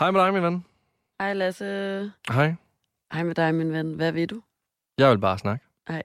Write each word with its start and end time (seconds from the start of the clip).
Hej 0.00 0.10
med 0.10 0.20
dig, 0.20 0.34
min 0.34 0.42
ven. 0.42 0.64
Hej 1.20 1.34
Lasse. 1.34 1.64
Hej. 2.28 2.54
Hej 3.12 3.22
med 3.22 3.34
dig, 3.34 3.54
min 3.54 3.72
ven. 3.72 3.94
Hvad 3.94 4.12
ved 4.12 4.26
du? 4.26 4.42
Jeg 4.98 5.10
vil 5.10 5.18
bare 5.18 5.38
snakke. 5.38 5.64
Hej. 5.88 6.02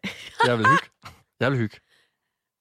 Jeg 0.48 0.58
vil 0.58 0.66
hygge. 0.66 1.12
Jeg 1.40 1.52
vil 1.52 1.60
hygge. 1.60 1.78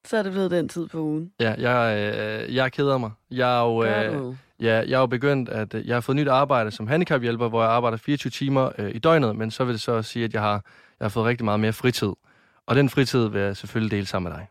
Så 0.06 0.16
er 0.16 0.22
det 0.22 0.32
blevet 0.32 0.50
den 0.50 0.68
tid 0.68 0.88
på 0.88 0.98
ugen. 0.98 1.32
Ja, 1.40 1.54
jeg, 1.58 1.96
øh, 1.98 2.54
jeg 2.54 2.72
keder 2.72 2.98
mig. 2.98 3.10
Jeg 3.30 3.58
er 3.58 3.64
jo, 3.64 3.84
øh, 3.84 4.36
ja, 4.60 4.74
jeg 4.74 4.92
er 4.96 5.00
jo 5.00 5.06
begyndt, 5.06 5.48
at 5.48 5.74
øh, 5.74 5.86
jeg 5.86 5.96
har 5.96 6.00
fået 6.00 6.16
nyt 6.16 6.28
arbejde 6.28 6.70
som 6.70 6.86
handicaphjælper, 6.86 7.48
hvor 7.48 7.62
jeg 7.62 7.70
arbejder 7.70 7.96
24 7.98 8.30
timer 8.30 8.70
øh, 8.78 8.94
i 8.94 8.98
døgnet, 8.98 9.36
men 9.36 9.50
så 9.50 9.64
vil 9.64 9.72
det 9.72 9.82
så 9.82 10.02
sige, 10.02 10.24
at 10.24 10.34
jeg 10.34 10.42
har, 10.42 10.64
jeg 11.00 11.04
har 11.04 11.08
fået 11.08 11.26
rigtig 11.26 11.44
meget 11.44 11.60
mere 11.60 11.72
fritid. 11.72 12.12
Og 12.66 12.76
den 12.76 12.88
fritid 12.88 13.28
vil 13.28 13.40
jeg 13.40 13.56
selvfølgelig 13.56 13.90
dele 13.90 14.06
sammen 14.06 14.32
med 14.32 14.38
dig. 14.38 14.48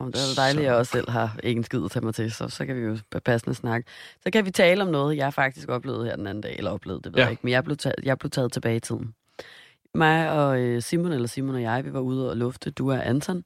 Om 0.00 0.12
det 0.12 0.20
er 0.20 0.34
dejligt, 0.36 0.60
at 0.60 0.66
jeg 0.66 0.74
også 0.74 0.92
selv 0.92 1.10
har 1.10 1.38
ikke 1.42 1.58
en 1.58 1.64
skid 1.64 1.84
at 1.84 1.90
tage 1.90 2.04
mig 2.04 2.14
til, 2.14 2.32
så, 2.32 2.48
så 2.48 2.66
kan 2.66 2.76
vi 2.76 2.80
jo 2.80 2.98
passende 3.24 3.54
snakke. 3.54 3.90
Så 4.22 4.30
kan 4.30 4.44
vi 4.46 4.50
tale 4.50 4.82
om 4.82 4.88
noget, 4.88 5.16
jeg 5.16 5.34
faktisk 5.34 5.68
oplevede 5.68 6.04
her 6.04 6.16
den 6.16 6.26
anden 6.26 6.42
dag, 6.42 6.56
eller 6.58 6.70
oplevede, 6.70 7.02
det 7.02 7.12
ved 7.12 7.18
Ja. 7.18 7.24
jeg 7.24 7.30
ikke, 7.30 7.40
men 7.44 7.52
jeg 7.52 7.64
blev, 7.64 7.76
taget, 7.76 7.94
jeg 8.02 8.18
blev 8.18 8.30
taget 8.30 8.52
tilbage 8.52 8.76
i 8.76 8.80
tiden. 8.80 9.14
Mig 9.94 10.30
og 10.32 10.60
øh, 10.60 10.82
Simon, 10.82 11.12
eller 11.12 11.28
Simon 11.28 11.54
og 11.54 11.62
jeg, 11.62 11.84
vi 11.84 11.92
var 11.92 12.00
ude 12.00 12.30
og 12.30 12.36
lufte, 12.36 12.70
du 12.70 12.92
og 12.92 13.06
Anton, 13.08 13.42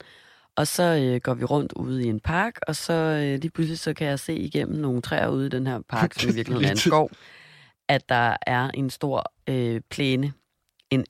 og 0.56 0.66
så 0.66 0.82
øh, 0.82 1.20
går 1.20 1.34
vi 1.34 1.44
rundt 1.44 1.72
ude 1.72 2.04
i 2.04 2.08
en 2.08 2.20
park, 2.20 2.58
og 2.68 2.76
så 2.76 2.92
øh, 2.92 3.40
lige 3.40 3.50
pludselig 3.50 3.78
så 3.78 3.94
kan 3.94 4.06
jeg 4.06 4.18
se 4.18 4.34
igennem 4.34 4.78
nogle 4.80 5.02
træer 5.02 5.28
ude 5.28 5.46
i 5.46 5.48
den 5.48 5.66
her 5.66 5.80
park, 5.88 6.12
som 6.14 6.30
i 6.30 6.32
virkeligheden 6.38 6.66
er 6.66 6.70
en 6.70 6.76
skov, 6.76 7.10
at 7.88 8.08
der 8.08 8.36
er 8.46 8.70
en 8.74 8.90
stor 8.90 9.32
øh, 9.48 9.80
plæne, 9.90 10.32
en 10.90 11.04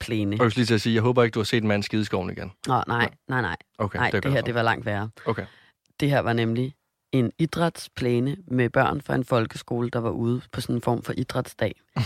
idrætsplæne. 0.00 0.36
Og 0.40 0.44
jeg 0.44 0.56
lige 0.56 0.66
til 0.66 0.74
at 0.74 0.80
sige, 0.80 0.94
jeg 0.94 1.02
håber 1.02 1.22
ikke, 1.22 1.34
du 1.34 1.38
har 1.38 1.44
set 1.44 1.62
en 1.62 1.68
mand 1.68 1.82
skide 1.82 2.04
skoven 2.04 2.30
igen. 2.30 2.52
Nå, 2.66 2.82
nej, 2.88 3.10
nej, 3.28 3.40
nej. 3.40 3.56
Okay, 3.78 3.98
Nej, 3.98 4.10
det 4.10 4.22
glad 4.22 4.32
her, 4.32 4.40
det 4.40 4.54
var 4.54 4.62
langt 4.62 4.86
værre. 4.86 5.10
Okay. 5.26 5.46
Det 6.00 6.10
her 6.10 6.20
var 6.20 6.32
nemlig 6.32 6.74
en 7.12 7.32
idrætsplæne 7.38 8.36
med 8.48 8.70
børn 8.70 9.00
fra 9.00 9.14
en 9.14 9.24
folkeskole, 9.24 9.90
der 9.90 9.98
var 9.98 10.10
ude 10.10 10.42
på 10.52 10.60
sådan 10.60 10.76
en 10.76 10.82
form 10.82 11.02
for 11.02 11.12
idrætsdag. 11.16 11.80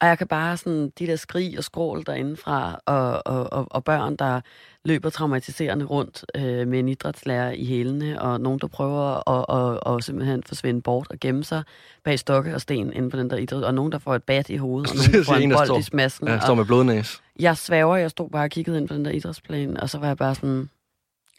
Og 0.00 0.06
jeg 0.06 0.18
kan 0.18 0.26
bare 0.26 0.56
sådan, 0.56 0.92
de 0.98 1.06
der 1.06 1.16
skrig 1.16 1.58
og 1.58 1.64
skrål 1.64 2.02
derindefra, 2.06 2.80
og, 2.86 3.22
og, 3.26 3.52
og, 3.52 3.66
og 3.70 3.84
børn, 3.84 4.16
der 4.16 4.40
løber 4.84 5.10
traumatiserende 5.10 5.84
rundt 5.84 6.24
øh, 6.36 6.68
med 6.68 6.78
en 6.78 6.88
idrætslærer 6.88 7.50
i 7.50 7.64
hælene, 7.64 8.22
og 8.22 8.40
nogen, 8.40 8.58
der 8.58 8.66
prøver 8.66 9.28
at, 9.30 9.76
at, 9.86 9.94
at 9.94 10.04
simpelthen 10.04 10.42
forsvinde 10.42 10.82
bort 10.82 11.06
og 11.10 11.16
gemme 11.20 11.44
sig 11.44 11.62
bag 12.04 12.18
stokke 12.18 12.54
og 12.54 12.60
sten 12.60 12.92
inde 12.92 13.10
på 13.10 13.16
den 13.16 13.30
der 13.30 13.36
idræt, 13.36 13.64
og 13.64 13.74
nogen, 13.74 13.92
der 13.92 13.98
får 13.98 14.14
et 14.14 14.22
bat 14.22 14.48
i 14.50 14.56
hovedet, 14.56 14.90
og 14.90 14.96
nogen, 14.96 15.12
der 15.12 15.24
får 15.24 15.34
En, 15.34 15.42
en 15.42 15.52
bold 15.52 15.66
står- 15.66 15.78
i 15.78 15.82
smasken. 15.82 16.28
Ja, 16.28 16.36
og 16.36 16.42
står 16.42 16.54
med 16.54 16.64
blodnæs. 16.64 17.22
jeg 17.40 17.56
svæver, 17.56 17.96
jeg 17.96 18.10
stod 18.10 18.30
bare 18.30 18.44
og 18.44 18.50
kiggede 18.50 18.78
ind 18.78 18.88
på 18.88 18.94
den 18.94 19.04
der 19.04 19.10
idrætsplan, 19.10 19.76
og 19.80 19.90
så 19.90 19.98
var 19.98 20.06
jeg 20.06 20.16
bare 20.16 20.34
sådan, 20.34 20.70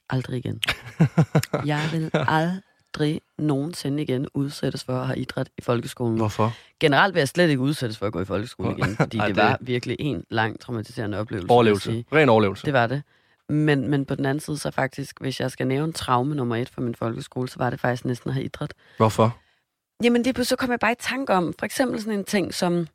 aldrig 0.10 0.38
igen. 0.38 0.62
jeg 1.66 1.82
vil 1.92 2.12
aldrig 2.14 2.62
nogensinde 3.38 4.04
igen 4.04 4.28
udsættes 4.34 4.84
for 4.84 4.94
at 4.94 5.08
have 5.08 5.18
idræt 5.20 5.50
i 5.58 5.62
folkeskolen. 5.62 6.18
Hvorfor? 6.18 6.54
Generelt 6.80 7.14
vil 7.14 7.20
jeg 7.22 7.28
slet 7.28 7.50
ikke 7.50 7.62
udsættes 7.62 7.98
for 7.98 8.06
at 8.08 8.14
gå 8.14 8.22
i 8.22 8.26
folkeskolen 8.26 8.78
igen, 8.80 8.96
fordi 9.02 9.18
Ej, 9.18 9.28
det 9.28 9.36
det- 9.36 9.44
var 9.44 9.58
virkelig 9.62 9.96
en 10.00 10.24
lang 10.30 10.60
traumatiserende 10.60 11.20
oplevelse. 11.20 11.50
Overlevelse. 11.52 12.06
Ren 12.14 12.30
overlevelse. 12.30 12.66
Det 12.66 12.74
var 12.74 12.88
det. 12.88 13.04
Men, 13.50 13.88
men 13.88 14.06
på 14.06 14.16
den 14.16 14.26
anden 14.26 14.40
side, 14.40 14.58
så 14.58 14.72
faktisk, 14.72 15.22
hvis 15.22 15.40
jeg 15.40 15.52
skal 15.52 15.68
nævne 15.68 15.94
traume 15.94 16.36
nummer 16.36 16.56
et 16.56 16.70
for 16.70 16.82
min 16.82 16.96
folkeskole, 16.96 17.50
så 17.50 17.56
var 17.58 17.70
det 17.70 17.80
faktisk 17.80 18.06
næsten 18.06 18.30
at 18.30 18.34
have 18.34 18.44
idræt. 18.46 18.74
Hvorfor? 18.98 19.38
Jamen, 20.04 20.26
det 20.26 20.48
så 20.48 20.56
kom 20.56 20.72
jeg 20.72 20.80
bare 20.80 20.92
i 20.92 20.96
tanke 21.00 21.34
om, 21.34 21.54
for 21.60 21.66
eksempel 21.66 22.02
sådan 22.02 22.20
en 22.20 22.26
ting 22.26 22.54
som 22.54 22.88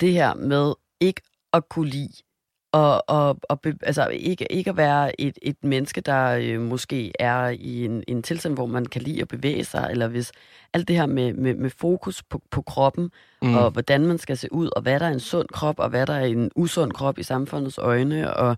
det 0.00 0.12
her 0.12 0.34
med 0.34 0.74
ikke 1.00 1.20
at 1.52 1.68
kunne 1.68 1.88
lide, 1.88 2.12
og, 2.72 3.04
og, 3.10 3.38
og 3.42 3.60
be, 3.60 3.74
altså 3.82 4.06
ikke, 4.06 4.52
ikke 4.52 4.70
at 4.70 4.76
være 4.76 5.20
et, 5.20 5.38
et 5.42 5.56
menneske, 5.64 6.00
der 6.00 6.38
øh, 6.42 6.60
måske 6.60 7.12
er 7.18 7.48
i 7.48 7.84
en, 7.84 8.04
en 8.08 8.22
tilstand, 8.22 8.54
hvor 8.54 8.66
man 8.66 8.86
kan 8.86 9.02
lide 9.02 9.20
at 9.20 9.28
bevæge 9.28 9.64
sig, 9.64 9.88
eller 9.90 10.08
hvis 10.08 10.32
alt 10.72 10.88
det 10.88 10.96
her 10.96 11.06
med, 11.06 11.34
med, 11.34 11.54
med 11.54 11.70
fokus 11.70 12.22
på, 12.22 12.42
på 12.50 12.62
kroppen, 12.62 13.10
mm. 13.42 13.54
og 13.54 13.70
hvordan 13.70 14.06
man 14.06 14.18
skal 14.18 14.36
se 14.36 14.52
ud, 14.52 14.70
og 14.76 14.82
hvad 14.82 15.00
der 15.00 15.06
er 15.06 15.12
en 15.12 15.20
sund 15.20 15.48
krop, 15.48 15.78
og 15.78 15.88
hvad 15.88 16.06
der 16.06 16.14
er 16.14 16.24
en 16.24 16.50
usund 16.56 16.92
krop 16.92 17.18
i 17.18 17.22
samfundets 17.22 17.78
øjne, 17.78 18.34
og, 18.36 18.56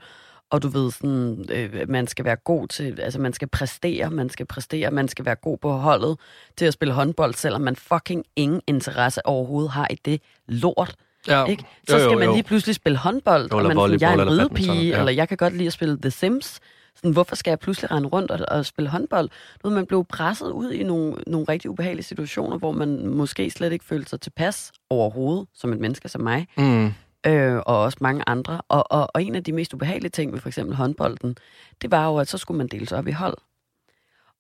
og 0.51 0.63
du 0.63 0.69
ved, 0.69 0.91
sådan, 0.91 1.45
øh, 1.53 1.89
man 1.89 2.07
skal 2.07 2.25
være 2.25 2.37
god 2.37 2.69
til, 2.69 3.01
altså 3.01 3.21
man 3.21 3.33
skal 3.33 3.49
præstere, 3.49 4.11
man 4.11 4.31
skal 4.31 4.47
præstere, 4.47 4.91
man 4.91 5.09
skal 5.09 5.25
være 5.25 5.35
god 5.35 5.59
på 5.59 5.71
holdet 5.71 6.19
til 6.57 6.67
at 6.67 6.73
spille 6.73 6.95
håndbold, 6.95 7.35
selvom 7.35 7.61
man 7.61 7.77
fucking 7.77 8.25
ingen 8.37 8.61
interesse 8.67 9.27
overhovedet 9.27 9.71
har 9.71 9.87
i 9.91 9.95
det 10.05 10.23
lort. 10.47 10.97
Ja. 11.31 11.45
Ikke? 11.45 11.65
Så 11.89 11.99
skal 11.99 12.19
man 12.19 12.33
lige 12.33 12.43
pludselig 12.43 12.75
spille 12.75 12.99
håndbold, 12.99 13.49
Jo, 13.51 13.57
og 13.57 13.63
eller 13.63 13.75
man 13.75 13.77
sådan, 13.85 14.01
jeg 14.01 14.09
er 14.11 14.15
en 14.15 14.21
eller 14.21 14.39
ridepige, 14.43 14.73
ja. 14.89 14.99
eller 14.99 15.13
jeg 15.13 15.29
kan 15.29 15.37
godt 15.37 15.57
lide 15.57 15.67
at 15.67 15.73
spille 15.73 15.99
The 16.03 16.11
Sims. 16.11 16.61
Sådan, 16.97 17.13
hvorfor 17.13 17.37
skal 17.37 17.51
jeg 17.51 17.59
pludselig 17.59 17.91
rende 17.91 18.09
rundt 18.09 18.31
og, 18.31 18.39
og 18.49 18.67
spille 18.67 18.91
håndbold? 18.91 19.29
Ved, 19.65 19.71
man 19.71 19.87
blev 19.87 20.05
presset 20.05 20.51
ud 20.51 20.73
i 20.73 20.83
nogle, 20.83 21.15
nogle 21.27 21.47
rigtig 21.49 21.71
ubehagelige 21.71 22.05
situationer, 22.05 22.59
hvor 22.59 22.73
man 22.73 23.07
måske 23.07 23.51
slet 23.51 23.73
ikke 23.73 23.85
følte 23.85 24.11
sig 24.11 24.21
tilpas 24.21 24.73
overhovedet, 24.91 25.47
som 25.55 25.73
et 25.73 25.81
menneske 25.81 26.09
som 26.09 26.21
mig, 26.21 26.47
Mm. 26.57 26.93
øh, 27.27 27.57
og 27.57 27.79
også 27.81 27.99
mange 28.01 28.23
andre. 28.27 28.61
Og, 28.69 28.93
og, 28.93 29.09
og 29.15 29.23
en 29.25 29.35
af 29.35 29.45
de 29.45 29.53
mest 29.53 29.75
ubehagelige 29.75 30.11
ting 30.11 30.33
ved 30.33 30.41
for 30.41 30.49
eksempel 30.49 30.77
håndbolden, 30.77 31.37
det 31.83 31.91
var 31.91 32.07
jo, 32.07 32.17
at 32.17 32.29
så 32.29 32.39
skulle 32.39 32.59
man 32.59 32.67
deles 32.67 32.93
op 32.93 33.07
i 33.07 33.13
hold. 33.13 33.37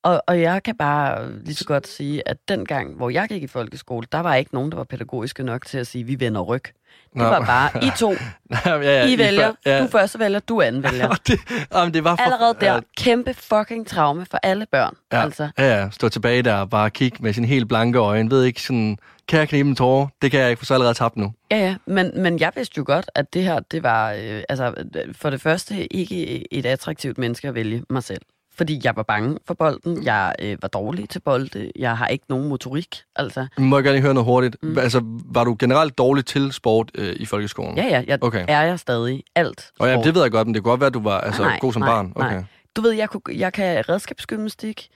Og, 0.02 0.22
og 0.26 0.40
jeg 0.40 0.62
kan 0.62 0.76
bare 0.76 1.32
lige 1.44 1.54
så 1.54 1.64
godt 1.64 1.88
sige, 1.88 2.28
at 2.28 2.36
den 2.48 2.64
gang, 2.66 2.94
hvor 2.96 3.10
jeg 3.10 3.28
gik 3.28 3.42
i 3.42 3.46
folkeskole, 3.46 4.06
der 4.12 4.20
var 4.20 4.34
ikke 4.34 4.54
nogen, 4.54 4.70
der 4.70 4.76
var 4.76 4.84
pædagogiske 4.84 5.42
nok 5.42 5.66
til 5.66 5.78
at 5.78 5.86
sige, 5.86 6.04
vi 6.04 6.20
vender 6.20 6.40
ryg. 6.40 6.62
Det 6.64 6.72
Nå. 7.18 7.24
var 7.24 7.44
bare, 7.44 7.84
I 7.84 7.90
to, 7.98 8.10
ja, 8.66 8.76
ja, 8.76 9.06
I 9.06 9.18
vælger, 9.18 9.46
før- 9.48 9.70
ja. 9.70 9.82
du 9.82 9.86
første 9.86 10.18
vælger, 10.18 10.38
du 10.38 10.60
anden 10.62 10.82
vælger. 10.82 11.08
Og 11.08 11.16
det, 11.26 11.38
jamen, 11.74 11.94
det 11.94 12.04
var 12.04 12.16
for, 12.16 12.22
Allerede 12.22 12.54
der, 12.60 12.74
Ja, 12.74 12.80
kæmpe 12.96 13.34
fucking 13.34 13.86
traume 13.86 14.26
for 14.30 14.38
alle 14.42 14.66
børn. 14.72 14.94
ja, 15.12 15.22
Altså, 15.22 15.48
ja, 15.58 15.80
ja, 15.80 15.90
stå 15.90 16.08
tilbage 16.08 16.42
der 16.42 16.54
og 16.54 16.70
bare 16.70 16.90
kigge 16.90 17.16
med 17.20 17.32
sin 17.32 17.44
helt 17.44 17.68
blanke 17.68 17.98
øjne. 17.98 18.30
Ved 18.30 18.44
ikke 18.44 18.62
sådan, 18.62 18.98
kan 19.28 19.38
jeg 19.38 19.48
knibe 19.48 19.68
en 19.68 19.76
tårer? 19.76 20.06
Det 20.22 20.30
kan 20.30 20.40
jeg 20.40 20.50
ikke, 20.50 20.58
for 20.58 20.66
så 20.66 20.74
er 20.74 20.76
allerede 20.76 20.94
tabt 20.94 21.16
nu. 21.16 21.32
Ja, 21.50 21.56
ja, 21.56 21.76
men, 21.86 22.10
men 22.22 22.38
jeg 22.40 22.52
vidste 22.56 22.74
jo 22.78 22.84
godt, 22.86 23.10
at 23.14 23.34
det 23.34 23.42
her, 23.42 23.60
det 23.60 23.82
var 23.82 24.12
øh, 24.12 24.42
altså, 24.48 24.74
øh, 24.96 25.14
for 25.14 25.30
det 25.30 25.40
første 25.40 25.92
ikke 25.96 26.54
et 26.54 26.66
attraktivt 26.66 27.18
menneske 27.18 27.48
at 27.48 27.54
vælge 27.54 27.82
mig 27.90 28.02
selv. 28.02 28.20
Fordi 28.60 28.80
jeg 28.84 28.96
var 28.96 29.02
bange 29.02 29.38
for 29.46 29.54
bolden, 29.54 30.04
jeg 30.04 30.34
øh, 30.38 30.56
var 30.62 30.68
dårlig 30.68 31.08
til 31.08 31.20
bolde, 31.20 31.72
jeg 31.76 31.96
har 31.98 32.06
ikke 32.06 32.24
nogen 32.28 32.48
motorik, 32.48 33.02
altså. 33.16 33.46
Må 33.58 33.76
jeg 33.76 33.84
gerne 33.84 34.00
høre 34.00 34.14
noget 34.14 34.24
hurtigt? 34.24 34.56
Mm. 34.62 34.78
Altså, 34.78 35.00
var 35.24 35.44
du 35.44 35.56
generelt 35.58 35.98
dårlig 35.98 36.26
til 36.26 36.52
sport 36.52 36.90
øh, 36.94 37.16
i 37.16 37.24
folkeskolen? 37.26 37.76
Ja, 37.76 37.84
ja, 37.84 38.04
jeg 38.06 38.18
Okay. 38.22 38.44
er 38.48 38.62
jeg 38.62 38.78
stadig 38.78 39.22
alt. 39.34 39.70
Og 39.78 39.88
ja, 39.88 39.94
sport. 39.94 40.04
det 40.04 40.14
ved 40.14 40.22
jeg 40.22 40.30
godt, 40.30 40.46
men 40.48 40.54
det 40.54 40.62
kunne 40.62 40.70
godt 40.70 40.80
være, 40.80 40.86
at 40.86 40.94
du 40.94 41.02
var 41.02 41.20
altså, 41.20 41.42
Nej, 41.42 41.58
god 41.60 41.72
som 41.72 41.80
nej, 41.82 41.88
barn. 41.88 42.12
Okay. 42.16 42.32
nej. 42.32 42.44
Du 42.76 42.80
ved, 42.80 42.90
jeg, 42.92 43.08
kunne, 43.08 43.22
jeg 43.38 43.52
kan 43.52 43.88
redskabsgymnastik, 43.88 44.88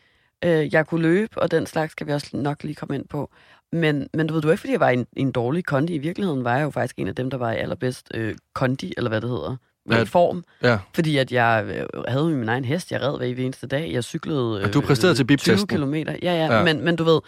øh, 0.44 0.74
jeg 0.74 0.86
kunne 0.86 1.02
løbe, 1.02 1.42
og 1.42 1.50
den 1.50 1.66
slags 1.66 1.92
skal 1.92 2.06
vi 2.06 2.12
også 2.12 2.30
nok 2.32 2.62
lige 2.62 2.74
komme 2.74 2.94
ind 2.94 3.08
på. 3.08 3.30
Men, 3.72 4.08
men 4.14 4.26
du 4.26 4.34
ved, 4.34 4.42
var 4.42 4.50
ikke, 4.50 4.60
fordi 4.60 4.72
jeg 4.72 4.80
var 4.80 4.90
en, 4.90 5.06
en 5.16 5.32
dårlig 5.32 5.64
kondi. 5.64 5.94
I 5.94 5.98
virkeligheden 5.98 6.44
var 6.44 6.56
jeg 6.56 6.64
jo 6.64 6.70
faktisk 6.70 6.98
en 6.98 7.08
af 7.08 7.14
dem, 7.14 7.30
der 7.30 7.38
var 7.38 7.52
i 7.52 7.56
allerbedst 7.56 8.08
øh, 8.14 8.34
kondi, 8.54 8.94
eller 8.96 9.10
hvad 9.10 9.20
det 9.20 9.30
hedder, 9.30 9.56
Ja. 9.90 9.96
ja. 9.96 10.02
form. 10.02 10.44
Ja. 10.62 10.78
Fordi 10.94 11.16
at 11.16 11.32
jeg 11.32 11.64
øh, 11.66 12.04
havde 12.08 12.24
min 12.24 12.48
egen 12.48 12.64
hest, 12.64 12.92
jeg 12.92 13.02
red 13.02 13.18
hver 13.18 13.44
eneste 13.44 13.66
dag. 13.66 13.92
Jeg 13.92 14.04
cyklede 14.04 14.58
øh, 14.58 14.64
Og 14.64 14.74
du 14.74 14.80
præsterede 14.80 15.14
til 15.14 15.24
20 15.24 15.26
biptesten. 15.26 15.66
kilometer. 15.66 16.16
Ja, 16.22 16.46
ja, 16.46 16.56
Ja. 16.56 16.64
Men, 16.64 16.84
men 16.84 16.96
du 16.96 17.04
ved, 17.04 17.20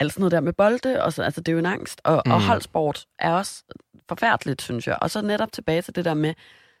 alt 0.00 0.12
sådan 0.12 0.20
noget 0.20 0.32
der 0.32 0.40
med 0.40 0.52
bolde, 0.52 1.02
og 1.02 1.12
så, 1.12 1.22
altså, 1.22 1.40
det 1.40 1.48
er 1.48 1.52
jo 1.52 1.58
en 1.58 1.66
angst. 1.66 2.00
Og, 2.04 2.22
mm. 2.26 2.32
og 2.32 2.42
holdsport 2.42 3.04
er 3.18 3.32
også 3.32 3.62
forfærdeligt, 4.08 4.62
synes 4.62 4.86
jeg. 4.86 4.98
Og 5.00 5.10
så 5.10 5.22
netop 5.22 5.52
tilbage 5.52 5.82
til 5.82 5.96
det 5.96 6.04
der 6.04 6.14
med, 6.14 6.34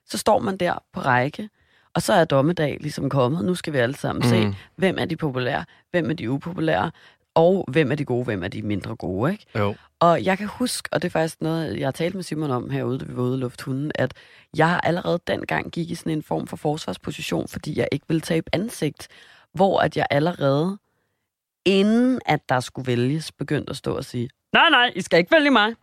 så 0.06 0.18
står 0.18 0.38
man 0.38 0.56
der 0.56 0.82
på 0.92 1.00
række, 1.00 1.48
og 1.94 2.02
så 2.02 2.12
er 2.12 2.24
dommedag 2.24 2.78
ligesom 2.80 3.10
kommet. 3.10 3.44
Nu 3.44 3.54
skal 3.54 3.72
vi 3.72 3.78
alle 3.78 3.96
sammen 3.96 4.22
mm. 4.24 4.52
se, 4.52 4.58
hvem 4.76 4.96
er 4.98 5.04
de 5.04 5.16
populære, 5.16 5.64
hvem 5.90 6.10
er 6.10 6.14
de 6.14 6.30
upopulære, 6.30 6.90
og 7.38 7.64
hvem 7.68 7.90
er 7.90 7.94
de 7.94 8.04
gode, 8.04 8.24
hvem 8.24 8.42
er 8.42 8.48
de 8.48 8.62
mindre 8.62 8.96
gode, 8.96 9.32
ikke? 9.32 9.46
Jo. 9.58 9.74
Og 10.00 10.24
jeg 10.24 10.38
kan 10.38 10.46
huske, 10.46 10.88
og 10.92 11.02
det 11.02 11.08
er 11.08 11.10
faktisk 11.10 11.40
noget, 11.40 11.78
jeg 11.78 11.86
har 11.86 11.92
talt 11.92 12.14
med 12.14 12.22
Simon 12.22 12.50
om 12.50 12.70
herude, 12.70 12.98
da 12.98 13.04
vi 13.04 13.16
var 13.16 13.22
ude 13.22 13.36
i 13.36 13.40
lufthunden, 13.40 13.92
at 13.94 14.14
jeg 14.56 14.80
allerede 14.82 15.20
dengang 15.26 15.70
gik 15.70 15.90
i 15.90 15.94
sådan 15.94 16.12
en 16.12 16.22
form 16.22 16.46
for 16.46 16.56
forsvarsposition, 16.56 17.48
fordi 17.48 17.78
jeg 17.78 17.88
ikke 17.92 18.04
ville 18.08 18.20
tabe 18.20 18.46
ansigt, 18.52 19.08
hvor 19.54 19.80
at 19.80 19.96
jeg 19.96 20.06
allerede, 20.10 20.78
inden 21.64 22.20
at 22.26 22.48
der 22.48 22.60
skulle 22.60 22.86
vælges, 22.86 23.32
begyndte 23.32 23.70
at 23.70 23.76
stå 23.76 23.96
og 23.96 24.04
sige, 24.04 24.28
nej, 24.52 24.70
nej, 24.70 24.92
I 24.94 25.00
skal 25.00 25.18
ikke 25.18 25.32
vælge 25.32 25.50
mig. 25.50 25.74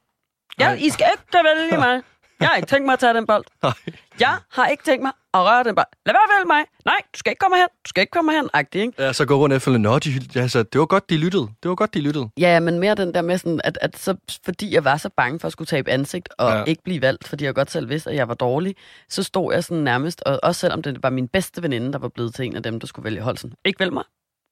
Ja. 0.60 0.74
I 0.74 0.90
skal 0.90 1.08
ikke 1.12 1.44
vælge 1.44 1.78
mig. 1.78 2.02
Jeg 2.46 2.50
har 2.50 2.56
ikke 2.56 2.68
tænkt 2.68 2.86
mig 2.86 2.94
at 2.94 3.00
tage 3.00 3.14
den 3.14 3.26
bold. 3.26 3.44
Nej. 3.64 3.74
Jeg 4.20 4.38
har 4.52 4.68
ikke 4.68 4.84
tænkt 4.84 5.04
mig 5.04 5.12
at 5.34 5.40
røre 5.40 5.64
den 5.64 5.76
bold. 5.76 5.86
Lad 6.06 6.14
være 6.14 6.24
at 6.24 6.30
vælge 6.38 6.48
mig. 6.48 6.64
Nej, 6.86 6.96
du 7.14 7.18
skal 7.20 7.32
ikke 7.32 7.40
komme 7.40 7.58
hen. 7.58 7.68
Du 7.86 7.90
skal 7.90 8.02
ikke 8.02 8.12
komme 8.12 8.32
hen. 8.32 8.50
Agtig, 8.54 8.82
ikke? 8.82 9.04
Ja, 9.04 9.14
så 9.14 9.26
gå 9.26 9.36
rundt 9.36 9.56
efter, 9.56 9.78
nå, 9.78 10.00
de, 10.00 10.10
altså, 10.36 10.64
det 10.64 10.80
var 10.80 10.86
godt, 10.86 11.10
de 11.10 11.18
lyttede. 11.18 11.48
Det 11.64 11.70
var 11.70 11.76
godt, 11.76 11.94
de 11.94 12.02
lyttede. 12.02 12.30
Ja, 12.38 12.60
men 12.60 12.80
mere 12.80 12.96
den 12.96 13.14
der 13.14 13.22
med 13.22 13.38
sådan, 13.38 13.62
at, 13.64 13.78
at 13.82 13.98
så, 13.98 14.16
fordi 14.46 14.74
jeg 14.74 14.84
var 14.86 14.98
så 14.98 15.10
bange 15.18 15.40
for 15.40 15.46
at 15.48 15.52
skulle 15.52 15.66
tabe 15.68 15.92
ansigt 15.92 16.30
og 16.38 16.52
Ja. 16.52 16.64
ikke 16.64 16.84
blive 16.84 17.02
valgt, 17.02 17.28
fordi 17.28 17.46
jeg 17.46 17.56
godt 17.56 17.72
selv 17.72 17.90
vidste, 17.90 18.10
at 18.10 18.16
jeg 18.16 18.28
var 18.28 18.34
dårlig, 18.34 18.76
så 19.10 19.24
stod 19.24 19.54
jeg 19.54 19.64
sådan 19.64 19.84
nærmest, 19.84 20.22
og 20.26 20.40
også 20.44 20.60
selvom 20.60 20.82
det 20.82 21.04
var 21.04 21.10
min 21.10 21.28
bedste 21.28 21.64
veninde, 21.64 21.94
der 21.94 22.00
var 22.00 22.08
blevet 22.10 22.36
til 22.36 22.46
en 22.46 22.56
af 22.56 22.64
dem, 22.64 22.80
der 22.80 22.88
skulle 22.88 23.04
vælge 23.04 23.22
hold, 23.22 23.38
sådan, 23.38 23.56
ikke 23.66 23.80
vælg 23.80 23.94
mig. 23.94 24.04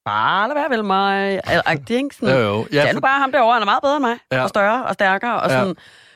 Bare 0.06 0.48
lad 0.48 0.56
være 0.56 0.66
at 0.66 0.72
vælge 0.72 0.84
mig. 0.84 1.40
Agtig, 1.66 1.96
ikke? 1.98 2.16
Sådan, 2.16 2.36
Jo, 2.36 2.42
jo. 2.42 2.66
Ja, 2.74 2.82
er 2.82 2.88
for, 2.88 2.94
nu 2.94 3.00
bare 3.00 3.20
ham 3.20 3.32
derovre, 3.32 3.54
han 3.54 3.62
er 3.62 3.66
meget 3.66 3.82
bedre 3.82 3.96
end 3.98 4.06
mig, 4.06 4.18
Ja. 4.32 4.44
og 4.44 4.50
større 4.50 4.86
og 4.86 4.94
stærkere, 4.94 5.42
og 5.42 5.50
Ja. 5.52 5.74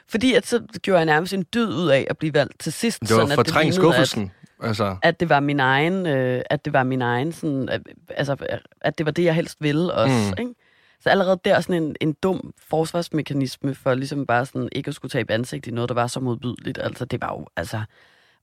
Fordi 0.09 0.33
at 0.33 0.48
så 0.48 0.62
gjorde 0.81 0.98
jeg 0.98 1.06
nærmest 1.06 1.33
en 1.33 1.45
dyd 1.54 1.68
ud 1.68 1.88
af 1.89 2.07
at 2.09 2.18
blive 2.18 2.33
valgt 2.33 2.59
til 2.59 2.74
sidst. 2.74 3.01
det 3.01 3.09
var 3.09 3.15
sådan, 3.15 3.31
at 3.31 3.36
fortrængt 3.36 3.68
at- 3.68 3.75
skuffelsen. 3.75 4.31
Altså, 4.63 4.95
at 5.04 5.19
det 5.19 5.30
var 5.30 5.39
min 5.39 5.59
egen, 5.59 6.06
øh, 6.06 6.42
at 6.50 6.65
det 6.65 6.74
var 6.74 6.83
min 6.83 7.01
egen 7.01 7.31
sådan, 7.31 7.69
øh, 7.74 7.80
altså, 8.09 8.36
at 8.81 8.98
det 8.98 9.06
var 9.06 9.12
det, 9.12 9.24
jeg 9.24 9.36
helst 9.36 9.57
ville 9.62 9.94
også, 9.94 10.33
mm. 10.38 10.42
ikke? 10.42 10.54
Så 11.01 11.09
allerede 11.09 11.39
der 11.45 11.62
sådan 11.62 11.83
en, 11.83 11.95
en 12.01 12.13
dum 12.13 12.54
forsvarsmekanisme 12.69 13.75
for 13.75 13.94
ligesom 13.94 14.25
bare 14.25 14.45
sådan 14.45 14.69
ikke 14.71 14.88
at 14.88 14.95
skulle 14.95 15.09
tabe 15.09 15.33
ansigt 15.33 15.68
i 15.68 15.71
noget, 15.71 15.89
der 15.89 15.95
var 15.95 16.07
så 16.07 16.19
modbydeligt. 16.19 16.77
Altså, 16.77 17.06
det 17.06 17.21
var 17.21 17.36
jo, 17.39 17.48
altså... 17.56 17.81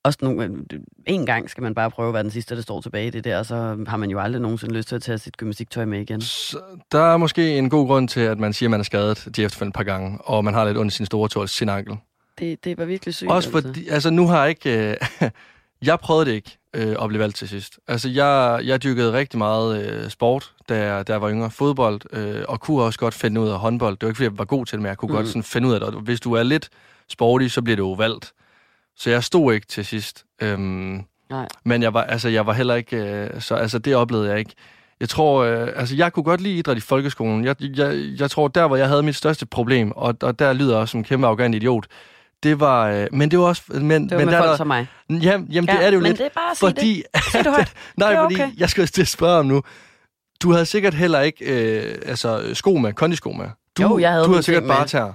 Også 0.05 0.19
nogle, 0.23 0.65
en 1.07 1.27
gang 1.27 1.51
skal 1.51 1.63
man 1.63 1.75
bare 1.75 1.91
prøve 1.91 2.09
at 2.09 2.15
være 2.15 2.23
den 2.23 2.31
sidste, 2.31 2.57
der 2.57 2.63
står 2.63 2.81
tilbage 2.81 3.07
i 3.07 3.11
det 3.11 3.25
der, 3.25 3.39
og 3.39 3.47
så 3.47 3.85
har 3.89 3.97
man 3.97 4.11
jo 4.11 4.21
aldrig 4.21 4.43
nogensinde 4.43 4.75
lyst 4.75 4.89
til 4.89 4.97
at 4.97 5.03
tage 5.03 5.19
sit 5.19 5.37
gymnastiktøj 5.37 5.85
med 5.85 6.01
igen. 6.01 6.21
Så 6.21 6.59
der 6.93 7.13
er 7.13 7.17
måske 7.17 7.59
en 7.59 7.71
god 7.71 7.87
grund 7.87 8.09
til, 8.09 8.21
at 8.21 8.39
man 8.39 8.53
siger, 8.53 8.69
at 8.69 8.71
man 8.71 8.81
er 8.81 8.85
skadet 8.85 9.29
de 9.37 9.45
efterfølgende 9.45 9.75
par 9.75 9.83
gange, 9.83 10.19
og 10.21 10.45
man 10.45 10.55
har 10.55 10.65
lidt 10.65 10.79
ondt 10.79 10.93
i 10.93 10.97
sin 10.97 11.07
store 11.07 11.29
tår, 11.29 11.47
sin 11.47 11.69
ankel. 11.69 11.97
Det, 12.39 12.65
det 12.65 12.79
var 12.79 12.85
virkelig 12.85 13.15
sygt. 13.15 13.31
Også 13.31 13.49
altså. 13.49 13.69
fordi, 13.69 13.89
altså 13.89 14.11
nu 14.11 14.27
har 14.27 14.41
jeg 14.41 14.49
ikke... 14.49 14.97
Øh, 15.21 15.31
jeg 15.87 15.99
prøvede 15.99 16.27
det 16.27 16.33
ikke 16.33 16.59
øh, 16.75 16.97
at 17.03 17.09
blive 17.09 17.21
valgt 17.21 17.37
til 17.37 17.49
sidst. 17.49 17.79
Altså 17.89 18.09
jeg, 18.09 18.61
jeg 18.65 18.83
dyrkede 18.83 19.13
rigtig 19.13 19.39
meget 19.39 19.87
øh, 19.87 20.11
sport, 20.11 20.53
da 20.69 20.95
jeg, 20.95 21.07
da 21.07 21.13
jeg 21.13 21.23
var 21.23 21.31
yngre. 21.31 21.51
Fodbold, 21.51 22.01
øh, 22.13 22.45
og 22.49 22.61
kunne 22.61 22.83
også 22.83 22.99
godt 22.99 23.15
finde 23.15 23.41
ud 23.41 23.49
af 23.49 23.59
håndbold. 23.59 23.97
Det 23.97 24.03
var 24.03 24.09
ikke, 24.09 24.17
fordi 24.17 24.25
jeg 24.25 24.39
var 24.39 24.45
god 24.45 24.67
til 24.67 24.77
det, 24.77 24.83
men 24.83 24.89
jeg 24.89 24.99
kunne 24.99 25.09
mm. 25.09 25.17
godt 25.17 25.29
sådan 25.29 25.43
finde 25.43 25.69
ud 25.69 25.75
af 25.75 25.81
det. 25.81 25.89
Og 25.89 26.01
hvis 26.01 26.21
du 26.21 26.33
er 26.33 26.43
lidt 26.43 26.69
sporty, 27.09 27.47
så 27.47 27.63
bliver 27.63 27.77
det 27.77 27.83
jo 27.83 27.93
valgt. 27.93 28.33
Så 28.97 29.11
jeg 29.11 29.25
stod 29.25 29.55
ikke 29.55 29.67
til 29.67 29.85
sidst. 29.85 30.25
Øhm, 30.43 31.05
Nej. 31.31 31.49
Men 31.65 31.83
jeg 31.83 31.95
var, 31.95 32.03
altså, 32.03 32.29
jeg 32.29 32.47
var 32.47 32.53
heller 32.53 32.75
ikke... 32.75 32.97
Øh, 32.97 33.41
så 33.41 33.55
altså, 33.55 33.79
det 33.79 33.97
oplevede 33.97 34.31
jeg 34.31 34.39
ikke. 34.39 34.55
Jeg 35.01 35.09
tror, 35.09 35.45
øh, 35.45 35.69
altså 35.77 35.97
jeg 35.97 36.13
kunne 36.13 36.23
godt 36.23 36.41
lide 36.41 36.55
idræt 36.55 36.77
i 36.77 36.81
folkeskolen. 36.81 37.45
Jeg, 37.45 37.57
jeg, 37.61 37.95
jeg 38.19 38.31
tror, 38.31 38.49
der 38.49 38.67
hvor 38.67 38.77
jeg 38.77 38.89
havde 38.89 39.03
mit 39.03 39.17
største 39.17 39.47
problem, 39.47 39.93
og, 39.93 40.17
og 40.23 40.39
der 40.39 40.53
lyder 40.53 40.77
også 40.77 40.93
som 40.93 41.01
en 41.01 41.05
kæmpe 41.05 41.27
arrogant 41.27 41.55
idiot, 41.55 41.87
det 42.43 42.61
var, 42.61 42.89
øh, 42.89 43.07
men 43.13 43.31
det 43.31 43.39
var 43.39 43.45
også... 43.45 43.63
Men, 43.69 43.81
Det 43.81 44.11
var 44.11 44.17
men 44.17 44.27
med 44.27 44.33
der, 44.33 44.39
folk 44.41 44.51
der, 44.51 44.57
som 44.57 44.67
mig. 44.67 44.87
Jamen, 45.11 45.47
jamen 45.49 45.69
Ja, 45.69 45.73
det 45.77 45.85
er 45.87 45.91
det 45.91 45.97
jo 45.97 46.01
men 46.01 46.09
lidt, 46.09 46.19
det 46.19 46.27
er 46.27 46.31
bare 46.35 46.51
at 46.51 46.57
sige 46.57 46.69
fordi... 46.69 47.03
Sig 47.33 47.45
det 47.45 47.53
højt. 47.53 47.73
nej, 47.97 48.11
Det 48.11 48.19
fordi 48.19 48.35
okay. 48.35 48.51
jeg 48.57 48.71
skal 48.71 48.87
til 48.87 49.03
at 49.03 49.09
spørge 49.09 49.39
om 49.39 49.47
nu. 49.47 49.63
Du 50.43 50.53
havde 50.53 50.67
sikkert 50.67 50.95
heller 50.95 51.21
ikke 51.21 51.45
øh, 51.45 51.95
altså, 52.07 52.51
sko 52.55 52.77
med, 52.77 52.93
kondisko 52.93 53.33
med. 53.33 53.47
Du, 53.79 53.83
Jo, 53.83 53.99
jeg 53.99 54.11
havde 54.11 54.25
du 54.25 54.31
havde 54.31 54.43
sikkert 54.43 54.65
bare 54.65 54.87
tær. 54.87 55.13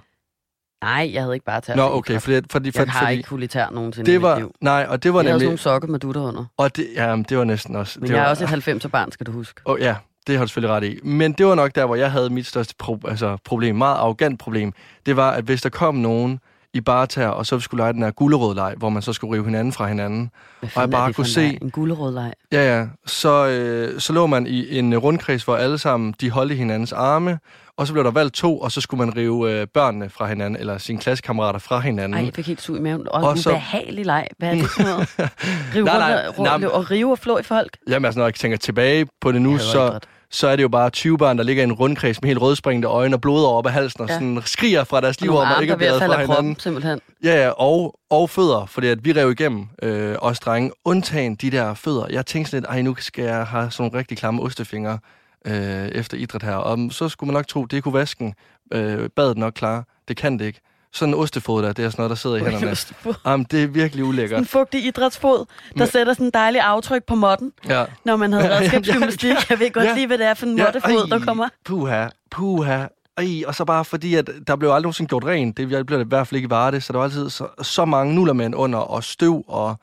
Nej, 0.83 1.09
jeg 1.13 1.21
havde 1.21 1.33
ikke 1.33 1.45
bare 1.45 1.61
taget 1.61 1.77
Nå, 1.77 1.83
okay, 1.83 2.19
fordi, 2.19 2.41
fordi, 2.51 2.67
Jeg 2.67 2.73
fordi, 2.73 2.89
har 2.89 2.99
fordi 2.99 3.13
ikke 3.17 3.27
kulitær 3.27 3.69
nogensinde 3.71 4.11
i 4.11 4.13
det 4.13 4.21
mit 4.21 4.27
var, 4.29 4.37
liv. 4.37 4.53
nej, 4.61 4.85
og 4.89 5.03
det 5.03 5.13
var 5.13 5.19
Jeg 5.19 5.23
havde 5.23 5.31
sådan 5.31 5.33
nemlig, 5.35 5.45
nogle 5.45 5.57
sokker 5.57 5.87
med 5.87 5.99
dutter 5.99 6.21
under. 6.21 6.45
og 6.57 6.75
det, 6.75 6.87
jamen, 6.95 7.25
det 7.29 7.37
var 7.37 7.43
næsten 7.43 7.75
også, 7.75 7.99
Men 7.99 8.07
det 8.07 8.13
jeg 8.13 8.21
var, 8.21 8.25
er 8.25 8.29
også 8.29 8.43
et 8.43 8.67
90'er 8.85 8.87
barn, 8.87 9.11
skal 9.11 9.25
du 9.25 9.31
huske. 9.31 9.61
Oh, 9.65 9.79
ja, 9.79 9.95
det 10.27 10.37
har 10.37 10.43
du 10.45 10.47
selvfølgelig 10.49 10.75
ret 10.75 10.83
i. 10.83 10.99
Men 11.03 11.31
det 11.33 11.45
var 11.45 11.55
nok 11.55 11.75
der, 11.75 11.85
hvor 11.85 11.95
jeg 11.95 12.11
havde 12.11 12.29
mit 12.29 12.47
største 12.47 12.75
pro- 12.83 13.09
altså, 13.09 13.37
problem, 13.45 13.75
meget 13.75 13.95
arrogant 13.95 14.39
problem. 14.39 14.73
Det 15.05 15.15
var, 15.15 15.31
at 15.31 15.43
hvis 15.43 15.61
der 15.61 15.69
kom 15.69 15.95
nogen 15.95 16.39
i 16.73 16.81
barter, 16.81 17.27
og 17.27 17.45
så 17.45 17.59
skulle 17.59 17.81
lege 17.83 17.93
den 17.93 18.03
her 18.03 18.11
gulerødleg, 18.11 18.73
hvor 18.77 18.89
man 18.89 19.01
så 19.01 19.13
skulle 19.13 19.33
rive 19.33 19.45
hinanden 19.45 19.73
fra 19.73 19.87
hinanden. 19.87 20.31
Hvad 20.59 20.69
Og 20.75 20.81
jeg 20.81 20.89
bare 20.89 21.13
kunne 21.13 21.27
se- 21.27 21.41
leg? 21.41 21.57
En 21.61 21.69
gulerødleg. 21.71 22.33
Ja, 22.51 22.77
ja. 22.79 22.85
Så, 23.05 23.47
øh, 23.47 23.99
så 23.99 24.13
lå 24.13 24.27
man 24.27 24.47
i 24.47 24.77
en 24.77 24.97
rundkreds, 24.97 25.43
hvor 25.43 25.55
alle 25.55 25.77
sammen 25.77 26.13
de 26.21 26.31
holdt 26.31 26.51
i 26.51 26.55
hinandens 26.55 26.91
arme, 26.93 27.39
og 27.77 27.87
så 27.87 27.93
blev 27.93 28.03
der 28.05 28.11
valgt 28.11 28.33
to, 28.35 28.59
og 28.59 28.71
så 28.71 28.81
skulle 28.81 29.05
man 29.05 29.17
rive 29.17 29.51
øh, 29.51 29.67
børnene 29.67 30.09
fra 30.09 30.27
hinanden, 30.27 30.59
eller 30.59 30.77
sine 30.77 30.99
klassekammerater 30.99 31.59
fra 31.59 31.79
hinanden. 31.79 32.13
Ej, 32.19 32.25
jeg 32.25 32.33
fik 32.35 32.47
helt 32.47 32.61
sug 32.61 32.77
i 32.77 32.79
maven. 32.79 33.07
Og, 33.07 33.23
Og 33.23 33.37
så- 33.37 33.49
behagelig 33.49 34.05
leg. 34.05 34.27
Hvad 34.37 34.49
er 34.49 34.53
det 34.55 34.65
for 34.69 34.83
noget? 34.83 35.09
Rive 35.75 35.85
Nej, 35.85 35.97
nej, 35.97 36.27
rundt, 36.27 36.61
nej, 36.61 36.69
og, 36.69 36.91
rive 36.91 37.11
og 37.11 37.19
flå 37.19 37.37
i 37.37 37.43
folk? 37.43 37.77
Jamen 37.89 38.05
altså, 38.05 38.19
når 38.19 38.25
jeg 38.27 38.35
tænker 38.35 38.57
tilbage 38.57 39.07
på 39.21 39.31
det 39.31 39.41
nu, 39.41 39.57
så, 39.57 39.85
idræt. 39.85 40.03
Så 40.31 40.47
er 40.47 40.55
det 40.55 40.63
jo 40.63 40.67
bare 40.69 40.89
20 40.89 41.17
børn, 41.17 41.37
der 41.37 41.43
ligger 41.43 41.63
i 41.63 41.65
en 41.65 41.73
rundkreds 41.73 42.21
med 42.21 42.27
helt 42.27 42.41
rødspringende 42.41 42.87
øjne 42.87 43.15
og 43.15 43.21
blod 43.21 43.43
over 43.43 43.69
halsen, 43.69 44.01
og 44.01 44.07
Ja. 44.07 44.13
sådan 44.13 44.41
skriger 44.45 44.83
fra 44.83 45.01
deres 45.01 45.21
liv, 45.21 45.35
om 45.35 45.47
at 45.55 45.61
ikke 45.61 45.71
er 45.73 45.77
blevet 45.77 45.97
fra 45.97 46.05
af 46.05 46.09
hinanden. 46.11 46.27
kroppen, 46.35 46.59
simpelthen. 46.59 46.99
Ja, 47.23 47.43
ja, 47.43 47.49
og, 47.49 47.99
og 48.09 48.29
fødder, 48.29 48.65
fordi 48.65 48.87
at 48.87 49.05
vi 49.05 49.11
rev 49.13 49.31
igennem 49.31 49.65
øh, 49.83 50.15
os 50.19 50.39
drenge, 50.39 50.71
undtagen 50.85 51.35
de 51.35 51.51
der 51.51 51.73
fødder. 51.73 52.05
Jeg 52.09 52.25
tænkte 52.25 52.51
sådan 52.51 52.61
lidt, 52.63 52.69
ej, 52.71 52.81
nu 52.81 52.95
skal 52.99 53.23
jeg 53.23 53.45
have 53.47 53.71
sådan 53.71 53.83
nogle 53.83 53.99
rigtig 53.99 54.17
klamme 54.17 54.41
ostefingre 54.41 54.99
øh, 55.47 55.87
efter 55.87 56.17
idræt 56.17 56.43
her. 56.43 56.55
Og 56.55 56.77
så 56.91 57.09
skulle 57.09 57.27
man 57.27 57.33
nok 57.33 57.47
tro, 57.47 57.65
det 57.65 57.83
kunne 57.83 57.93
vasken 57.93 58.33
øh, 58.73 59.09
badet 59.15 59.37
nok 59.37 59.53
klare. 59.53 59.83
Det 60.07 60.17
kan 60.17 60.39
det 60.39 60.45
ikke. 60.45 60.59
Sådan 60.93 61.13
en 61.13 61.19
ostefod 61.19 61.63
der, 61.63 61.73
det 61.73 61.85
er 61.85 61.89
sådan 61.89 62.01
noget, 62.01 62.09
der 62.09 62.15
sidder 62.15 62.35
i 62.35 62.39
hænderne. 62.39 63.15
Jamen, 63.25 63.47
det 63.51 63.63
er 63.63 63.67
virkelig 63.67 64.03
ulækkert. 64.05 64.39
En 64.39 64.45
fugtig 64.45 64.85
idrætsfod, 64.85 65.37
der 65.37 65.45
Men- 65.75 65.87
sætter 65.87 66.13
sådan 66.13 66.25
en 66.25 66.31
dejlig 66.33 66.61
aftryk 66.61 67.03
på 67.03 67.15
modden, 67.15 67.51
Ja. 67.69 67.85
når 68.05 68.15
man 68.15 68.33
havde 68.33 68.45
Ja, 68.49 68.53
ja, 68.53 68.59
redskabsgymnastik. 68.59 69.49
Jeg 69.49 69.59
ved 69.59 69.71
godt 69.71 69.85
ja. 69.85 69.93
lige, 69.95 70.07
hvad 70.07 70.17
det 70.17 70.25
er 70.27 70.33
for 70.33 70.45
en 70.45 70.57
mottefod, 70.57 71.07
der 71.09 71.19
kommer. 71.19 71.49
Puha, 71.65 72.07
puha. 72.31 72.85
Ej, 73.17 73.25
og 73.47 73.55
så 73.55 73.65
bare 73.65 73.85
fordi, 73.85 74.15
at 74.15 74.29
der 74.47 74.55
blev 74.55 74.69
aldrig 74.69 74.81
nogensinde 74.81 75.09
gjort 75.09 75.25
rent. 75.25 75.57
Det 75.57 75.67
blev 75.67 75.85
det 75.99 76.05
i 76.05 76.07
hvert 76.07 76.27
fald 76.27 76.35
ikke 76.35 76.45
i 76.47 76.49
Varde, 76.49 76.81
så 76.81 76.93
der 76.93 76.99
var 76.99 77.05
altid 77.05 77.29
så, 77.29 77.47
så 77.61 77.85
mange 77.85 78.15
nullermænd 78.15 78.55
under, 78.55 78.79
og 78.79 79.03
støv, 79.03 79.43
og 79.47 79.75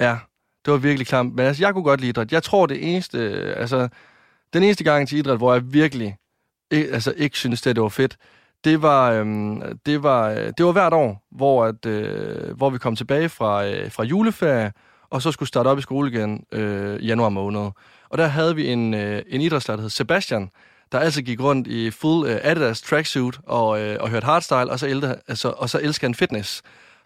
ja, 0.00 0.16
det 0.64 0.72
var 0.72 0.78
virkelig 0.78 1.06
klamt. 1.06 1.34
Men 1.34 1.46
altså, 1.46 1.62
jeg 1.62 1.72
kunne 1.72 1.84
godt 1.84 2.00
lide 2.00 2.08
idræt. 2.10 2.32
Jeg 2.32 2.42
tror, 2.42 2.66
det 2.66 2.92
eneste, 2.94 3.18
øh, 3.18 3.54
altså, 3.56 3.88
den 4.52 4.62
eneste 4.62 4.84
gang 4.84 5.08
til 5.08 5.18
idræt, 5.18 5.36
hvor 5.36 5.52
jeg 5.52 5.72
virkelig 5.72 6.16
altså, 6.70 7.14
ikke 7.16 7.38
synes, 7.38 7.62
det, 7.62 7.76
det 7.76 7.82
var 7.82 7.88
fedt, 7.88 8.16
det 8.64 8.82
var, 8.82 9.12
øhm, 9.12 9.78
det 9.86 10.02
var, 10.02 10.30
det 10.30 10.66
var 10.66 10.72
hvert 10.72 10.92
år, 10.92 11.26
hvor, 11.30 11.64
at, 11.64 11.86
øh, 11.86 12.56
hvor 12.56 12.70
vi 12.70 12.78
kom 12.78 12.96
tilbage 12.96 13.28
fra, 13.28 13.66
øh, 13.66 13.92
fra 13.92 14.04
juleferie, 14.04 14.72
og 15.10 15.22
så 15.22 15.32
skulle 15.32 15.48
starte 15.48 15.68
op 15.68 15.78
i 15.78 15.82
skole 15.82 16.10
igen 16.10 16.44
øh, 16.52 17.00
i 17.00 17.06
januar 17.06 17.28
måned. 17.28 17.70
Og 18.08 18.18
der 18.18 18.26
havde 18.26 18.56
vi 18.56 18.68
en, 18.68 18.94
øh, 18.94 19.22
en 19.28 19.40
idrætslærer, 19.40 19.76
der 19.76 19.82
hed 19.82 19.90
Sebastian, 19.90 20.50
der 20.92 20.98
altså 20.98 21.22
gik 21.22 21.40
rundt 21.40 21.66
i 21.66 21.90
full 21.90 22.30
øh, 22.30 22.38
Adidas 22.42 22.82
tracksuit 22.82 23.40
og, 23.46 23.80
øh, 23.80 23.96
og 24.00 24.10
hørte 24.10 24.24
hardstyle, 24.24 24.70
og 24.70 24.78
så, 24.78 24.86
ælte, 24.86 25.16
altså, 25.28 25.48
og 25.56 25.70
så 25.70 25.80
elskede 25.82 26.08
han 26.08 26.14
fitness. 26.14 26.62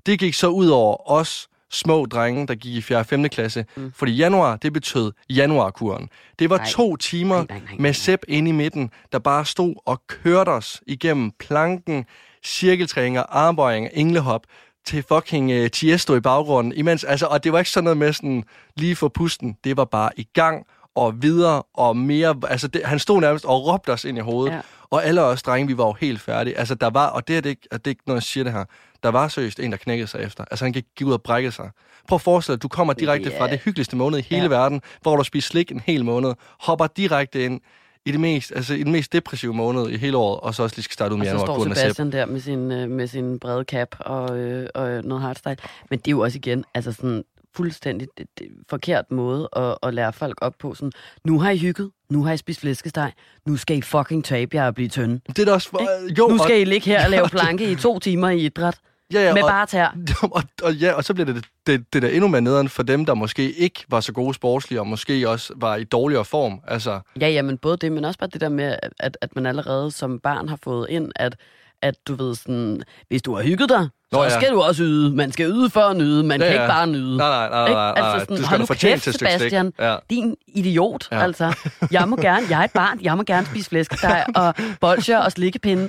Det 0.06 0.18
gik 0.18 0.34
så 0.34 0.48
ud 0.48 0.68
over 0.68 1.10
os 1.10 1.48
små 1.74 2.06
drenge, 2.06 2.46
der 2.46 2.54
gik 2.54 2.74
i 2.74 2.80
4. 2.80 2.98
og 2.98 3.06
5. 3.06 3.28
klasse, 3.28 3.64
mm. 3.76 3.92
fordi 3.96 4.12
januar, 4.12 4.56
det 4.56 4.72
betød 4.72 5.12
januarkuren. 5.30 6.08
Det 6.38 6.50
var 6.50 6.56
Nej. 6.56 6.66
to 6.70 6.96
timer 6.96 7.36
Nej, 7.36 7.46
nej, 7.48 7.58
nej, 7.58 7.68
nej, 7.70 7.80
med 7.80 7.92
Sepp 7.92 8.22
inde 8.28 8.48
i 8.48 8.52
midten, 8.52 8.90
der 9.12 9.18
bare 9.18 9.44
stod 9.44 9.74
og 9.86 10.02
kørte 10.06 10.48
os 10.48 10.82
igennem 10.86 11.30
planken, 11.38 12.04
cirkeltræninger, 12.44 13.22
armbøjninger, 13.22 13.90
englehop, 13.92 14.42
til 14.86 15.04
fucking 15.08 15.60
uh, 15.60 15.66
Tiesto 15.66 16.16
i 16.16 16.20
baggrunden. 16.20 16.72
Imens, 16.72 17.04
altså, 17.04 17.26
og 17.26 17.44
det 17.44 17.52
var 17.52 17.58
ikke 17.58 17.70
sådan 17.70 17.84
noget 17.84 17.96
med 17.96 18.12
sådan 18.12 18.44
lige 18.76 18.96
for 18.96 19.08
pusten. 19.08 19.56
Det 19.64 19.76
var 19.76 19.84
bare 19.84 20.10
i 20.16 20.28
gang 20.34 20.66
og 20.94 21.22
videre 21.22 21.62
og 21.74 21.96
mere. 21.96 22.36
Altså, 22.48 22.68
det, 22.68 22.84
han 22.84 22.98
stod 22.98 23.20
nærmest 23.20 23.44
og 23.44 23.66
råbte 23.66 23.92
os 23.92 24.04
ind 24.04 24.18
i 24.18 24.20
hovedet. 24.20 24.54
Ja. 24.54 24.60
Og 24.90 25.04
alle 25.04 25.22
os 25.22 25.42
drenge, 25.42 25.66
vi 25.66 25.78
var 25.78 25.86
jo 25.86 25.92
helt 25.92 26.20
færdige. 26.20 26.58
Altså, 26.58 26.74
der 26.74 26.90
var, 26.90 27.06
og 27.06 27.28
det 27.28 27.36
er 27.36 27.40
det 27.40 27.50
ikke, 27.50 27.68
og 27.72 27.78
det 27.78 27.86
er 27.86 27.90
ikke 27.90 28.02
noget, 28.06 28.20
jeg 28.20 28.22
siger 28.22 28.44
det 28.44 28.52
her, 28.52 28.64
der 29.04 29.10
var 29.10 29.28
seriøst 29.28 29.60
en, 29.60 29.70
der 29.72 29.76
knækkede 29.76 30.08
sig 30.08 30.20
efter. 30.20 30.44
Altså, 30.50 30.64
han 30.64 30.72
gik, 30.72 30.84
ud 31.04 31.12
og 31.12 31.22
brækkede 31.22 31.52
sig. 31.52 31.70
Prøv 32.08 32.16
at 32.16 32.20
forestille 32.20 32.56
dig, 32.56 32.62
du 32.62 32.68
kommer 32.68 32.92
direkte 32.92 33.30
Ja. 33.30 33.40
fra 33.40 33.50
det 33.50 33.58
hyggeligste 33.60 33.96
måned 33.96 34.18
i 34.18 34.22
hele 34.30 34.42
Ja. 34.42 34.48
verden, 34.48 34.80
hvor 35.02 35.16
du 35.16 35.24
spiser 35.24 35.48
slik 35.48 35.72
en 35.72 35.80
hel 35.86 36.05
måned, 36.05 36.34
hopper 36.60 36.86
direkte 36.86 37.44
ind 37.44 37.60
i, 38.06 38.10
det 38.12 38.20
mest, 38.20 38.52
altså, 38.56 38.74
i 38.74 38.82
den 38.82 38.93
mest 38.93 39.12
depressive 39.12 39.55
måned 39.55 39.88
i 39.90 39.96
hele 39.96 40.17
året, 40.17 40.40
og 40.40 40.55
så 40.55 40.62
også 40.62 40.76
lige 40.76 40.84
skal 40.84 40.94
starte 40.94 41.14
ud 41.14 41.19
med 41.19 41.26
Og 41.32 41.38
så 41.38 41.46
står 41.46 41.52
januar. 41.52 41.64
Sebastian. 41.64 41.86
Sebastian 41.94 42.12
der 42.12 42.26
med 42.26 42.40
sin, 42.40 42.72
øh, 42.72 42.90
med 42.90 43.06
sin 43.06 43.38
brede 43.38 43.64
cap 43.64 43.88
og, 44.00 44.38
øh, 44.38 44.69
og 44.74 45.05
noget 45.05 45.22
hardstyle. 45.22 45.56
Men 45.90 45.98
det 45.98 46.08
er 46.08 46.10
jo 46.10 46.20
også 46.20 46.38
igen, 46.38 46.64
altså 46.74 46.93
sådan 46.93 47.24
fuldstændig 47.56 48.08
det, 48.19 48.26
det, 48.38 48.46
forkert 48.70 49.10
måde 49.10 49.48
at, 49.56 49.79
at 49.82 49.94
lære 49.94 50.12
folk 50.12 50.38
op 50.43 50.55
på. 50.58 50.74
Sådan, 50.74 50.93
nu 51.24 51.40
har 51.40 51.50
I 51.50 51.56
hygget, 51.58 51.90
nu 52.10 52.24
har 52.24 52.32
I 52.32 52.36
spist 52.36 52.60
flæskesteg, 52.60 53.12
nu 53.46 53.56
skal 53.56 53.76
I 53.76 53.82
fucking 53.82 54.24
tabe 54.24 54.56
jer 54.56 54.67
og 54.67 54.74
blive 54.74 54.88
tynde. 54.88 55.20
Det 55.26 55.38
er 55.38 55.44
da 55.44 55.52
også... 55.52 55.70
For, 55.70 55.81
jo, 56.19 56.29
nu 56.29 56.38
skal 56.38 56.55
og, 56.55 56.60
I 56.60 56.64
ligge 56.64 56.86
her 56.86 57.05
og 57.05 57.10
lave 57.17 57.29
planke 57.29 57.70
i 57.70 57.74
to 57.74 57.98
timer 57.98 58.29
i 58.29 58.38
idræt 58.38 58.79
ja, 59.13 59.20
ja, 59.20 59.34
med 59.34 59.43
og, 59.43 59.49
bare 59.49 59.67
tær. 59.67 59.96
og, 60.37 60.43
og, 60.63 60.75
ja, 60.75 60.93
og 60.93 61.05
så 61.05 61.15
bliver 61.15 61.32
det, 61.32 61.44
det, 61.67 61.93
det 61.93 62.03
der 62.03 62.08
endnu 62.08 62.29
mere 62.29 62.41
nederen 62.41 62.69
for 62.69 62.82
dem, 62.82 63.06
der 63.06 63.15
måske 63.15 63.53
ikke 63.53 63.84
var 63.89 64.01
så 64.01 64.13
gode 64.13 64.34
sportslige, 64.34 64.81
og 64.81 64.87
måske 64.87 65.29
også 65.29 65.53
var 65.56 65.77
i 65.77 65.84
dårligere 65.84 66.25
form. 66.25 66.61
Altså, 66.67 67.01
Ja, 67.20 67.29
ja, 67.29 67.43
men 67.43 67.58
både 67.58 67.77
det, 67.77 67.93
men 67.93 68.05
også 68.05 68.19
bare 68.19 68.31
det 68.32 68.41
der 68.41 68.49
med, 68.49 68.77
at, 68.99 69.17
at 69.20 69.37
man 69.37 69.46
allerede 69.46 69.91
som 69.91 70.20
barn 70.20 70.49
har 70.49 70.58
fået 70.63 70.87
ind, 70.91 71.13
at, 71.17 71.37
at 71.82 71.94
du 72.08 72.15
ved 72.15 72.34
sådan, 72.34 72.82
hvis 73.08 73.23
du 73.23 73.34
har 73.34 73.43
hygget 73.43 73.69
dig, 73.69 73.89
Nå, 74.13 74.19
ja. 74.19 74.25
ja. 74.25 74.31
skal 74.41 74.51
du 74.53 74.61
også 74.63 74.82
yde. 74.82 75.17
Man 75.17 75.32
skal 75.32 75.46
yde 75.51 75.70
for 75.70 75.81
at 75.81 75.96
nyde, 75.96 76.23
man 76.25 76.41
Ja, 76.41 76.46
kan 76.46 76.55
ja. 76.56 76.63
ikke 76.63 76.73
bare 76.73 76.87
nyde. 76.87 77.17
nej, 77.17 77.29
nej, 77.29 77.49
nej, 77.49 77.73
nej, 77.73 77.93
nej, 78.01 78.06
Altså 78.06 78.20
sådan, 78.20 78.37
hold 78.37 78.44
skal 78.46 78.58
du 78.61 78.67
fortjene 78.67 78.99
til. 79.01 79.13
Sebastian. 79.13 79.73
Ja. 79.79 79.96
Din 80.11 80.37
idiot, 80.49 81.08
Ja. 81.13 81.23
altså. 81.23 81.55
Jeg 81.91 82.08
må 82.08 82.17
gerne, 82.17 82.46
jeg 82.51 82.61
er 82.61 82.65
et 82.65 82.73
barn, 82.73 82.99
jeg 83.03 83.17
må 83.17 83.23
gerne 83.23 83.46
spise 83.46 83.69
flæskesteg 83.70 84.25
og 84.37 84.55
bolcher 84.81 85.19
og 85.19 85.32
slikkepinde 85.32 85.89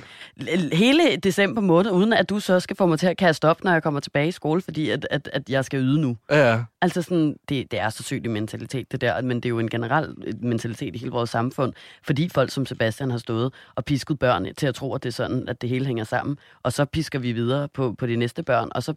hele 0.72 1.16
december 1.16 1.60
måned, 1.60 1.90
uden 1.90 2.12
at 2.12 2.28
du 2.30 2.40
så 2.40 2.60
skal 2.60 2.76
få 2.76 2.86
mig 2.86 2.98
til 2.98 3.06
at 3.06 3.16
kaste 3.16 3.48
op, 3.48 3.64
når 3.64 3.72
jeg 3.72 3.82
kommer 3.82 4.00
tilbage 4.00 4.28
i 4.28 4.32
skole, 4.32 4.60
fordi 4.62 4.90
at, 4.90 5.06
at, 5.10 5.30
at 5.32 5.42
jeg 5.50 5.64
skal 5.64 5.80
yde 5.80 6.00
nu. 6.00 6.16
Ja. 6.30 6.58
Altså 6.82 7.02
sådan, 7.02 7.36
det, 7.48 7.70
det 7.70 7.80
er 7.80 7.90
så 7.90 8.02
sygt 8.02 8.26
en 8.26 8.32
mentalitet, 8.32 8.92
det 8.92 9.00
der, 9.00 9.22
men 9.22 9.36
det 9.36 9.44
er 9.44 9.48
jo 9.48 9.58
en 9.58 9.70
generel 9.70 10.14
mentalitet 10.42 10.94
i 10.94 10.98
hele 10.98 11.10
vores 11.10 11.30
samfund, 11.30 11.72
fordi 12.06 12.28
folk 12.28 12.50
som 12.50 12.66
Sebastian 12.66 13.10
har 13.10 13.18
stået 13.18 13.52
og 13.74 13.84
pisket 13.84 14.18
børn 14.18 14.46
til 14.58 14.66
at 14.66 14.74
tro, 14.74 14.94
at 14.94 15.02
det 15.02 15.08
er 15.08 15.12
sådan, 15.12 15.48
at 15.48 15.60
det 15.62 15.68
hele 15.70 15.86
hænger 15.86 16.04
sammen, 16.04 16.38
og 16.62 16.72
så 16.72 16.84
pisker 16.84 17.18
vi 17.18 17.32
videre 17.32 17.68
på, 17.74 17.94
på 17.98 18.05
de 18.06 18.16
næste 18.16 18.42
børn, 18.42 18.68
og 18.74 18.82
så 18.82 18.94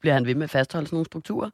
bliver 0.00 0.14
han 0.14 0.26
ved 0.26 0.34
med 0.34 0.44
at 0.44 0.50
fastholde 0.50 0.86
sådan 0.86 0.96
nogle 0.96 1.06
strukturer. 1.06 1.50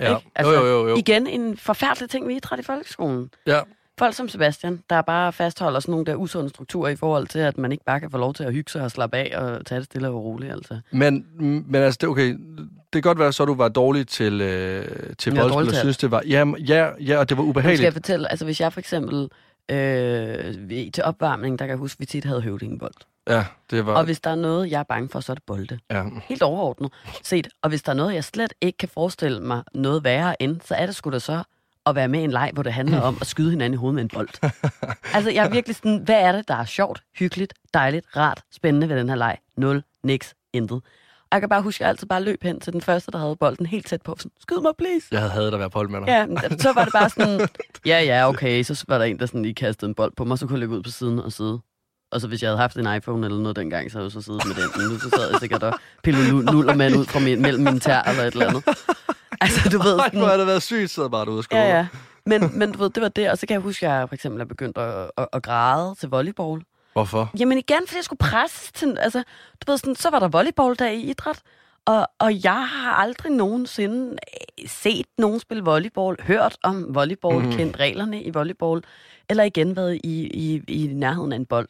ja. 0.00 0.16
Ikke? 0.16 0.30
Altså, 0.34 0.52
jo, 0.52 0.60
jo, 0.60 0.80
jo, 0.80 0.88
jo. 0.88 0.96
Igen 0.96 1.26
en 1.26 1.56
forfærdelig 1.56 2.10
ting, 2.10 2.28
vi 2.28 2.36
idræt 2.36 2.58
i 2.58 2.62
folkeskolen. 2.62 3.30
Ja. 3.46 3.60
Folk 3.98 4.14
som 4.14 4.28
Sebastian, 4.28 4.82
der 4.90 5.02
bare 5.02 5.32
fastholder 5.32 5.80
sådan 5.80 5.92
nogle 5.92 6.06
der 6.06 6.14
usunde 6.14 6.48
strukturer 6.48 6.88
i 6.90 6.96
forhold 6.96 7.26
til, 7.26 7.38
at 7.38 7.58
man 7.58 7.72
ikke 7.72 7.84
bare 7.84 8.00
kan 8.00 8.10
få 8.10 8.18
lov 8.18 8.34
til 8.34 8.44
at 8.44 8.52
hygge 8.52 8.70
sig 8.70 8.82
og 8.82 8.90
slappe 8.90 9.16
af 9.16 9.38
og 9.38 9.66
tage 9.66 9.78
det 9.78 9.84
stille 9.84 10.08
og 10.08 10.24
roligt. 10.24 10.52
Altså. 10.52 10.80
Men, 10.90 11.26
men 11.38 11.74
altså, 11.74 11.98
det, 12.00 12.08
okay, 12.08 12.28
det 12.92 13.02
kan 13.02 13.02
godt 13.02 13.18
være, 13.18 13.32
så 13.32 13.44
du 13.44 13.54
var 13.54 13.68
dårlig 13.68 14.08
til, 14.08 14.40
øh, 14.40 14.84
til 15.18 15.34
boldspil, 15.34 15.68
og 15.68 15.74
synes, 15.74 15.96
det 15.96 16.10
var... 16.10 16.22
Ja, 16.28 16.44
ja, 16.68 16.90
ja, 17.00 17.18
og 17.18 17.28
det 17.28 17.36
var 17.36 17.42
Nu 17.44 17.52
skal 17.52 17.62
jeg 17.62 17.64
ubehageligt. 17.64 17.92
fortælle, 17.92 18.30
altså 18.30 18.44
hvis 18.44 18.60
jeg 18.60 18.72
for 18.72 18.80
eksempel 18.80 19.28
øh, 19.70 20.90
til 20.94 21.04
opvarmning, 21.04 21.58
der 21.58 21.64
kan 21.64 21.70
jeg 21.70 21.78
huske, 21.78 21.96
at 21.96 22.00
vi 22.00 22.06
tit 22.06 22.24
havde 22.24 22.40
høvdingebold. 22.40 22.94
Ja, 23.28 23.44
det 23.70 23.86
var... 23.86 23.94
Og 23.94 24.04
hvis 24.04 24.20
der 24.20 24.30
er 24.30 24.34
noget, 24.34 24.70
jeg 24.70 24.78
er 24.78 24.84
bange 24.84 25.08
for, 25.08 25.20
så 25.20 25.32
er 25.32 25.34
det 25.34 25.44
bolde. 25.46 25.78
Ja. 25.90 26.04
Helt 26.28 26.42
overordnet 26.42 26.92
set. 27.22 27.48
Og 27.62 27.68
hvis 27.68 27.82
der 27.82 27.92
er 27.92 27.96
noget, 27.96 28.14
jeg 28.14 28.24
slet 28.24 28.54
ikke 28.60 28.78
kan 28.78 28.88
forestille 28.88 29.40
mig 29.40 29.62
noget 29.74 30.04
værre 30.04 30.42
end, 30.42 30.60
så 30.64 30.74
er 30.74 30.86
det 30.86 30.94
sgu 30.94 31.10
da 31.10 31.18
så 31.18 31.42
at 31.86 31.94
være 31.94 32.08
med 32.08 32.20
i 32.20 32.24
en 32.24 32.30
leg, 32.30 32.50
hvor 32.54 32.62
det 32.62 32.72
handler 32.72 33.00
om 33.00 33.16
at 33.20 33.26
skyde 33.26 33.50
hinanden 33.50 33.74
i 33.74 33.76
hovedet 33.76 33.94
med 33.94 34.02
en 34.02 34.08
bold. 34.14 34.28
altså, 35.14 35.30
jeg 35.30 35.46
er 35.46 35.50
virkelig 35.50 35.76
sådan, 35.76 35.98
hvad 35.98 36.20
er 36.20 36.32
det, 36.32 36.48
der 36.48 36.54
er 36.54 36.64
sjovt, 36.64 37.02
hyggeligt, 37.18 37.54
dejligt, 37.74 38.06
rart, 38.16 38.42
spændende 38.52 38.88
ved 38.88 38.96
den 38.96 39.08
her 39.08 39.16
leg? 39.16 39.38
Nul, 39.56 39.82
niks, 40.02 40.34
intet. 40.52 40.82
Og 41.32 41.34
jeg 41.34 41.40
kan 41.40 41.48
bare 41.48 41.62
huske, 41.62 41.76
at 41.76 41.80
jeg 41.80 41.88
altid 41.88 42.06
bare 42.06 42.22
løb 42.22 42.42
hen 42.42 42.60
til 42.60 42.72
den 42.72 42.80
første, 42.80 43.10
der 43.12 43.18
havde 43.18 43.36
bolden 43.36 43.66
helt 43.66 43.86
tæt 43.86 44.02
på. 44.02 44.14
Sådan, 44.18 44.30
skyd 44.40 44.60
mig, 44.60 44.72
please. 44.78 45.06
Jeg 45.10 45.20
havde 45.20 45.32
hadet 45.32 45.54
at 45.54 45.60
være 45.60 45.70
på 45.70 45.78
hold 45.78 45.88
med 45.88 46.00
dig. 46.00 46.06
Ja, 46.08 46.26
men 46.26 46.58
så 46.58 46.72
var 46.72 46.84
det 46.84 46.92
bare 46.92 47.10
sådan, 47.10 47.48
ja, 47.86 48.00
ja, 48.00 48.28
okay. 48.28 48.62
Så 48.62 48.84
var 48.88 48.98
der 48.98 49.04
en, 49.04 49.18
der 49.18 49.26
sådan 49.26 49.42
lige 49.42 49.54
kastede 49.54 49.88
en 49.88 49.94
bold 49.94 50.12
på 50.16 50.24
mig, 50.24 50.38
så 50.38 50.46
kunne 50.46 50.54
jeg 50.54 50.60
løbe 50.60 50.74
ud 50.74 50.82
på 50.82 50.90
siden 50.90 51.18
og 51.18 51.32
sidde. 51.32 51.60
Og 52.12 52.20
så 52.20 52.28
hvis 52.28 52.42
jeg 52.42 52.48
havde 52.50 52.58
haft 52.58 52.76
en 52.76 52.94
iPhone 52.96 53.26
eller 53.26 53.38
noget 53.38 53.56
dengang, 53.56 53.90
så 53.90 53.98
havde 53.98 54.04
jeg 54.06 54.12
så 54.12 54.22
siddet 54.22 54.46
med 54.46 54.54
den. 54.54 54.70
Men 54.76 54.86
nu 54.92 54.98
så 54.98 55.10
sad 55.16 55.30
jeg 55.30 55.40
sikkert 55.40 55.62
og 55.62 55.74
pillede 56.02 56.28
nu- 56.30 56.52
nullermand 56.52 56.96
ud 56.96 57.04
fra 57.04 57.20
min, 57.20 57.42
mellem 57.42 57.64
mine 57.64 57.80
tær 57.80 58.02
eller 58.02 58.22
et 58.22 58.32
eller 58.32 58.48
andet. 58.48 58.64
Altså, 59.40 59.68
du 59.68 59.82
ved, 59.82 59.98
Ej, 59.98 60.10
hvor 60.12 60.26
har 60.26 60.36
det 60.36 60.46
været 60.46 60.62
sygt, 60.62 60.90
så 60.90 61.08
bare 61.08 61.24
derude 61.24 61.38
og 61.38 61.44
skole. 61.44 61.60
Ja, 61.60 61.76
ja. 61.76 61.86
Men, 62.26 62.58
men 62.58 62.72
du 62.72 62.78
ved, 62.78 62.90
det 62.90 63.02
var 63.02 63.08
det. 63.08 63.30
Og 63.30 63.38
så 63.38 63.46
kan 63.46 63.54
jeg 63.54 63.60
huske, 63.60 63.86
at 63.88 63.92
jeg 63.98 64.08
for 64.08 64.14
eksempel 64.14 64.40
er 64.40 64.44
begyndt 64.44 64.78
at, 64.78 65.10
at, 65.16 65.26
at 65.32 65.42
græde 65.42 65.94
til 66.00 66.08
volleyball. 66.08 66.62
Hvorfor? 66.92 67.30
Jamen 67.38 67.58
igen, 67.58 67.78
fordi 67.86 67.96
jeg 67.96 68.04
skulle 68.04 68.18
presses 68.18 68.72
til... 68.72 68.96
Altså, 69.00 69.22
du 69.66 69.70
ved, 69.72 69.78
sådan, 69.78 69.96
så 69.96 70.10
var 70.10 70.18
der 70.18 70.28
volleyballdag 70.28 70.94
i 70.94 71.10
idræt. 71.10 71.38
Og, 71.84 72.08
og 72.18 72.44
jeg 72.44 72.68
har 72.68 72.92
aldrig 72.94 73.32
nogensinde 73.32 74.10
øh, 74.12 74.68
set 74.68 75.06
nogen 75.18 75.40
spille 75.40 75.62
volleyball, 75.64 76.16
hørt 76.22 76.56
om 76.62 76.86
volleyball, 76.94 77.38
Mhm. 77.38 77.46
mm. 77.46 77.52
kendt 77.56 77.80
reglerne 77.80 78.22
i 78.22 78.30
volleyball, 78.30 78.82
eller 79.30 79.44
igen 79.44 79.76
været 79.76 80.00
i, 80.04 80.26
i, 80.26 80.62
i 80.68 80.86
nærheden 80.86 81.32
af 81.32 81.36
en 81.36 81.46
bold. 81.46 81.68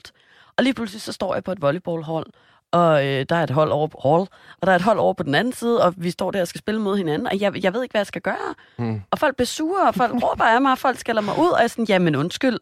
Og 0.62 0.64
lige 0.64 0.74
pludselig 0.74 1.02
så 1.02 1.12
står 1.12 1.34
jeg 1.34 1.44
på 1.44 1.52
et 1.52 1.62
volleyballhold, 1.62 2.26
og 2.70 3.06
øh, 3.06 3.26
der 3.28 3.36
er 3.36 3.42
et 3.42 3.50
hold 3.50 3.70
over 3.70 3.86
på 3.86 4.00
hall, 4.02 4.20
og 4.60 4.66
der 4.66 4.72
er 4.72 4.76
et 4.76 4.82
hold 4.82 4.98
over 4.98 5.14
på 5.14 5.22
den 5.22 5.34
anden 5.34 5.52
side, 5.52 5.84
og 5.84 5.94
vi 5.96 6.10
står 6.10 6.30
der 6.30 6.40
og 6.40 6.48
skal 6.48 6.58
spille 6.58 6.80
mod 6.80 6.96
hinanden, 6.96 7.26
og 7.26 7.40
jeg, 7.40 7.64
jeg 7.64 7.74
ved 7.74 7.82
ikke, 7.82 7.92
hvad 7.92 8.00
jeg 8.00 8.06
skal 8.06 8.22
gøre. 8.22 8.54
Mm. 8.78 9.02
Og 9.10 9.18
folk 9.18 9.36
bliver 9.36 9.46
sure, 9.46 9.88
og 9.88 9.94
folk 9.94 10.12
råber 10.24 10.44
af 10.44 10.60
mig, 10.60 10.72
og 10.72 10.78
folk 10.78 10.98
skælder 10.98 11.22
mig 11.22 11.38
ud, 11.38 11.48
og 11.48 11.58
jeg 11.58 11.64
er 11.64 11.68
sådan, 11.68 11.84
jamen 11.84 12.16
undskyld, 12.16 12.58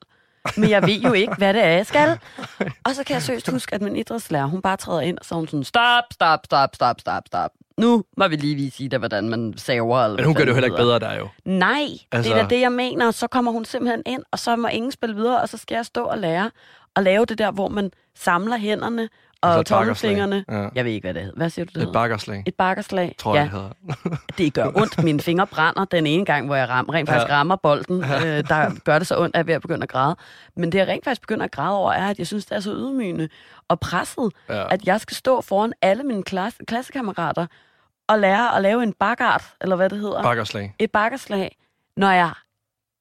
men 0.56 0.70
jeg 0.70 0.82
ved 0.82 1.00
jo 1.00 1.12
ikke, 1.12 1.34
hvad 1.34 1.54
det 1.54 1.64
er, 1.64 1.68
jeg 1.68 1.86
skal. 1.86 2.18
Og 2.86 2.94
så 2.94 3.04
kan 3.04 3.14
jeg 3.14 3.22
seriøst 3.22 3.50
huske, 3.50 3.74
at 3.74 3.82
min 3.82 3.96
idrætslærer, 3.96 4.46
hun 4.46 4.62
bare 4.62 4.76
træder 4.76 5.00
ind, 5.00 5.18
og 5.18 5.24
så 5.24 5.34
hun 5.34 5.46
sådan, 5.46 5.64
stop, 5.64 6.04
stop, 6.10 6.40
stop, 6.44 6.74
stop, 6.74 7.00
stop, 7.00 7.22
stop. 7.26 7.50
Nu 7.80 8.04
må 8.16 8.28
vi 8.28 8.36
lige 8.36 8.54
vise 8.54 8.88
dig, 8.88 8.98
hvordan 8.98 9.28
man 9.28 9.54
saver. 9.56 10.04
Eller 10.04 10.16
Men 10.16 10.24
hun 10.24 10.34
gør 10.34 10.42
det 10.44 10.48
jo 10.48 10.54
heller 10.54 10.66
ikke 10.66 10.76
bedre 10.76 10.98
der 10.98 11.14
jo. 11.18 11.28
Nej, 11.44 11.80
altså... 11.82 12.06
Altså- 12.12 12.32
det 12.32 12.38
er 12.38 12.42
da 12.48 12.54
det, 12.54 12.60
jeg 12.60 12.72
mener. 12.72 13.10
Så 13.10 13.26
kommer 13.26 13.52
hun 13.52 13.64
simpelthen 13.64 14.02
ind, 14.06 14.22
og 14.30 14.38
så 14.38 14.56
må 14.56 14.68
ingen 14.68 14.92
spille 14.92 15.14
videre, 15.16 15.40
og 15.40 15.48
så 15.48 15.56
skal 15.56 15.74
jeg 15.74 15.86
stå 15.86 16.04
og 16.04 16.18
lære 16.18 16.50
at 16.96 17.02
lave 17.02 17.24
det 17.24 17.38
der, 17.38 17.50
hvor 17.50 17.68
man 17.68 17.90
samler 18.16 18.56
hænderne 18.58 19.08
og 19.42 19.56
Altså 19.56 19.74
tommelfingrene. 19.74 20.44
Ja. 20.50 20.68
Jeg 20.74 20.84
ved 20.84 20.92
ikke, 20.92 21.04
hvad 21.06 21.14
det 21.14 21.22
hedder. 21.22 21.36
Hvad 21.36 21.50
siger 21.50 21.64
du, 21.64 21.80
det 21.80 21.86
Et 21.88 21.92
bakkerslag, 21.92 22.42
Et 22.46 22.54
bakkerslag. 22.54 23.14
tror 23.18 23.34
ja, 23.34 23.40
jeg, 23.40 23.50
det 23.50 23.60
hedder. 23.60 24.16
det 24.38 24.54
gør 24.54 24.70
ondt. 24.74 25.04
Mine 25.04 25.20
fingre 25.20 25.46
brænder 25.46 25.84
den 25.84 26.06
ene 26.06 26.24
gang, 26.24 26.46
hvor 26.46 26.56
jeg 26.56 26.68
ram, 26.68 26.86
rent 26.86 27.08
faktisk 27.08 27.28
Ja. 27.28 27.34
rammer 27.34 27.56
bolden. 27.56 28.04
Øh, 28.04 28.08
der 28.48 28.70
gør 28.84 28.98
det 28.98 29.06
så 29.06 29.18
ondt, 29.18 29.36
at 29.36 29.38
jeg 29.38 29.42
er 29.42 29.46
ved 29.46 29.54
at 29.54 29.62
begynde 29.62 29.82
at 29.82 29.88
græde. 29.88 30.16
Men 30.56 30.72
det, 30.72 30.78
jeg 30.78 30.88
rent 30.88 31.04
faktisk 31.04 31.20
begynder 31.20 31.44
at 31.44 31.50
græde 31.52 31.76
over, 31.76 31.92
er, 31.92 32.08
at 32.10 32.18
jeg 32.18 32.26
synes, 32.26 32.46
det 32.46 32.56
er 32.56 32.60
så 32.60 32.72
ydmygende 32.72 33.28
og 33.68 33.80
presset, 33.80 34.32
Ja. 34.48 34.74
at 34.74 34.84
jeg 34.86 35.00
skal 35.00 35.16
stå 35.16 35.40
foran 35.40 35.72
alle 35.82 36.02
mine 36.02 36.22
klasse, 36.22 36.58
klassekammerater 36.68 37.46
og 38.10 38.18
lære 38.18 38.56
at 38.56 38.62
lave 38.62 38.82
en 38.82 38.92
bakkart, 38.92 39.44
eller 39.60 39.76
hvad 39.76 39.90
det 39.90 39.98
hedder. 39.98 40.22
Bakkerslag. 40.22 40.74
et 40.78 40.90
bakkerslag, 40.90 41.56
når 41.96 42.10
jeg 42.10 42.30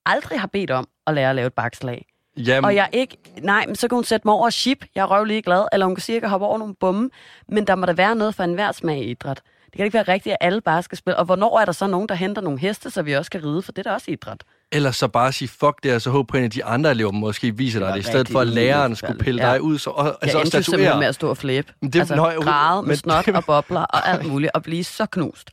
aldrig 0.06 0.40
har 0.40 0.48
bedt 0.48 0.72
om 0.72 0.88
at 1.08 1.14
lære 1.14 1.30
at 1.30 1.36
lave 1.36 1.48
et 1.48 1.54
bakslag. 1.54 2.06
Jamen, 2.38 2.66
Og 2.66 2.76
jeg 2.76 2.90
ikke... 2.94 3.18
Nej, 3.42 3.66
men 3.66 3.76
så 3.76 3.88
kan 3.88 3.96
hun 3.96 4.04
sætte 4.04 4.28
mig 4.28 4.34
over 4.36 4.50
ship. 4.50 4.86
Jeg 4.96 5.02
er 5.02 5.06
røvlig 5.06 5.44
glad. 5.44 5.66
Eller 5.74 5.86
hun 5.86 5.96
kan 5.96 6.02
sige, 6.02 6.14
at 6.14 6.16
jeg 6.16 6.22
kan 6.22 6.30
hoppe 6.30 6.46
over 6.46 6.58
nogle 6.58 6.76
bomme. 6.76 7.10
Men 7.48 7.68
der 7.68 7.76
må 7.76 7.86
der 7.86 7.94
være 7.94 8.16
noget 8.16 8.36
for 8.36 8.44
enhver 8.44 8.72
smag 8.72 8.98
i 9.00 9.12
idræt. 9.12 9.42
Det 9.66 9.74
kan 9.76 9.86
ikke 9.86 9.94
være 9.94 10.04
rigtigt, 10.04 10.34
at 10.34 10.38
alle 10.42 10.62
bare 10.62 10.84
skal 10.84 10.98
spille. 10.98 11.18
Og 11.18 11.26
hvornår 11.26 11.60
er 11.60 11.66
der 11.66 11.72
så 11.72 11.88
nogen, 11.88 12.10
der 12.10 12.16
henter 12.16 12.42
nogle 12.42 12.60
heste, 12.60 12.90
så 12.90 13.02
vi 13.02 13.14
også 13.14 13.32
kan 13.32 13.46
ride? 13.46 13.62
For 13.62 13.72
det 13.72 13.86
er 13.86 13.90
da 13.90 13.94
også 13.94 14.12
idræt. 14.12 14.44
Ellers 14.72 14.96
så 14.96 15.08
bare 15.08 15.32
sige 15.32 15.48
fuck 15.50 15.84
det, 15.84 15.94
og 15.96 16.02
så 16.02 16.10
håbe 16.10 16.28
på, 16.28 16.38
at 16.38 16.40
en 16.40 16.44
af 16.46 16.52
de 16.52 16.66
andre 16.66 16.92
elever 16.92 17.12
måske 17.12 17.58
viser 17.58 17.80
dig 17.80 17.94
det, 17.94 18.00
i 18.00 18.04
stedet 18.04 18.30
for 18.30 18.40
at 18.40 18.48
læreren 18.48 18.96
skulle 18.96 19.18
pille 19.20 19.46
Ja. 19.48 19.52
dig 19.54 19.62
ud. 19.62 19.78
Så, 19.78 19.90
og, 19.90 20.06
Jeg 20.06 20.16
altså, 20.22 20.38
og 20.38 20.42
endte 20.44 20.58
jo 20.58 20.64
simpelthen 20.64 20.86
statuere. 20.86 21.00
med 21.00 21.08
at 21.08 21.16
stå 21.16 21.30
og 21.30 21.38
flæbe. 21.38 21.74
Men 21.82 21.94
det- 21.94 22.00
altså, 22.00 22.16
nøj, 22.16 22.36
græde 22.36 22.82
med 22.82 22.88
men- 22.88 22.98
snot 22.98 23.28
og 23.28 23.44
bobler 23.48 23.82
og 23.82 24.08
alt 24.10 24.26
muligt, 24.28 24.52
og 24.54 24.64
blive 24.64 24.84
så 24.84 25.06
knust. 25.06 25.50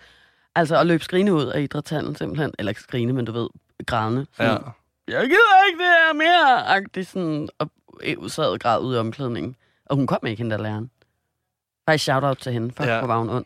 Altså 0.54 0.76
at 0.80 0.86
løbe 0.86 1.04
skrine 1.04 1.34
ud 1.34 1.44
af 1.46 1.60
idrætshallen 1.62 2.16
simpelthen. 2.16 2.52
Eller 2.58 2.70
ikke 2.70 2.80
skrine, 2.80 3.12
men 3.12 3.24
du 3.24 3.32
ved, 3.32 3.48
grædende. 3.86 4.26
Sådan, 4.36 4.50
Ja. 4.52 4.56
jeg 5.18 5.28
gider 5.28 5.66
ikke 5.68 5.78
det 5.78 5.86
her 5.86 6.14
mere, 6.14 6.66
agtig 6.66 7.06
sådan, 7.06 7.48
og 7.58 7.70
sad 8.30 8.58
græd 8.58 8.80
ud 8.80 8.94
i 8.96 8.98
omklædningen. 8.98 9.56
Og 9.86 9.96
hun 9.96 10.06
kom 10.06 10.18
ikke, 10.26 10.42
hende 10.42 10.56
der 10.56 10.62
læreren. 10.62 10.90
Faktisk 11.88 12.04
shout-out 12.04 12.38
til 12.38 12.52
hende, 12.52 12.72
for 12.76 12.84
Ja. 12.84 12.92
ja. 12.92 12.98
hvor 12.98 13.06
var 13.06 13.18
hun 13.18 13.30
ond. 13.30 13.44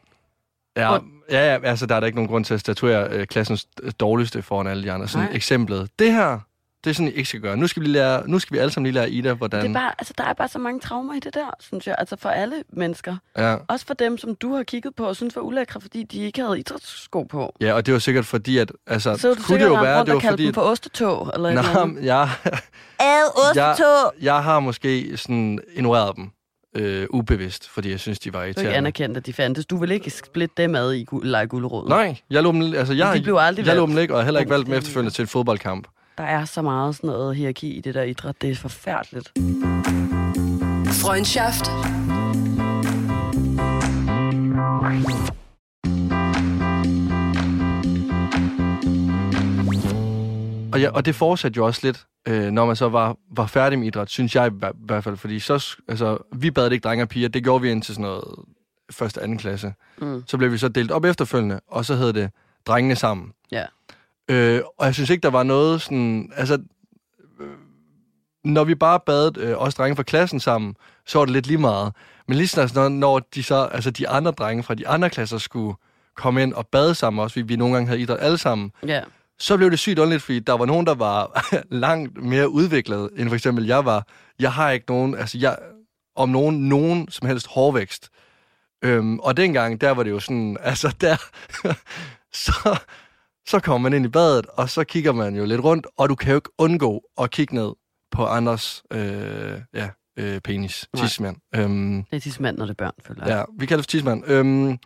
Ja, 0.77 0.93
ja, 1.31 1.53
ja, 1.55 1.59
altså 1.63 1.87
der 1.87 1.95
er 1.95 2.01
der 2.01 2.07
ikke 2.07 2.17
nogen 2.17 2.29
grund 2.29 2.45
til 2.45 2.55
at 2.55 2.61
statuere 2.61 3.09
øh, 3.11 3.27
klassens 3.27 3.65
dårligste 4.01 4.43
foran 4.43 4.67
alle 4.67 4.83
de 4.83 4.93
andre. 4.93 5.09
Sådan 5.09 5.27
Nej. 5.27 5.37
eksemplet. 5.37 5.91
Det 5.99 6.13
her, 6.13 6.39
det 6.85 6.91
er 6.91 6.95
sådan, 6.95 7.09
I 7.09 7.11
ikke 7.11 7.29
skal 7.29 7.41
gøre. 7.41 7.57
Nu 7.57 7.67
skal 7.67 7.83
vi, 7.83 7.89
lære, 7.89 8.29
nu 8.29 8.39
skal 8.39 8.55
vi 8.55 8.59
alle 8.59 8.73
sammen 8.73 8.85
lige 8.93 8.95
lære 8.95 9.11
Ida, 9.11 9.33
hvordan... 9.33 9.63
Det 9.63 9.69
er 9.71 9.73
bare, 9.75 9.93
altså, 9.99 10.15
der 10.19 10.25
er 10.25 10.33
bare 10.33 10.49
så 10.49 10.59
mange 10.59 10.81
traumer 10.81 11.15
i 11.15 11.21
det 11.21 11.35
der, 11.35 11.51
synes 11.61 11.87
jeg. 11.87 11.95
Altså 11.99 12.17
for 12.17 12.29
alle 12.29 12.63
mennesker. 12.73 13.17
ja. 13.39 13.57
Også 13.69 13.87
for 13.87 13.95
dem, 13.95 14.19
som 14.19 14.35
du 14.35 14.55
har 14.55 14.63
kigget 14.63 14.95
på 14.97 15.05
og 15.07 15.17
synes 15.17 15.37
var 15.37 15.43
ulækre, 15.43 15.81
fordi 15.81 16.03
de 16.03 16.19
ikke 16.19 16.41
havde 16.43 16.59
idrætssko 16.59 17.23
på. 17.23 17.57
ja, 17.61 17.73
og 17.73 17.87
det 17.87 17.95
var 17.95 18.01
sikkert 18.01 18.27
fordi, 18.27 18.59
at... 18.59 18.73
Altså, 18.87 19.17
Så 19.17 19.29
du 19.29 19.43
kunne 19.47 19.59
det 19.59 19.67
jo 19.67 19.75
være, 19.75 20.01
det 20.05 20.09
og 20.15 20.23
var 20.23 20.31
fordi... 20.31 20.47
dem 20.47 20.55
for 20.55 20.63
ostetog, 20.63 21.31
eller 21.35 21.49
et 21.49 21.53
eller 21.53 21.63
Nej, 21.73 21.83
andet. 21.83 21.95
men 21.95 22.05
jeg, 22.05 22.29
Ad, 23.01 23.49
ostetog! 23.49 24.13
jeg 24.21 24.43
har 24.43 24.61
måske 24.61 25.17
sådan 25.17 25.59
ignoreret 25.75 26.17
dem 26.17 26.31
øh, 26.77 27.07
ubevidst, 27.11 27.69
fordi 27.69 27.91
jeg 27.91 28.01
synes, 28.01 28.19
de 28.19 28.33
var 28.33 28.39
Du 28.39 28.43
er 28.43 28.47
ikke 28.47 28.59
irriterende. 28.61 28.77
anerkendt, 28.79 29.17
at 29.17 29.27
de 29.27 29.33
fandtes. 29.33 29.67
Du 29.67 29.77
vil 29.77 29.91
ikke 29.91 30.11
splitte 30.11 30.55
dem 30.63 30.75
ad 30.75 30.93
i 30.93 31.07
gu- 31.15 31.21
lege 31.25 31.47
gulerod. 31.47 31.89
Nej, 31.89 32.17
jeg 32.31 32.43
lå 32.43 32.53
dem, 32.53 32.63
altså 32.75 32.95
jeg, 32.95 33.17
de 33.17 33.23
blev 33.23 33.37
aldrig 33.41 33.67
jeg 33.67 33.75
lå 33.77 33.81
valgt. 33.81 33.91
dem 33.95 34.03
ikke, 34.03 34.15
og 34.15 34.19
jeg 34.19 34.25
heller 34.25 34.41
ikke 34.41 34.51
valgt 34.51 34.67
dem 34.67 34.75
efterfølgende 34.75 35.15
til 35.15 35.23
en 35.23 35.29
fodboldkamp. 35.29 35.87
Der 36.19 36.25
er 36.25 36.45
så 36.45 36.63
meget 36.63 36.97
sådan 36.97 37.09
noget 37.11 37.37
hierarki 37.37 37.71
i 37.77 37.81
det 37.81 37.95
der 37.95 38.03
idræt. 38.03 38.43
Det 38.43 38.51
er 38.51 38.55
forfærdeligt. 38.55 39.33
Freundschaft. 41.03 42.00
Og, 50.91 50.95
ja, 50.95 50.97
og 50.97 51.05
det 51.07 51.15
fortsatte 51.15 51.57
jo 51.57 51.67
også 51.67 51.81
lidt, 51.83 52.07
øh, 52.29 52.51
når 52.51 52.67
man 52.67 52.77
så 52.77 52.89
var, 52.89 53.17
var 53.37 53.47
færdig 53.47 53.79
med 53.79 53.87
idræt, 53.87 54.11
synes 54.11 54.35
jeg 54.35 54.47
i 54.47 54.51
hver- 54.51 54.73
hvert 54.85 55.05
fald. 55.05 55.17
Fordi 55.17 55.39
så, 55.41 55.77
altså, 55.89 56.19
vi 56.33 56.51
bad 56.51 56.71
ikke 56.73 56.83
drenge 56.83 57.05
og 57.05 57.09
piger, 57.09 57.29
det 57.29 57.43
gjorde 57.45 57.63
vi 57.63 57.71
indtil 57.71 57.95
sådan 57.95 58.03
noget 58.03 58.25
første 58.93 59.19
og 59.19 59.25
anden 59.25 59.39
klasse. 59.39 59.75
Mm. 59.99 60.23
Så 60.27 60.37
blev 60.39 60.53
vi 60.53 60.59
så 60.59 60.69
delt 60.69 60.91
op 60.91 61.05
efterfølgende, 61.05 61.61
og 61.69 61.85
så 61.85 61.95
hed 61.97 62.13
det 62.13 62.31
drengene 62.67 62.97
sammen. 62.97 63.33
Ja. 63.53 63.65
Øh, 64.29 64.63
og 64.79 64.87
jeg 64.87 64.95
synes 64.95 65.11
ikke, 65.11 65.23
der 65.23 65.31
var 65.31 65.43
noget 65.43 65.83
sådan... 65.83 66.33
Altså, 66.37 66.55
øh, 67.41 67.47
når 68.45 68.65
vi 68.65 68.75
bare 68.75 69.01
bad 69.07 69.37
øh, 69.39 69.55
os 69.63 69.75
drenge 69.75 69.97
fra 69.97 70.03
klassen 70.03 70.41
sammen, 70.41 70.75
så 71.07 71.19
var 71.19 71.25
det 71.25 71.33
lidt 71.33 71.47
lige 71.47 71.59
meget. 71.59 71.93
Men 72.29 72.37
lige 72.37 72.49
snart, 72.49 72.75
når, 72.75 72.89
når 72.89 73.19
de, 73.35 73.43
så, 73.43 73.55
altså 73.73 73.91
de 73.91 74.09
andre 74.09 74.31
drenge 74.31 74.63
fra 74.63 74.75
de 74.75 74.89
andre 74.89 75.11
klasser 75.11 75.39
skulle 75.39 75.75
komme 76.17 76.43
ind 76.43 76.53
og 76.55 76.67
bade 76.67 76.95
sammen 76.95 77.23
også, 77.23 77.35
fordi 77.35 77.43
vi 77.47 77.57
nogle 77.57 77.75
gange 77.75 77.87
havde 77.89 78.01
idræt 78.01 78.19
alle 78.21 78.39
sammen, 78.39 78.73
Ja. 78.87 79.01
Så 79.41 79.57
blev 79.57 79.71
det 79.71 79.79
sygt 79.79 79.99
underligt, 79.99 80.23
fordi 80.23 80.39
der 80.39 80.53
var 80.53 80.67
nogen, 80.67 80.87
der 80.87 80.95
var 80.95 81.49
langt 81.71 82.25
mere 82.25 82.49
udviklet, 82.49 83.11
end 83.17 83.29
for 83.29 83.37
eksempel 83.37 83.67
jeg 83.67 83.85
var. 83.85 84.07
Jeg 84.39 84.53
har 84.53 84.71
ikke 84.71 84.87
nogen, 84.89 85.15
altså 85.15 85.39
jeg, 85.39 85.59
om 86.17 86.29
nogen, 86.29 86.69
nogen 86.69 87.09
som 87.11 87.29
helst 87.29 87.47
hårvækst. 87.47 88.09
Øhm, 88.85 89.19
og 89.19 89.37
dengang, 89.37 89.81
der 89.81 89.91
var 89.91 90.03
det 90.03 90.11
jo 90.11 90.21
sådan, 90.21 90.57
altså 90.71 90.97
der, 91.01 91.17
så, 92.45 92.79
så 93.49 93.61
kommer 93.61 93.91
man 93.91 93.97
ind 93.97 94.07
i 94.07 94.09
badet, 94.09 94.47
og 94.47 94.71
så 94.71 94.85
kigger 94.85 95.13
man 95.13 95.37
jo 95.37 95.45
lidt 95.45 95.65
rundt, 95.65 95.87
og 95.99 96.09
du 96.09 96.15
kan 96.15 96.31
jo 96.31 96.37
ikke 96.37 96.51
undgå 96.59 97.03
at 97.21 97.31
kigge 97.31 97.55
ned 97.55 97.73
på 98.11 98.27
andres, 98.27 98.83
øh, 98.93 99.61
ja, 99.75 99.89
øh, 100.19 100.41
penis, 100.41 100.89
Nej. 100.95 101.03
tidsmand. 101.03 101.37
Øhm, 101.55 102.05
Det 102.11 102.17
er 102.17 102.21
tidsmand, 102.21 102.59
når 102.59 102.65
det 102.65 102.71
er 102.71 102.85
børn, 102.85 102.93
føler 103.07 103.27
jeg. 103.27 103.37
Ja, 103.37 103.45
vi 103.59 103.67
kalder 103.67 103.83
det 103.83 103.87
for 103.87 103.91
tidsmand. 103.91 104.25
Øhm, 104.27 104.79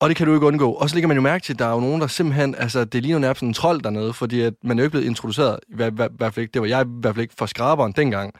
og 0.00 0.08
det 0.08 0.16
kan 0.16 0.26
du 0.26 0.34
ikke 0.34 0.46
undgå. 0.46 0.72
Og 0.72 0.88
så 0.88 0.96
ligger 0.96 1.08
man 1.08 1.16
jo 1.16 1.20
mærke 1.20 1.44
til, 1.44 1.52
at 1.52 1.58
der 1.58 1.66
er 1.66 1.72
jo 1.72 1.80
nogen, 1.80 2.00
der 2.00 2.06
simpelthen... 2.06 2.54
Altså, 2.58 2.84
det 2.84 3.02
ligner 3.02 3.18
nærmest 3.18 3.42
en 3.42 3.54
trold 3.54 3.82
dernede, 3.82 4.12
fordi 4.12 4.40
at 4.40 4.54
man 4.62 4.78
er 4.78 4.82
jo 4.82 4.84
ikke 4.84 4.90
blevet 4.90 5.06
introduceret. 5.06 5.58
I 5.68 5.74
hver- 5.74 5.90
hver- 5.90 6.08
hvert 6.16 6.34
fald 6.34 6.42
ikke. 6.42 6.52
Det 6.52 6.62
var 6.62 6.68
jeg 6.68 6.82
i 6.82 6.88
hvert 6.88 7.14
fald 7.14 7.22
ikke 7.22 7.34
for 7.38 7.46
skraberen 7.46 7.92
dengang. 7.92 8.34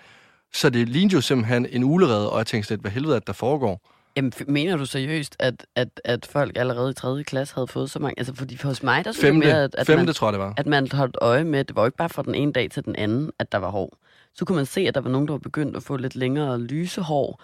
Så 0.54 0.70
det 0.70 0.88
lignede 0.88 1.14
jo 1.14 1.20
simpelthen 1.20 1.66
en 1.70 1.84
ulerede, 1.84 2.30
og 2.32 2.38
jeg 2.38 2.46
tænkte 2.46 2.70
lidt, 2.70 2.80
hvad 2.80 2.90
helvede 2.90 3.14
det, 3.14 3.26
der 3.26 3.32
foregår? 3.32 3.80
Jamen, 4.16 4.32
mener 4.48 4.76
du 4.76 4.86
seriøst, 4.86 5.36
at, 5.38 5.66
at, 5.76 6.00
at 6.04 6.26
folk 6.32 6.52
allerede 6.56 6.90
i 6.90 6.94
3. 6.94 7.22
klasse 7.24 7.54
havde 7.54 7.66
fået 7.66 7.90
så 7.90 7.98
mange... 7.98 8.14
Altså, 8.18 8.34
fordi 8.34 8.56
for 8.56 8.68
hos 8.68 8.82
mig, 8.82 9.04
der 9.04 9.12
synes 9.12 9.44
mere, 9.44 9.62
at, 9.64 9.74
at, 9.78 9.86
femte 9.86 10.04
man, 10.04 10.14
tror 10.14 10.26
jeg, 10.26 10.32
det 10.32 10.40
var. 10.40 10.54
at 10.56 10.66
man 10.66 10.88
holdt 10.92 11.16
øje 11.20 11.44
med, 11.44 11.64
det 11.64 11.76
var 11.76 11.82
jo 11.82 11.86
ikke 11.86 11.96
bare 11.96 12.08
fra 12.08 12.22
den 12.22 12.34
ene 12.34 12.52
dag 12.52 12.70
til 12.70 12.84
den 12.84 12.96
anden, 12.96 13.30
at 13.38 13.52
der 13.52 13.58
var 13.58 13.70
hår. 13.70 13.96
Så 14.34 14.44
kunne 14.44 14.56
man 14.56 14.66
se, 14.66 14.80
at 14.80 14.94
der 14.94 15.00
var 15.00 15.10
nogen, 15.10 15.26
der 15.28 15.32
var 15.34 15.38
begyndt 15.38 15.76
at 15.76 15.82
få 15.82 15.96
lidt 15.96 16.16
længere 16.16 16.60
lyse 16.60 17.00
hår. 17.00 17.42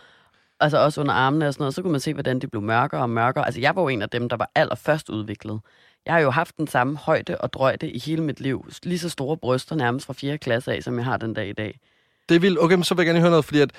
Altså 0.61 0.79
også 0.79 1.01
under 1.01 1.13
armene 1.13 1.49
og 1.49 1.55
sådan 1.55 1.63
noget. 1.63 1.75
Så 1.75 1.83
kunne 1.83 1.91
man 1.91 2.01
se, 2.01 2.15
hvordan 2.15 2.39
det 2.39 2.51
blev 2.51 2.63
mørkere 2.63 3.01
og 3.01 3.11
mørkere. 3.11 3.45
Altså, 3.45 3.61
jeg 3.61 3.77
var 3.77 3.83
jo 3.83 3.89
en 3.89 4.03
af 4.03 4.11
dem, 4.11 4.29
der 4.29 4.37
var 4.37 4.51
allerførst 4.55 5.09
udviklet. 5.09 5.61
Jeg 6.07 6.15
har 6.15 6.21
jo 6.21 6.31
haft 6.31 6.57
den 6.57 6.67
samme 6.67 6.97
højde 6.97 7.39
og 7.39 7.53
drøjde 7.53 7.91
i 7.91 7.99
hele 7.99 8.23
mit 8.23 8.41
liv. 8.41 8.67
Lige 8.83 8.99
så 8.99 9.09
store 9.09 9.37
bryster 9.37 9.77
nærmest 9.77 10.07
fra 10.07 10.13
4. 10.13 10.39
klasse 10.39 10.73
af, 10.73 10.83
som 10.83 10.97
jeg 10.97 11.05
har 11.05 11.17
den 11.17 11.35
dag 11.35 11.49
i 11.49 11.53
dag. 11.53 11.81
Det 12.29 12.35
er 12.35 12.39
vildt. 12.39 12.59
Okay, 12.63 12.75
men 12.75 12.85
så 12.85 12.95
vil 12.95 13.03
jeg 13.03 13.07
gerne 13.07 13.21
høre 13.21 13.31
noget, 13.31 13.45
fordi 13.45 13.61
at 13.61 13.71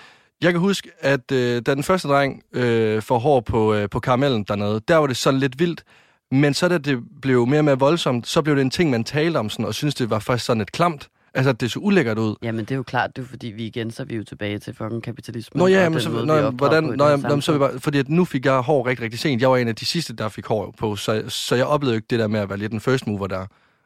jeg 0.42 0.52
kan 0.52 0.60
huske, 0.60 0.92
at 1.00 1.32
øh, 1.32 1.62
da 1.62 1.76
den 1.76 1.84
første 1.84 2.08
dreng 2.08 2.44
øh, 2.54 3.02
får 3.02 3.20
hår 3.20 3.40
på, 3.40 3.74
øh, 3.74 3.90
på 3.90 4.00
karamellen 4.00 4.44
dernede, 4.44 4.82
der 4.88 4.96
var 4.96 5.08
det 5.08 5.18
sådan 5.18 5.40
lidt 5.40 5.60
vildt. 5.60 5.84
Men 6.32 6.54
så 6.54 6.68
da 6.68 6.78
det 6.78 7.00
blev 7.22 7.48
mere 7.48 7.60
og 7.60 7.66
mere 7.66 7.80
voldsomt, 7.80 8.28
så 8.28 8.42
blev 8.42 8.56
det 8.56 8.62
en 8.62 8.70
ting, 8.70 8.90
man 8.90 9.04
talte 9.04 9.38
om 9.38 9.50
sådan, 9.50 9.66
og 9.66 9.74
synes 9.74 9.96
det 9.96 10.10
var 10.10 10.20
faktisk 10.20 10.46
sådan 10.46 10.62
et 10.62 10.72
klamt. 10.72 11.10
Altså, 11.38 11.52
det 11.52 11.72
så 11.72 11.80
ulækkert 11.80 12.18
ud. 12.18 12.36
Jamen, 12.42 12.60
det 12.66 12.72
er 12.72 12.76
jo 12.76 12.84
klart, 12.84 13.16
det 13.16 13.22
er 13.24 13.28
fordi, 13.28 13.48
vi 13.48 13.66
igen, 13.66 13.92
så 13.92 14.04
er 14.04 14.06
vi 14.08 14.16
jo 14.16 14.24
tilbage 14.24 14.60
til 14.60 14.76
fucking 14.76 15.04
kapitalismen. 15.04 15.60
Nå 15.60 15.68
ja, 15.68 15.90
men 15.90 16.02
så, 16.02 16.10
måde, 16.10 16.26
nå, 16.26 16.36
jamen, 16.36 16.54
hvordan, 16.56 16.84
nå, 16.84 17.08
jamen, 17.08 17.26
her 17.26 17.40
så 17.40 17.52
vil 17.52 17.62
jeg 17.62 17.70
bare, 17.70 17.80
fordi 17.80 18.00
at 18.00 18.10
nu 18.10 18.26
fik 18.26 18.46
jeg 18.46 18.60
hår 18.60 18.88
rigtig, 18.88 19.04
rigtig 19.04 19.20
sent. 19.20 19.42
Jeg 19.42 19.50
var 19.52 19.58
en 19.58 19.68
af 19.68 19.76
de 19.76 19.86
sidste, 19.86 20.14
der 20.16 20.30
fik 20.30 20.46
hår 20.46 20.74
på, 20.78 20.96
så, 20.96 21.24
så 21.28 21.56
jeg 21.56 21.66
oplevede 21.66 21.94
jo 21.94 21.98
ikke 21.98 22.08
det 22.10 22.20
der 22.20 22.28
med 22.28 22.40
at 22.40 22.50
være 22.50 22.58
lidt 22.58 22.72
den 22.72 22.80
first 22.82 23.08
mover 23.08 23.28
der. 23.28 23.46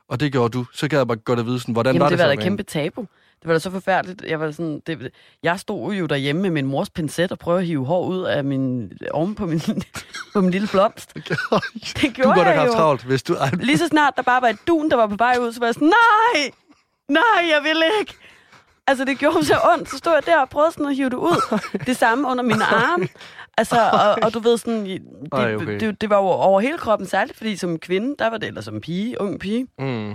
Og 0.09 0.19
det 0.19 0.31
gjorde 0.31 0.49
du. 0.57 0.65
Så 0.73 0.87
kan 0.87 0.97
jeg 0.99 1.07
bare 1.07 1.17
godt 1.17 1.39
at 1.39 1.45
vide, 1.45 1.59
sådan, 1.59 1.73
hvordan 1.73 1.93
Jamen, 1.93 2.01
var 2.03 2.09
det, 2.09 2.17
det, 2.19 2.23
var 2.23 2.27
da 2.27 2.33
et 2.33 2.39
kæmpe 2.43 2.63
tabu. 2.63 3.01
Det 3.41 3.47
var 3.47 3.53
da 3.53 3.59
så 3.59 3.71
forfærdeligt. 3.71 4.23
Jeg, 4.27 4.39
var 4.39 4.51
sådan, 4.51 4.81
det, 4.87 5.09
jeg 5.43 5.59
stod 5.59 5.93
jo 5.93 6.05
derhjemme 6.05 6.41
med 6.41 6.49
min 6.49 6.65
mors 6.65 6.89
pincet 6.89 7.31
og 7.31 7.39
prøvede 7.39 7.61
at 7.61 7.67
hive 7.67 7.85
hår 7.85 8.05
ud 8.07 8.23
af 8.23 8.43
min, 8.43 8.91
oven 9.11 9.35
på 9.35 9.45
min, 9.45 9.61
på 10.33 10.41
min 10.41 10.51
lille 10.51 10.67
blomst. 10.67 11.15
en- 11.15 11.21
Det 11.21 11.33
Du 12.01 12.07
gjorde 12.13 12.23
kunne 12.23 12.35
da 12.35 12.41
jeg 12.49 12.53
have 12.59 12.65
jo. 12.67 12.73
travlt, 12.73 13.03
hvis 13.03 13.23
du... 13.23 13.35
Lige 13.59 13.77
så 13.77 13.87
snart 13.87 14.13
der 14.15 14.21
bare 14.21 14.41
var 14.41 14.47
et 14.47 14.57
dun, 14.67 14.89
der 14.89 14.95
var 14.95 15.07
på 15.07 15.15
vej 15.15 15.37
ud, 15.41 15.51
så 15.53 15.59
var 15.59 15.67
jeg 15.67 15.73
sådan, 15.73 15.87
nej, 15.87 16.51
nej, 17.13 17.49
jeg 17.53 17.61
vil 17.63 17.83
ikke. 17.99 18.13
Altså, 18.87 19.05
det 19.05 19.19
gjorde 19.19 19.45
så 19.45 19.55
ondt. 19.73 19.89
Så 19.89 19.97
stod 19.97 20.13
jeg 20.13 20.25
der 20.25 20.39
og 20.39 20.49
prøvede 20.49 20.71
sådan 20.71 20.85
at 20.85 20.95
hive 20.95 21.09
det 21.09 21.17
ud. 21.17 21.59
Det 21.87 21.97
samme 21.97 22.27
under 22.27 22.43
mine 22.43 22.65
arme. 22.65 23.07
Altså, 23.57 23.89
og, 23.93 24.23
og 24.23 24.33
du 24.33 24.39
ved 24.39 24.57
sådan, 24.57 24.85
det, 24.85 25.01
Ej, 25.31 25.55
okay. 25.55 25.79
det, 25.79 26.01
det 26.01 26.09
var 26.09 26.17
jo 26.17 26.23
over 26.23 26.59
hele 26.59 26.77
kroppen, 26.77 27.07
særligt 27.07 27.37
fordi 27.37 27.55
som 27.55 27.79
kvinde, 27.79 28.15
der 28.19 28.29
var 28.29 28.37
det, 28.37 28.47
eller 28.47 28.61
som 28.61 28.81
pige, 28.81 29.21
ung 29.21 29.39
pige, 29.39 29.67
mm. 29.79 30.13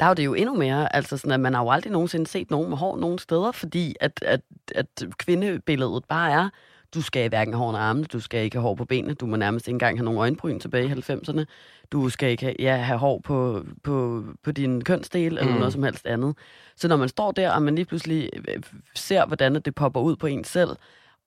der 0.00 0.06
er 0.06 0.08
jo 0.08 0.14
det 0.14 0.24
jo 0.24 0.34
endnu 0.34 0.54
mere, 0.54 0.96
altså 0.96 1.16
sådan, 1.16 1.32
at 1.32 1.40
man 1.40 1.54
har 1.54 1.62
jo 1.62 1.70
aldrig 1.70 1.92
nogensinde 1.92 2.26
set 2.26 2.50
nogen 2.50 2.68
med 2.68 2.76
hår 2.76 2.96
nogen 2.96 3.18
steder, 3.18 3.52
fordi 3.52 3.94
at, 4.00 4.12
at, 4.22 4.40
at 4.74 4.86
kvindebilledet 5.18 6.04
bare 6.08 6.30
er, 6.30 6.48
du 6.94 7.02
skal 7.02 7.28
hverken 7.28 7.54
have 7.54 7.64
hår 7.64 7.76
armene, 7.76 8.06
du 8.06 8.20
skal 8.20 8.44
ikke 8.44 8.56
have 8.56 8.62
hår 8.62 8.74
på 8.74 8.84
benene, 8.84 9.14
du 9.14 9.26
må 9.26 9.36
nærmest 9.36 9.68
ikke 9.68 9.74
engang 9.74 9.98
have 9.98 10.04
nogen 10.04 10.18
øjenbryn 10.20 10.60
tilbage 10.60 10.84
i 10.86 10.92
90'erne, 10.92 11.44
du 11.92 12.08
skal 12.08 12.30
ikke 12.30 12.42
have, 12.44 12.54
ja, 12.58 12.76
have 12.76 12.98
hår 12.98 13.20
på, 13.24 13.64
på, 13.82 14.24
på 14.44 14.52
din 14.52 14.84
kønsdel 14.84 15.38
eller 15.38 15.52
Mm. 15.52 15.58
noget 15.58 15.72
som 15.72 15.82
helst 15.82 16.06
andet. 16.06 16.36
Så 16.76 16.88
når 16.88 16.96
man 16.96 17.08
står 17.08 17.32
der, 17.32 17.50
og 17.52 17.62
man 17.62 17.74
lige 17.74 17.84
pludselig 17.84 18.30
øh, 18.48 18.62
ser, 18.94 19.26
hvordan 19.26 19.54
det 19.54 19.74
popper 19.74 20.00
ud 20.00 20.16
på 20.16 20.26
en 20.26 20.44
selv, 20.44 20.70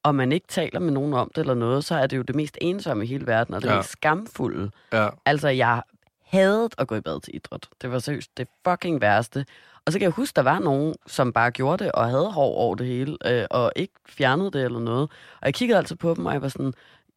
og 0.03 0.15
man 0.15 0.32
ikke 0.32 0.48
taler 0.48 0.79
med 0.79 0.91
nogen 0.91 1.13
om 1.13 1.32
det 1.36 1.41
eller 1.41 1.53
noget, 1.53 1.86
så 1.86 1.96
er 1.96 2.08
det 2.08 2.17
jo 2.17 2.22
det 2.22 2.36
mest 2.36 2.58
ensomme 2.62 3.03
i 3.03 3.08
hele 3.08 3.27
verden, 3.27 3.53
og 3.53 3.62
det 3.62 3.70
Ja. 3.70 3.75
mest 3.75 3.89
skamfulde. 3.89 4.72
Ja. 4.93 5.08
Altså, 5.25 5.48
jeg 5.48 5.82
havde 6.25 6.70
at 6.77 6.88
gå 6.88 6.96
i 6.96 7.01
bad 7.01 7.22
til 7.22 7.36
idræt. 7.36 7.67
Det 7.82 7.91
var 7.91 8.00
seriøst 8.00 8.38
det 8.38 8.48
fucking 8.67 9.01
værste. 9.01 9.46
Og 9.85 9.93
så 9.93 9.99
kan 9.99 10.03
jeg 10.03 10.11
huske, 10.11 10.35
der 10.35 10.41
var 10.41 10.59
nogen, 10.59 10.95
som 11.07 11.33
bare 11.33 11.51
gjorde 11.51 11.83
det, 11.83 11.91
og 11.91 12.09
havde 12.09 12.31
hår 12.31 12.55
over 12.55 12.75
det 12.75 12.87
hele, 12.87 13.17
øh, 13.25 13.45
og 13.49 13.71
ikke 13.75 13.93
fjernede 14.09 14.51
det 14.51 14.63
eller 14.65 14.79
noget. 14.79 15.09
Og 15.41 15.45
jeg 15.45 15.53
kiggede 15.53 15.77
altid 15.77 15.95
på 15.95 16.13
dem, 16.13 16.25
og 16.25 16.33
jeg 16.33 16.41
var 16.41 16.47
sådan, 16.47 16.73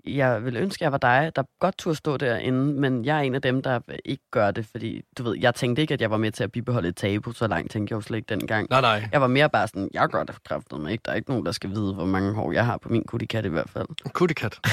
jeg 0.07 0.45
ville 0.45 0.59
ønske, 0.61 0.85
jeg 0.85 0.93
var 0.93 0.99
dig, 0.99 1.33
der 1.37 1.43
godt 1.61 1.79
turde 1.79 1.97
stå 1.97 2.17
derinde, 2.17 2.59
men 2.81 3.05
jeg 3.05 3.17
er 3.19 3.21
en 3.21 3.35
af 3.35 3.43
dem, 3.43 3.63
der 3.63 3.81
ikke 4.05 4.23
gør 4.31 4.51
det, 4.51 4.67
fordi, 4.71 5.03
du 5.19 5.23
ved, 5.23 5.37
jeg 5.41 5.55
tænkte 5.55 5.83
ikke, 5.83 5.95
at 5.95 6.01
jeg 6.01 6.11
var 6.11 6.17
med 6.17 6.33
til 6.33 6.45
at 6.45 6.53
bibeholde 6.53 6.89
et 6.89 6.97
tabu, 6.97 7.33
så 7.33 7.47
langt 7.47 7.73
tænkte 7.73 7.93
jeg 7.93 7.97
jo 7.97 8.01
slet 8.01 8.17
ikke 8.17 8.35
dengang. 8.35 8.67
Nej, 8.71 8.81
nej. 8.81 9.09
Jeg 9.13 9.21
var 9.21 9.27
mere 9.27 9.49
bare 9.51 9.69
sådan, 9.69 9.89
jeg 9.95 10.09
gør 10.09 10.25
det 10.25 10.35
kræftet 10.49 10.81
mig 10.81 10.93
ikke. 10.93 11.03
Der 11.05 11.11
er 11.13 11.17
ikke 11.17 11.31
nogen, 11.31 11.47
der 11.47 11.53
skal 11.53 11.71
vide, 11.71 11.95
hvor 11.95 12.05
mange 12.05 12.33
hår 12.33 12.53
jeg 12.53 12.67
har 12.67 12.77
på 12.77 12.89
min 12.89 13.05
kuttikat 13.05 13.45
i 13.45 13.49
hvert 13.49 13.71
fald. 13.71 13.87
Kuttikat. 14.13 14.59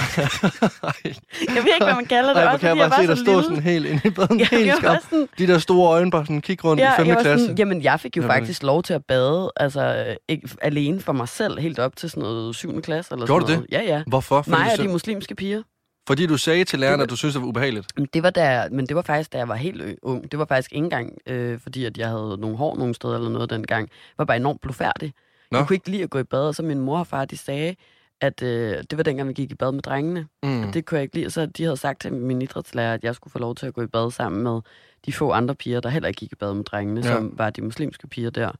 Jeg 1.56 1.64
ved 1.64 1.74
ikke, 1.74 1.86
hvad 1.86 1.96
man 1.96 2.06
kalder 2.06 2.34
det. 2.34 2.44
Nej, 2.44 2.54
også 2.54 2.60
kan 2.60 2.78
jeg 2.78 2.90
bare 2.90 3.02
se 3.02 3.08
var 3.08 3.16
dig 3.16 3.18
så 3.18 3.24
stå 3.24 3.32
lille. 3.32 3.44
sådan 3.44 3.64
helt 3.64 3.86
inde 3.86 4.02
i 4.06 4.10
baden. 4.10 4.40
Jeg, 4.40 4.48
helt 4.52 4.68
jeg 4.68 4.76
var 4.82 5.00
sådan, 5.10 5.28
De 5.38 5.48
der 5.48 5.58
store 5.58 5.90
øjne 5.90 6.12
bare 6.12 6.26
sådan 6.26 6.42
kigge 6.42 6.64
rundt 6.68 6.82
i 6.82 6.86
5. 6.98 7.08
jeg 7.08 7.18
klasse. 7.22 7.46
Sådan, 7.46 7.58
jamen, 7.58 7.84
jeg 7.84 8.00
fik 8.00 8.18
jo 8.18 8.22
Jeg 8.22 8.30
ved 8.30 8.36
faktisk 8.36 8.64
lov 8.64 8.84
til 8.84 8.94
at 8.94 9.06
bade, 9.06 9.52
altså 9.56 10.06
ikke, 10.28 10.50
alene 10.62 11.02
for 11.02 11.14
mig 11.14 11.30
selv, 11.30 11.60
helt 11.60 11.80
op 11.80 11.96
til 11.96 12.10
sådan 12.10 12.24
noget 12.24 12.56
7. 12.56 12.82
klasse. 12.82 13.14
Eller 13.14 13.26
Gjorde 13.26 13.48
sådan 13.48 13.56
du 13.56 13.66
noget. 13.72 13.88
Ja, 13.88 13.96
ja. 13.96 14.04
Hvorfor? 14.08 14.38
Og 14.38 14.46
de 14.46 14.52
så, 14.52 14.82
muslimske 15.24 15.36
piger. 15.36 15.64
fordi 16.08 16.26
du 16.28 16.38
sagde 16.38 16.64
til 16.64 16.80
læreren, 16.80 17.02
at 17.02 17.10
du 17.10 17.16
synes 17.16 17.34
det 17.34 17.42
var 17.42 17.48
ubehageligt. 17.48 17.88
Men 17.98 18.08
Det 18.14 18.24
var, 18.24 18.30
da, 18.30 18.68
men 18.72 18.86
det 18.88 18.96
var 18.96 19.02
faktisk, 19.02 19.34
da 19.34 19.38
jeg 19.38 19.48
var 19.48 19.56
helt 19.56 20.00
ung. 20.02 20.32
Det 20.32 20.40
var 20.40 20.46
faktisk 20.46 20.72
ikke 20.74 20.84
engang, 20.84 21.18
øh, 21.28 21.60
fordi 21.60 21.86
at 21.86 21.98
jeg 21.98 22.08
havde 22.10 22.38
nogle 22.40 22.58
hår 22.58 22.76
nogle 22.78 22.94
steder 22.94 23.16
eller 23.16 23.30
noget 23.30 23.50
dengang. 23.50 23.90
Jeg 23.90 24.16
var 24.18 24.26
bare 24.26 24.38
enormt 24.38 24.62
blufærdig. 24.62 25.14
Nå. 25.52 25.58
Jeg 25.58 25.68
kunne 25.68 25.76
ikke 25.76 25.90
lide 25.90 26.04
at 26.04 26.10
gå 26.10 26.20
i 26.20 26.24
bad, 26.24 26.48
og 26.48 26.56
så 26.56 26.64
min 26.64 26.80
mor 26.80 27.00
og 27.00 27.08
far, 27.08 27.26
de 27.26 27.38
sagde, 27.38 27.76
at 28.22 28.44
øh, 28.44 28.78
det 28.90 28.98
var 28.98 29.04
dengang, 29.04 29.30
vi 29.30 29.34
gik 29.34 29.52
i 29.52 29.56
bad 29.56 29.72
med 29.72 29.82
drengene. 29.82 30.28
Mm. 30.44 30.64
Og 30.64 30.74
det 30.74 30.86
kunne 30.86 30.96
jeg 30.98 31.04
ikke 31.04 31.16
lide. 31.16 31.26
Og 31.26 31.32
så 31.32 31.46
de 31.46 31.64
havde 31.64 31.78
sagt 31.78 32.02
til 32.02 32.14
min 32.14 32.42
idrætslærer, 32.42 32.94
at 32.94 33.04
jeg 33.04 33.16
skulle 33.16 33.32
få 33.32 33.40
lov 33.40 33.56
til 33.56 33.66
at 33.66 33.74
gå 33.74 33.82
i 33.82 33.88
bad 33.88 34.12
sammen 34.12 34.44
med 34.44 34.62
de 35.06 35.14
få 35.14 35.32
andre 35.32 35.56
piger, 35.56 35.80
der 35.80 35.90
heller 35.90 36.08
ikke 36.08 36.20
gik 36.20 36.32
i 36.32 36.36
bad 36.36 36.54
med 36.54 36.64
drengene, 36.64 37.02
ja. 37.06 37.14
som 37.14 37.34
var 37.38 37.50
de 37.50 37.62
muslimske 37.62 38.08
piger 38.08 38.30
der. 38.30 38.52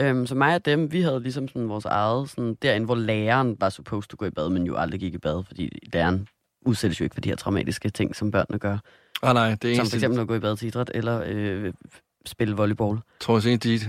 Øhm, 0.00 0.26
så 0.26 0.34
mig 0.34 0.54
og 0.54 0.64
dem, 0.64 0.92
vi 0.92 1.00
havde 1.00 1.20
ligesom 1.20 1.48
sådan 1.48 1.68
vores 1.68 1.84
eget, 1.84 2.30
sådan 2.30 2.56
derinde, 2.62 2.84
hvor 2.84 2.94
læreren 2.94 3.56
var 3.60 3.68
supposed 3.68 4.08
to 4.08 4.16
gå 4.18 4.26
i 4.26 4.30
bad, 4.30 4.50
men 4.50 4.66
jo 4.66 4.76
aldrig 4.76 5.00
gik 5.00 5.14
i 5.14 5.18
bad, 5.18 5.44
fordi 5.46 5.78
læreren 5.92 6.28
udsættes 6.66 7.00
jo 7.00 7.04
ikke 7.04 7.14
for 7.14 7.20
de 7.20 7.28
her 7.28 7.36
traumatiske 7.36 7.90
ting, 7.90 8.16
som 8.16 8.30
børnene 8.30 8.58
gør. 8.58 8.78
Ah, 9.22 9.34
nej, 9.34 9.56
det 9.62 9.72
er 9.72 9.76
Som 9.76 9.86
for 9.86 9.96
eksempel 9.96 10.20
at 10.20 10.28
gå 10.28 10.34
i 10.34 10.40
bad 10.40 10.56
til 10.56 10.68
idræt, 10.68 10.90
eller 10.94 11.22
øh, 11.26 11.72
spille 12.26 12.56
volleyball. 12.56 12.98
tror 13.20 13.48
jeg, 13.48 13.64
de, 13.64 13.80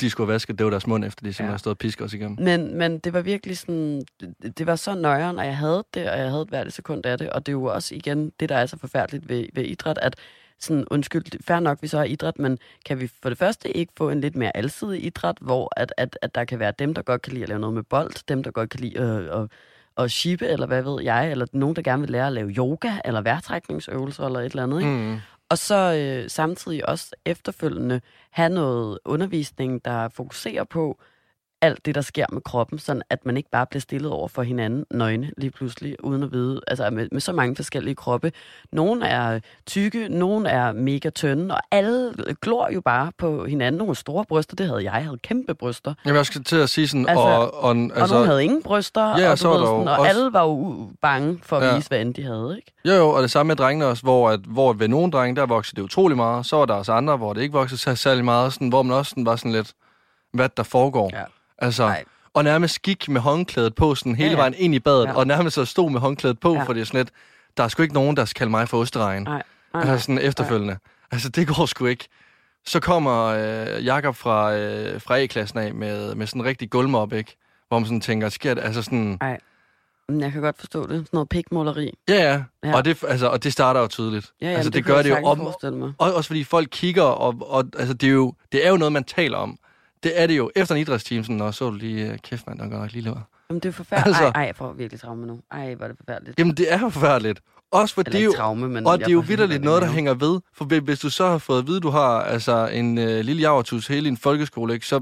de, 0.00 0.10
skulle 0.10 0.26
have 0.26 0.32
vasket, 0.32 0.58
det 0.58 0.64
var 0.64 0.70
deres 0.70 0.86
mund, 0.86 1.04
efter 1.04 1.26
de 1.26 1.32
simpelthen 1.32 1.52
Ja. 1.52 1.58
stået 1.58 1.74
og 1.74 1.78
pisket 1.78 2.04
os 2.04 2.14
igennem. 2.14 2.36
Men, 2.40 2.78
men 2.78 2.98
det 2.98 3.12
var 3.12 3.20
virkelig 3.20 3.58
sådan, 3.58 4.02
det, 4.20 4.58
det 4.58 4.66
var 4.66 4.76
så 4.76 4.94
nøjeren, 4.94 5.38
og 5.38 5.46
jeg 5.46 5.56
havde 5.56 5.84
det, 5.94 6.10
og 6.10 6.18
jeg 6.18 6.30
havde 6.30 6.46
hvert 6.48 6.66
et 6.66 6.72
sekund 6.72 7.06
af 7.06 7.18
det, 7.18 7.30
og 7.30 7.46
det 7.46 7.52
er 7.52 7.56
jo 7.56 7.64
også 7.64 7.94
igen 7.94 8.32
det, 8.40 8.48
der 8.48 8.56
er 8.56 8.66
så 8.66 8.78
forfærdeligt 8.78 9.28
ved, 9.28 9.46
ved 9.54 9.64
idræt, 9.64 9.98
at 10.02 10.16
sådan, 10.64 10.84
undskyld, 10.90 11.44
fair 11.44 11.60
nok, 11.60 11.78
vi 11.82 11.86
så 11.86 11.98
er 11.98 12.04
idræt, 12.04 12.38
men 12.38 12.58
kan 12.86 13.00
vi 13.00 13.10
for 13.22 13.28
det 13.28 13.38
første 13.38 13.76
ikke 13.76 13.92
få 13.96 14.10
en 14.10 14.20
lidt 14.20 14.36
mere 14.36 14.56
alsidig 14.56 15.04
idræt, 15.04 15.36
hvor 15.40 15.72
at, 15.76 15.94
at, 15.96 16.18
at 16.22 16.34
der 16.34 16.44
kan 16.44 16.58
være 16.58 16.72
dem, 16.78 16.94
der 16.94 17.02
godt 17.02 17.22
kan 17.22 17.32
lide 17.32 17.42
at 17.42 17.48
lave 17.48 17.60
noget 17.60 17.74
med 17.74 17.82
bold, 17.82 18.26
dem, 18.28 18.42
der 18.42 18.50
godt 18.50 18.70
kan 18.70 18.80
lide 18.80 18.98
at, 18.98 19.40
at, 19.40 19.48
at 19.98 20.10
shippe, 20.10 20.46
eller 20.46 20.66
hvad 20.66 20.82
ved 20.82 21.02
jeg, 21.02 21.30
eller 21.30 21.46
nogen, 21.52 21.76
der 21.76 21.82
gerne 21.82 22.02
vil 22.02 22.10
lære 22.10 22.26
at 22.26 22.32
lave 22.32 22.50
yoga, 22.50 22.92
eller 23.04 23.20
vejrtrækningsøvelser, 23.20 24.26
eller 24.26 24.40
et 24.40 24.44
eller 24.44 24.62
andet, 24.62 24.80
ikke? 24.80 24.92
Mm. 24.92 25.18
Og 25.48 25.58
så 25.58 25.94
øh, 25.94 26.30
samtidig 26.30 26.88
også 26.88 27.14
efterfølgende 27.24 28.00
have 28.30 28.48
noget 28.48 28.98
undervisning, 29.04 29.84
der 29.84 30.08
fokuserer 30.08 30.64
på 30.64 31.00
alt 31.62 31.86
det, 31.86 31.94
der 31.94 32.00
sker 32.00 32.26
med 32.32 32.42
kroppen, 32.42 32.78
sådan 32.78 33.02
at 33.10 33.26
man 33.26 33.36
ikke 33.36 33.50
bare 33.50 33.66
bliver 33.66 33.80
stillet 33.80 34.10
over 34.10 34.28
for 34.28 34.42
hinanden 34.42 34.84
nøgne 34.90 35.30
lige 35.36 35.50
pludselig, 35.50 36.04
uden 36.04 36.22
at 36.22 36.32
vide, 36.32 36.60
altså 36.66 36.90
med, 36.90 37.08
med 37.12 37.20
så 37.20 37.32
mange 37.32 37.56
forskellige 37.56 37.94
kroppe. 37.94 38.32
Nogle 38.72 39.06
er 39.06 39.40
tykke, 39.66 40.08
nogle 40.08 40.48
er 40.48 40.72
mega 40.72 41.10
tynde, 41.10 41.54
og 41.54 41.60
alle 41.70 42.12
glor 42.42 42.68
jo 42.74 42.80
bare 42.80 43.12
på 43.18 43.44
hinanden. 43.44 43.78
Nogle 43.78 43.94
store 43.94 44.24
bryster, 44.24 44.56
det 44.56 44.66
havde 44.66 44.84
jeg, 44.84 44.92
jeg 44.94 45.04
havde 45.04 45.18
kæmpe 45.18 45.54
bryster. 45.54 45.94
Jamen, 46.06 46.16
jeg 46.16 46.26
skal 46.26 46.44
til 46.44 46.56
at 46.56 46.68
sige 46.70 46.88
sådan, 46.88 47.08
Altså- 47.08 47.22
og, 47.22 47.54
og, 47.64 47.70
Altså, 47.76 48.00
og 48.02 48.08
nogle 48.08 48.26
havde 48.26 48.44
ingen 48.44 48.62
bryster, 48.62 49.18
Ja, 49.18 49.30
og, 49.30 49.38
så 49.38 49.48
ved, 49.48 49.58
sådan, 49.66 49.88
og 49.88 49.96
også- 49.98 50.08
alle 50.08 50.32
var 50.32 50.42
jo 50.44 50.88
bange 51.02 51.38
for 51.42 51.56
at 51.58 51.66
Ja. 51.66 51.76
vise, 51.76 51.88
hvad 51.88 52.00
end 52.00 52.14
de 52.14 52.22
havde, 52.24 52.54
ikke? 52.56 52.72
Jo, 52.84 52.92
jo, 52.92 53.08
og 53.10 53.22
det 53.22 53.30
samme 53.30 53.48
med 53.48 53.56
drengene 53.56 53.86
også, 53.86 54.02
hvor, 54.02 54.30
at, 54.30 54.40
hvor 54.40 54.72
ved 54.72 54.88
nogle 54.88 55.12
drenge, 55.12 55.36
der 55.40 55.46
voksede 55.46 55.76
det 55.76 55.82
utrolig 55.82 56.16
meget. 56.16 56.46
Så 56.46 56.56
var 56.56 56.64
der 56.66 56.74
også 56.74 56.92
andre, 56.92 57.16
hvor 57.16 57.32
det 57.32 57.40
ikke 57.42 57.52
voksede 57.52 57.96
særlig 57.96 58.24
meget, 58.24 58.52
sådan, 58.52 58.68
hvor 58.68 58.82
man 58.82 58.96
også 58.96 59.10
sådan, 59.10 59.26
var 59.26 59.36
sådan 59.36 59.52
lidt, 59.52 59.72
hvad 60.32 60.48
der 60.56 60.62
foregår. 60.62 61.10
Ja. 61.14 61.22
Altså, 61.62 61.82
Nej. 61.86 62.04
og 62.34 62.44
nærmest 62.44 62.82
gik 62.82 63.08
med 63.08 63.20
håndklædet 63.20 63.74
på 63.74 63.94
sådan 63.94 64.14
hele 64.14 64.26
Ja, 64.30 64.32
ja. 64.34 64.38
vejen 64.40 64.54
ind 64.56 64.74
i 64.74 64.78
badet, 64.78 65.06
Ja. 65.06 65.12
og 65.12 65.26
nærmest 65.26 65.54
så 65.54 65.64
stod 65.64 65.90
med 65.90 66.00
håndklædet 66.00 66.40
på, 66.40 66.54
Ja. 66.54 66.62
for 66.62 66.72
det 66.72 66.80
er 66.80 66.84
sådan 66.84 66.98
lidt, 66.98 67.10
der 67.56 67.64
er 67.64 67.68
sgu 67.68 67.82
ikke 67.82 67.94
nogen, 67.94 68.16
der 68.16 68.24
skal 68.24 68.38
kalde 68.38 68.50
mig 68.50 68.68
for 68.68 68.78
osteregn. 68.78 69.22
Nej, 69.22 69.42
nej, 69.74 69.82
Altså 69.82 69.98
sådan 70.06 70.18
efterfølgende. 70.18 70.76
Altså, 71.12 71.28
det 71.28 71.48
går 71.48 71.66
sgu 71.66 71.86
ikke. 71.86 72.08
Så 72.66 72.80
kommer 72.80 73.24
øh, 73.24 73.84
Jakob 73.84 74.16
fra, 74.16 74.54
øh, 74.56 75.00
fra 75.00 75.18
A-klassen 75.18 75.58
af 75.58 75.74
med, 75.74 76.14
med 76.14 76.26
sådan 76.26 76.40
en 76.42 76.46
rigtig 76.46 76.70
gulvmop, 76.70 77.12
ikke? 77.12 77.36
Hvor 77.68 77.78
man 77.78 77.86
sådan 77.86 78.00
tænker, 78.00 78.28
sker 78.28 78.54
det? 78.54 78.64
Altså 78.64 78.82
sådan, 78.82 79.18
Men 80.08 80.20
Jeg 80.20 80.32
kan 80.32 80.40
godt 80.42 80.58
forstå 80.58 80.80
det. 80.82 80.88
Sådan 80.90 81.06
noget 81.12 81.28
pikmåleri. 81.28 81.94
ja, 82.08 82.14
ja. 82.14 82.42
Ja. 82.64 82.76
Og, 82.76 82.84
det, 82.84 83.04
altså, 83.08 83.26
og 83.28 83.44
det 83.44 83.52
starter 83.52 83.80
jo 83.80 83.86
tydeligt. 83.86 84.32
Ja, 84.40 84.46
ja, 84.46 84.52
altså, 84.54 84.70
det, 84.70 84.74
det, 84.74 84.84
gør 84.84 84.94
jeg 84.94 85.04
det 85.04 85.10
jo 85.10 85.34
mig. 85.74 85.92
Og 85.98 86.14
også 86.14 86.26
fordi 86.28 86.44
folk 86.44 86.68
kigger, 86.70 87.02
og, 87.02 87.34
og 87.40 87.64
altså, 87.78 87.94
det, 87.94 88.06
er 88.06 88.12
jo, 88.12 88.34
det 88.52 88.66
er 88.66 88.70
jo 88.70 88.76
noget, 88.76 88.92
man 88.92 89.04
taler 89.04 89.38
om. 89.38 89.58
Det 90.02 90.20
er 90.20 90.26
det 90.26 90.36
jo. 90.36 90.50
Efter 90.56 90.74
en 90.74 90.80
idrætsteam, 90.80 91.24
sådan, 91.24 91.40
og 91.40 91.54
så 91.54 91.64
du 91.70 91.76
lige, 91.76 92.12
øh, 92.12 92.18
kæft 92.18 92.46
mand, 92.46 92.58
der 92.58 92.68
gør 92.68 92.78
nok 92.78 92.92
lige 92.92 93.02
lever. 93.04 93.20
Jamen, 93.50 93.60
det 93.60 93.68
er 93.68 93.72
forfærdeligt. 93.72 94.06
Altså-. 94.16 94.24
Ej, 94.24 94.40
ej, 94.40 94.46
jeg 94.46 94.56
får 94.56 94.72
virkelig 94.72 95.00
traume 95.00 95.26
nu. 95.26 95.40
Ej, 95.52 95.74
hvor 95.74 95.84
er 95.84 95.88
det 95.88 95.96
forfærdeligt. 96.06 96.38
Jamen, 96.38 96.54
det 96.56 96.72
er 96.72 96.78
forfærdeligt. 96.78 97.40
Også 97.70 97.94
for 97.94 98.02
det 98.02 98.14
er 98.14 98.24
jo, 98.24 98.32
traume, 98.36 98.68
men... 98.68 98.86
og 98.86 98.98
det 98.98 99.06
er 99.06 99.12
jo 99.12 99.24
vidderligt 99.26 99.64
noget, 99.64 99.82
der 99.82 99.88
hænger 99.88 100.14
ved. 100.14 100.40
For 100.54 100.64
hvis- 100.80 101.00
du 101.00 101.10
så 101.10 101.26
har 101.28 101.38
fået 101.38 101.58
at 101.58 101.66
vide, 101.66 101.80
du 101.80 101.90
har 101.90 102.20
altså, 102.22 102.68
en 102.72 102.98
øh, 102.98 103.20
lille 103.24 103.40
javertus 103.42 103.86
hele 103.86 104.04
din 104.04 104.16
folkeskole, 104.16 104.74
ikke, 104.74 104.86
så, 104.86 105.00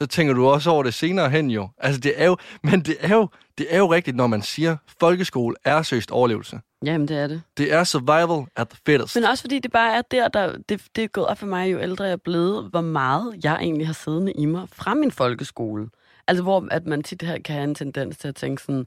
så 0.00 0.06
tænker 0.06 0.34
du 0.34 0.46
også 0.46 0.70
over 0.70 0.82
det 0.82 0.94
senere 0.94 1.30
hen 1.30 1.50
jo. 1.50 1.68
Altså, 1.78 2.00
det 2.00 2.12
er 2.16 2.26
jo, 2.26 2.36
men 2.62 2.80
det 2.80 2.96
er 3.00 3.14
jo, 3.14 3.28
det 3.58 3.66
er 3.70 3.78
jo 3.78 3.92
rigtigt, 3.92 4.16
når 4.16 4.26
man 4.26 4.42
siger, 4.42 4.76
folkeskole 5.00 5.56
er 5.64 5.82
søst 5.82 6.10
overlevelse. 6.10 6.60
Jamen, 6.84 7.08
det 7.08 7.16
er 7.16 7.26
det. 7.26 7.42
Det 7.56 7.72
er 7.72 7.84
survival 7.84 8.46
at 8.56 8.68
the 8.68 8.78
fittest. 8.86 9.14
Men 9.14 9.24
også 9.24 9.42
fordi 9.42 9.58
det 9.58 9.72
bare 9.72 9.96
er 9.96 10.02
der, 10.02 10.28
der 10.28 10.56
det, 10.68 10.82
det 10.96 11.04
er 11.04 11.08
gået 11.08 11.26
op 11.26 11.38
for 11.38 11.46
mig, 11.46 11.72
jo 11.72 11.80
ældre 11.80 12.04
jeg 12.04 12.12
er 12.12 12.16
blevet, 12.16 12.70
hvor 12.70 12.80
meget 12.80 13.40
jeg 13.44 13.56
egentlig 13.60 13.86
har 13.86 13.94
siddende 13.94 14.32
i 14.32 14.44
mig 14.44 14.68
fra 14.72 14.94
min 14.94 15.10
folkeskole. 15.10 15.88
Altså, 16.28 16.42
hvor 16.42 16.68
at 16.70 16.86
man 16.86 17.02
tit 17.02 17.22
her 17.22 17.38
kan 17.38 17.54
have 17.54 17.64
en 17.64 17.74
tendens 17.74 18.16
til 18.16 18.28
at 18.28 18.34
tænke 18.34 18.62
sådan, 18.62 18.86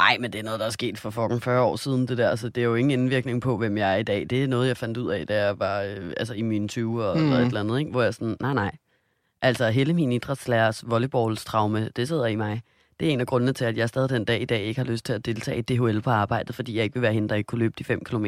Ej, 0.00 0.16
men 0.20 0.32
det 0.32 0.38
er 0.38 0.42
noget, 0.42 0.60
der 0.60 0.66
er 0.66 0.70
sket 0.70 0.98
for 0.98 1.10
fucking 1.10 1.42
40 1.42 1.62
år 1.62 1.76
siden, 1.76 2.08
det 2.08 2.18
der. 2.18 2.30
Altså, 2.30 2.48
det 2.48 2.60
er 2.60 2.64
jo 2.64 2.74
ingen 2.74 3.00
indvirkning 3.00 3.42
på, 3.42 3.56
hvem 3.56 3.78
jeg 3.78 3.92
er 3.92 3.96
i 3.96 4.02
dag. 4.02 4.26
Det 4.30 4.44
er 4.44 4.48
noget, 4.48 4.68
jeg 4.68 4.76
fandt 4.76 4.96
ud 4.96 5.10
af, 5.10 5.26
da 5.26 5.44
jeg 5.44 5.58
var 5.58 5.82
øh, 5.82 6.12
altså, 6.16 6.34
i 6.34 6.42
mine 6.42 6.68
20'er 6.72 6.78
mm. 6.78 6.92
eller 6.92 7.38
et 7.38 7.46
eller 7.46 7.60
andet, 7.60 7.78
ikke? 7.78 7.90
Hvor 7.90 8.02
jeg 8.02 8.14
sådan, 8.14 8.36
nej, 8.40 8.54
nej. 8.54 8.76
Altså, 9.42 9.70
hele 9.70 9.94
min 9.94 10.12
idrætslærers 10.12 10.84
volleyballstraume, 10.86 11.88
det 11.96 12.08
sidder 12.08 12.26
i 12.26 12.36
mig. 12.36 12.62
Det 13.00 13.08
er 13.08 13.12
en 13.12 13.20
af 13.20 13.26
grundene 13.26 13.52
til, 13.52 13.64
at 13.64 13.76
jeg 13.76 13.88
stadig 13.88 14.10
den 14.10 14.24
dag 14.24 14.42
i 14.42 14.44
dag 14.44 14.60
ikke 14.60 14.80
har 14.80 14.86
lyst 14.86 15.04
til 15.04 15.12
at 15.12 15.26
deltage 15.26 15.58
i 15.58 15.62
DHL 15.62 16.00
på 16.00 16.10
arbejdet, 16.10 16.54
fordi 16.54 16.76
jeg 16.76 16.84
ikke 16.84 16.94
vil 16.94 17.02
være 17.02 17.12
hende, 17.12 17.28
der 17.28 17.34
ikke 17.34 17.46
kunne 17.46 17.58
løbe 17.58 17.74
de 17.78 17.84
5 17.84 18.04
km 18.04 18.24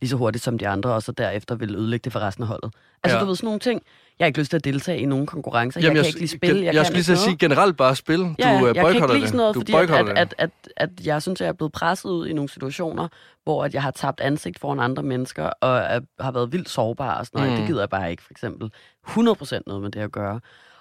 lige 0.00 0.10
så 0.10 0.16
hurtigt 0.16 0.44
som 0.44 0.58
de 0.58 0.68
andre, 0.68 0.94
og 0.94 1.02
så 1.02 1.12
derefter 1.12 1.54
vil 1.54 1.74
ødelægge 1.74 2.04
det 2.04 2.12
for 2.12 2.20
resten 2.20 2.42
af 2.42 2.48
holdet. 2.48 2.74
Altså, 3.02 3.16
ja. 3.16 3.22
du 3.22 3.26
ved 3.26 3.36
sådan 3.36 3.46
nogle 3.46 3.60
ting. 3.60 3.82
Jeg 4.18 4.24
har 4.24 4.26
ikke 4.26 4.38
lyst 4.38 4.50
til 4.50 4.56
at 4.56 4.64
deltage 4.64 4.98
i 4.98 5.04
nogen 5.04 5.26
konkurrencer. 5.26 5.80
Jamen, 5.80 5.96
jeg, 5.96 6.04
jeg, 6.04 6.04
kan 6.04 6.08
ikke 6.08 6.20
lide 6.20 6.36
spil. 6.36 6.56
Jeg, 6.56 6.64
Jeg, 6.64 6.74
jeg 6.74 6.86
skulle 6.86 7.02
lige 7.02 7.16
sige 7.16 7.36
generelt 7.36 7.76
bare 7.76 7.96
spil. 7.96 8.18
Du 8.18 8.34
Ja, 8.38 8.50
ja, 8.50 8.66
jeg 8.66 8.74
kan 8.74 8.94
ikke 8.94 9.14
lide 9.14 9.26
sådan 9.26 9.36
noget, 9.36 9.54
det. 9.54 9.66
Du 9.68 9.72
fordi 9.78 9.92
at, 9.92 10.08
at, 10.08 10.16
at, 10.18 10.34
at, 10.38 10.50
at 10.76 10.90
jeg 11.06 11.22
synes, 11.22 11.40
at 11.40 11.44
jeg 11.44 11.48
er 11.48 11.52
blevet 11.56 11.72
presset 11.72 12.10
ud 12.10 12.26
i 12.26 12.32
nogle 12.32 12.48
situationer, 12.48 13.08
hvor 13.44 13.64
at 13.64 13.74
jeg 13.74 13.82
har 13.82 13.90
tabt 13.90 14.20
ansigt 14.20 14.58
foran 14.58 14.80
andre 14.80 15.02
mennesker, 15.02 15.44
og 15.44 15.76
er, 15.76 16.00
har 16.20 16.30
været 16.32 16.52
vildt 16.52 16.68
sårbar 16.68 17.18
og 17.18 17.26
sådan 17.26 17.38
noget. 17.40 17.52
Mm. 17.52 17.58
Det 17.58 17.66
gider 17.68 17.80
jeg 17.82 17.88
bare 17.90 18.10
ikke, 18.10 18.22
for 18.22 18.30
eksempel. 18.30 18.70
100% 19.08 19.58
noget 19.66 19.82
med 19.82 19.90
det 19.90 20.00
at 20.00 20.12
gøre. 20.12 20.40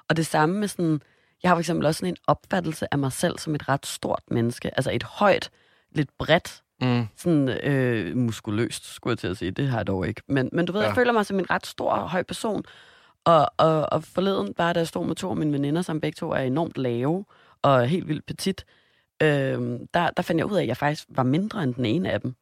Og 0.10 0.18
det 0.18 0.26
samme 0.26 0.60
med 0.60 0.68
sådan... 0.68 1.02
Jeg 1.44 1.50
har 1.52 1.56
for 1.56 1.60
eksempel 1.60 1.86
også 1.86 2.00
sådan 2.00 2.14
en 2.14 2.18
opfattelse 2.28 2.94
af 2.94 2.98
mig 3.00 3.12
selv 3.12 3.40
som 3.40 3.56
et 3.56 3.70
ret 3.70 3.86
stort 3.86 4.22
menneske. 4.32 4.72
Altså 4.78 4.92
et 4.92 5.04
højt, 5.04 5.50
lidt 5.92 6.10
bredt, 6.20 6.62
Mm. 6.82 7.08
sådan 7.18 7.50
øh, 7.50 8.18
muskuløst, 8.18 8.94
skulle 8.94 9.12
jeg 9.12 9.18
til 9.18 9.28
at 9.28 9.38
sige. 9.38 9.52
Det 9.52 9.68
har 9.68 9.78
jeg 9.78 9.88
dog 9.88 10.08
ikke. 10.08 10.22
Men, 10.28 10.50
men 10.52 10.66
du 10.66 10.74
ved, 10.74 10.82
ja. 10.82 10.88
Jeg 10.88 10.96
føler 10.96 11.12
mig 11.12 11.26
som 11.26 11.40
en 11.40 11.50
ret 11.50 11.66
stor 11.68 11.92
og 11.92 12.10
høj 12.10 12.24
person. 12.24 12.64
Og, 13.26 13.52
og, 13.58 13.94
og 13.94 14.04
forleden, 14.04 14.54
bare 14.54 14.74
da 14.74 14.80
jeg 14.80 14.88
stod 14.88 15.06
med 15.06 15.16
to 15.16 15.30
af 15.30 15.36
mine 15.36 15.54
veninder, 15.54 15.82
som 15.82 16.02
begge 16.02 16.16
to 16.16 16.32
er 16.32 16.38
enormt 16.40 16.78
lave 16.78 17.26
og 17.62 17.88
helt 17.88 18.08
vildt 18.08 18.26
petit, 18.26 18.66
øh, 19.24 19.80
der, 19.94 20.10
der 20.18 20.22
fandt 20.22 20.40
jeg 20.40 20.46
ud 20.46 20.56
af, 20.58 20.62
at 20.62 20.68
jeg 20.68 20.78
faktisk 20.78 21.06
var 21.10 21.24
mindre 21.24 21.64
end 21.64 21.74
den 21.76 21.86
ene 21.86 22.12
af 22.12 22.22
dem. 22.22 22.36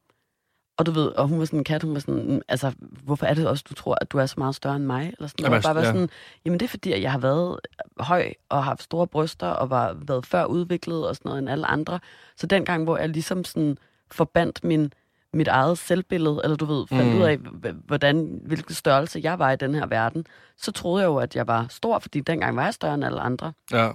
Og 0.77 0.85
du 0.85 0.91
ved, 0.91 1.07
og 1.07 1.27
hun 1.27 1.39
var 1.39 1.45
sådan 1.45 1.59
en 1.59 1.63
kat, 1.63 1.83
hun 1.83 1.93
var 1.93 1.99
sådan, 1.99 2.33
"Mm, 2.33 2.41
altså, 2.47 2.71
hvorfor 2.79 3.25
er 3.25 3.33
det 3.33 3.47
også, 3.47 3.63
du 3.69 3.73
tror, 3.73 3.97
at 4.01 4.11
du 4.11 4.17
er 4.17 4.25
så 4.25 4.35
meget 4.37 4.55
større 4.55 4.75
end 4.75 4.85
mig? 4.85 5.13
Eller 5.17 5.27
sådan 5.27 5.43
Jamen, 5.43 5.51
noget. 5.51 5.63
Bare 5.63 5.75
var 5.75 5.81
ja. 5.81 5.87
sådan, 5.87 6.09
jamen 6.45 6.59
det 6.59 6.65
er 6.65 6.69
fordi, 6.69 6.91
at 6.91 7.01
jeg 7.01 7.11
har 7.11 7.19
været 7.19 7.59
høj 7.99 8.33
og 8.49 8.63
haft 8.63 8.83
store 8.83 9.07
bryster 9.07 9.47
og 9.47 9.69
var, 9.69 9.97
været 10.07 10.25
før 10.25 10.45
udviklet 10.45 11.07
og 11.07 11.15
sådan 11.15 11.29
noget 11.29 11.39
end 11.39 11.49
alle 11.49 11.65
andre. 11.65 11.99
Så 12.37 12.47
dengang, 12.47 12.83
hvor 12.83 12.97
jeg 12.97 13.09
ligesom 13.09 13.43
sådan 13.43 13.77
forbandt 14.11 14.63
min, 14.63 14.93
mit 15.33 15.47
eget 15.47 15.77
selvbillede, 15.77 16.41
eller 16.43 16.57
du 16.57 16.65
ved, 16.65 16.85
fandt 16.87 17.05
Mm. 17.13 17.17
ud 17.17 17.23
af, 17.23 17.37
hvordan, 17.85 18.39
hvilken 18.45 18.73
størrelse 18.75 19.19
jeg 19.23 19.39
var 19.39 19.51
i 19.51 19.55
den 19.55 19.75
her 19.75 19.85
verden, 19.85 20.25
så 20.57 20.71
troede 20.71 21.01
jeg 21.03 21.07
jo, 21.07 21.17
at 21.17 21.35
jeg 21.35 21.47
var 21.47 21.65
stor, 21.69 21.99
fordi 21.99 22.19
dengang 22.19 22.55
var 22.55 22.63
jeg 22.63 22.73
større 22.73 22.93
end 22.93 23.05
alle 23.05 23.19
andre. 23.19 23.53
Ja. 23.71 23.89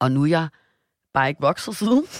Og 0.00 0.12
nu 0.12 0.22
er 0.22 0.26
jeg 0.26 0.48
bare 1.14 1.28
ikke 1.28 1.40
vokset 1.40 1.76
siden. 1.76 2.04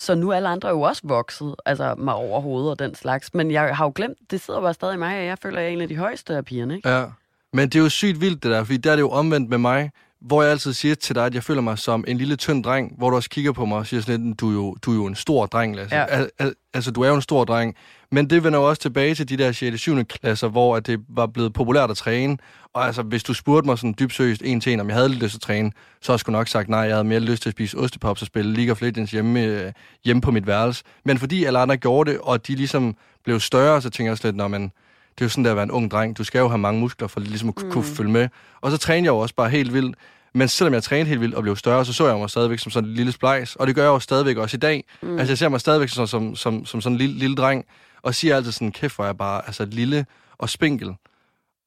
Så 0.00 0.14
nu 0.14 0.30
er 0.30 0.36
alle 0.36 0.48
andre 0.48 0.68
jo 0.68 0.80
også 0.80 1.02
vokset, 1.04 1.54
altså 1.66 1.94
mig 1.98 2.14
over 2.14 2.40
hovedet 2.40 2.70
og 2.70 2.78
den 2.78 2.94
slags. 2.94 3.34
Men 3.34 3.50
jeg 3.50 3.76
har 3.76 3.84
jo 3.84 3.92
glemt, 3.94 4.18
det 4.30 4.40
sidder 4.40 4.60
bare 4.60 4.74
stadig 4.74 4.94
i 4.94 4.98
mig, 4.98 5.18
og 5.18 5.24
jeg 5.26 5.38
føler, 5.42 5.56
at 5.58 5.62
jeg 5.62 5.68
er 5.70 5.72
en 5.72 5.80
af 5.80 5.88
de 5.88 5.96
højeste 5.96 6.36
af 6.36 6.44
pigerne, 6.44 6.76
ikke? 6.76 6.88
Ja, 6.88 7.04
men 7.52 7.68
det 7.68 7.78
er 7.78 7.82
jo 7.82 7.88
sygt 7.88 8.20
vildt 8.20 8.42
det 8.42 8.50
der, 8.50 8.64
fordi 8.64 8.76
der 8.76 8.90
er 8.92 8.96
det 8.96 9.00
jo 9.02 9.10
omvendt 9.10 9.50
med 9.50 9.58
mig, 9.58 9.90
hvor 10.20 10.42
jeg 10.42 10.50
altid 10.50 10.72
siger 10.72 10.94
til 10.94 11.14
dig, 11.14 11.26
at 11.26 11.34
jeg 11.34 11.42
føler 11.42 11.60
mig 11.60 11.78
som 11.78 12.04
en 12.08 12.18
lille 12.18 12.36
tynd 12.36 12.64
dreng, 12.64 12.94
hvor 12.98 13.10
du 13.10 13.16
også 13.16 13.30
kigger 13.30 13.52
på 13.52 13.64
mig 13.64 13.78
og 13.78 13.86
siger 13.86 14.00
sådan 14.00 14.26
lidt, 14.26 14.40
du 14.40 14.48
er 14.48 14.52
jo, 14.52 14.76
du 14.82 14.90
er 14.90 14.94
jo 14.94 15.06
en 15.06 15.14
stor 15.14 15.46
dreng, 15.46 15.76
Lasse. 15.76 15.96
Ja. 15.96 16.04
Al, 16.04 16.30
al, 16.38 16.54
altså, 16.74 16.90
du 16.90 17.02
er 17.02 17.08
jo 17.08 17.14
en 17.14 17.22
stor 17.22 17.44
dreng. 17.44 17.74
Men 18.10 18.30
det 18.30 18.44
vender 18.44 18.58
jo 18.58 18.68
også 18.68 18.82
tilbage 18.82 19.14
til 19.14 19.28
de 19.28 19.36
der 19.36 19.52
6. 19.52 19.72
og 19.72 19.78
7. 19.78 20.04
klasser, 20.04 20.48
hvor 20.48 20.76
at 20.76 20.86
det 20.86 21.00
var 21.08 21.26
blevet 21.26 21.52
populært 21.52 21.90
at 21.90 21.96
træne. 21.96 22.38
Og 22.72 22.86
altså, 22.86 23.02
hvis 23.02 23.22
du 23.22 23.34
spurgte 23.34 23.66
mig 23.66 23.78
sådan 23.78 23.94
dybt 23.98 24.14
seriøst 24.14 24.42
en 24.44 24.60
til 24.60 24.72
en, 24.72 24.80
om 24.80 24.88
jeg 24.88 24.96
havde 24.96 25.08
lidt 25.08 25.22
lyst 25.22 25.32
til 25.32 25.38
at 25.38 25.42
træne, 25.42 25.72
så 26.00 26.12
har 26.12 26.22
jeg 26.26 26.32
nok 26.32 26.48
sagt 26.48 26.68
nej. 26.68 26.80
Jeg 26.80 26.94
havde 26.94 27.04
mere 27.04 27.20
lyst 27.20 27.42
til 27.42 27.48
at 27.48 27.52
spise 27.52 27.78
ostepops 27.78 28.22
og 28.22 28.26
spille 28.26 28.54
League 28.54 28.72
of 28.72 28.80
Legends 28.80 29.10
hjemme, 29.10 29.42
øh, 29.42 29.72
hjemme 30.04 30.22
på 30.22 30.30
mit 30.30 30.46
værelse. 30.46 30.84
Men 31.04 31.18
fordi 31.18 31.44
alle 31.44 31.58
andre 31.58 31.76
gjorde 31.76 32.10
det, 32.10 32.20
og 32.20 32.46
de 32.46 32.54
ligesom 32.54 32.96
blev 33.24 33.40
større, 33.40 33.82
så 33.82 33.90
tænker 33.90 34.12
jeg 34.12 34.24
lidt, 34.24 34.36
når 34.36 34.48
man 34.48 34.72
det 35.18 35.24
er 35.24 35.26
jo 35.26 35.30
sådan 35.30 35.44
der 35.44 35.50
at 35.50 35.56
være 35.56 35.64
en 35.64 35.70
ung 35.70 35.90
dreng. 35.90 36.18
Du 36.18 36.24
skal 36.24 36.38
jo 36.38 36.48
have 36.48 36.58
mange 36.58 36.80
muskler 36.80 37.08
for 37.08 37.20
ligesom 37.20 37.48
at 37.48 37.62
mm. 37.62 37.70
kunne 37.70 37.84
følge 37.84 38.10
med. 38.10 38.28
Og 38.60 38.70
så 38.70 38.76
trænede 38.76 39.04
jeg 39.04 39.10
jo 39.10 39.18
også 39.18 39.34
bare 39.34 39.50
helt 39.50 39.72
vildt. 39.72 39.96
Men 40.34 40.48
selvom 40.48 40.74
jeg 40.74 40.82
trænede 40.82 41.08
helt 41.08 41.20
vildt 41.20 41.34
og 41.34 41.42
blev 41.42 41.56
større, 41.56 41.84
så 41.84 41.92
så 41.92 42.06
jeg 42.08 42.18
mig 42.18 42.30
stadigvæk 42.30 42.58
som 42.58 42.72
sådan 42.72 42.88
en 42.88 42.94
lille 42.94 43.12
splejs. 43.12 43.56
Og 43.56 43.66
det 43.66 43.74
gør 43.74 43.82
jeg 43.82 43.88
jo 43.88 43.98
stadigvæk 43.98 44.36
også 44.36 44.56
i 44.56 44.60
dag. 44.60 44.84
Mm. 45.02 45.18
Altså 45.18 45.30
jeg 45.30 45.38
ser 45.38 45.48
mig 45.48 45.60
stadigvæk 45.60 45.88
som, 45.88 46.06
som, 46.06 46.36
som, 46.36 46.66
som 46.66 46.80
sådan 46.80 46.94
en 46.94 46.98
lille, 46.98 47.18
lille 47.18 47.36
dreng. 47.36 47.64
Og 48.02 48.14
siger 48.14 48.36
altid 48.36 48.52
sådan, 48.52 48.72
kæft 48.72 48.96
hvor 48.96 49.04
jeg 49.04 49.16
bare 49.16 49.42
altså, 49.46 49.64
lille 49.64 50.06
og 50.38 50.50
spinkel. 50.50 50.94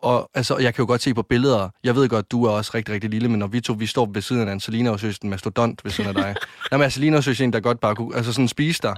Og 0.02 0.30
altså, 0.34 0.58
jeg 0.58 0.74
kan 0.74 0.84
jo 0.84 0.88
godt 0.88 1.02
se 1.02 1.14
på 1.14 1.22
billeder, 1.22 1.70
jeg 1.84 1.96
ved 1.96 2.10
godt, 2.10 2.32
du 2.32 2.46
er 2.46 2.52
også 2.52 2.72
rigtig, 2.74 2.94
rigtig 2.94 3.10
lille, 3.10 3.30
men 3.30 3.40
når 3.40 3.48
vi 3.48 3.62
to, 3.62 3.74
vi 3.74 3.86
står 3.86 4.10
ved 4.14 4.22
siden 4.22 4.48
af 4.48 4.54
en 4.54 4.60
Selina 4.60 4.90
og 4.90 5.00
søs 5.00 5.18
en 5.18 5.30
mastodont 5.30 5.84
ved 5.84 5.92
siden 5.92 6.10
af 6.10 6.14
dig. 6.14 6.36
Jamen, 6.72 6.84
altså, 6.84 6.96
Selina 6.96 7.18
og 7.18 7.24
søs 7.24 7.42
en, 7.42 7.54
der 7.54 7.60
godt 7.60 7.80
bare 7.80 7.96
kunne, 7.96 8.16
altså 8.16 8.34
sådan 8.34 8.48
spise 8.48 8.82
dig. 8.84 8.96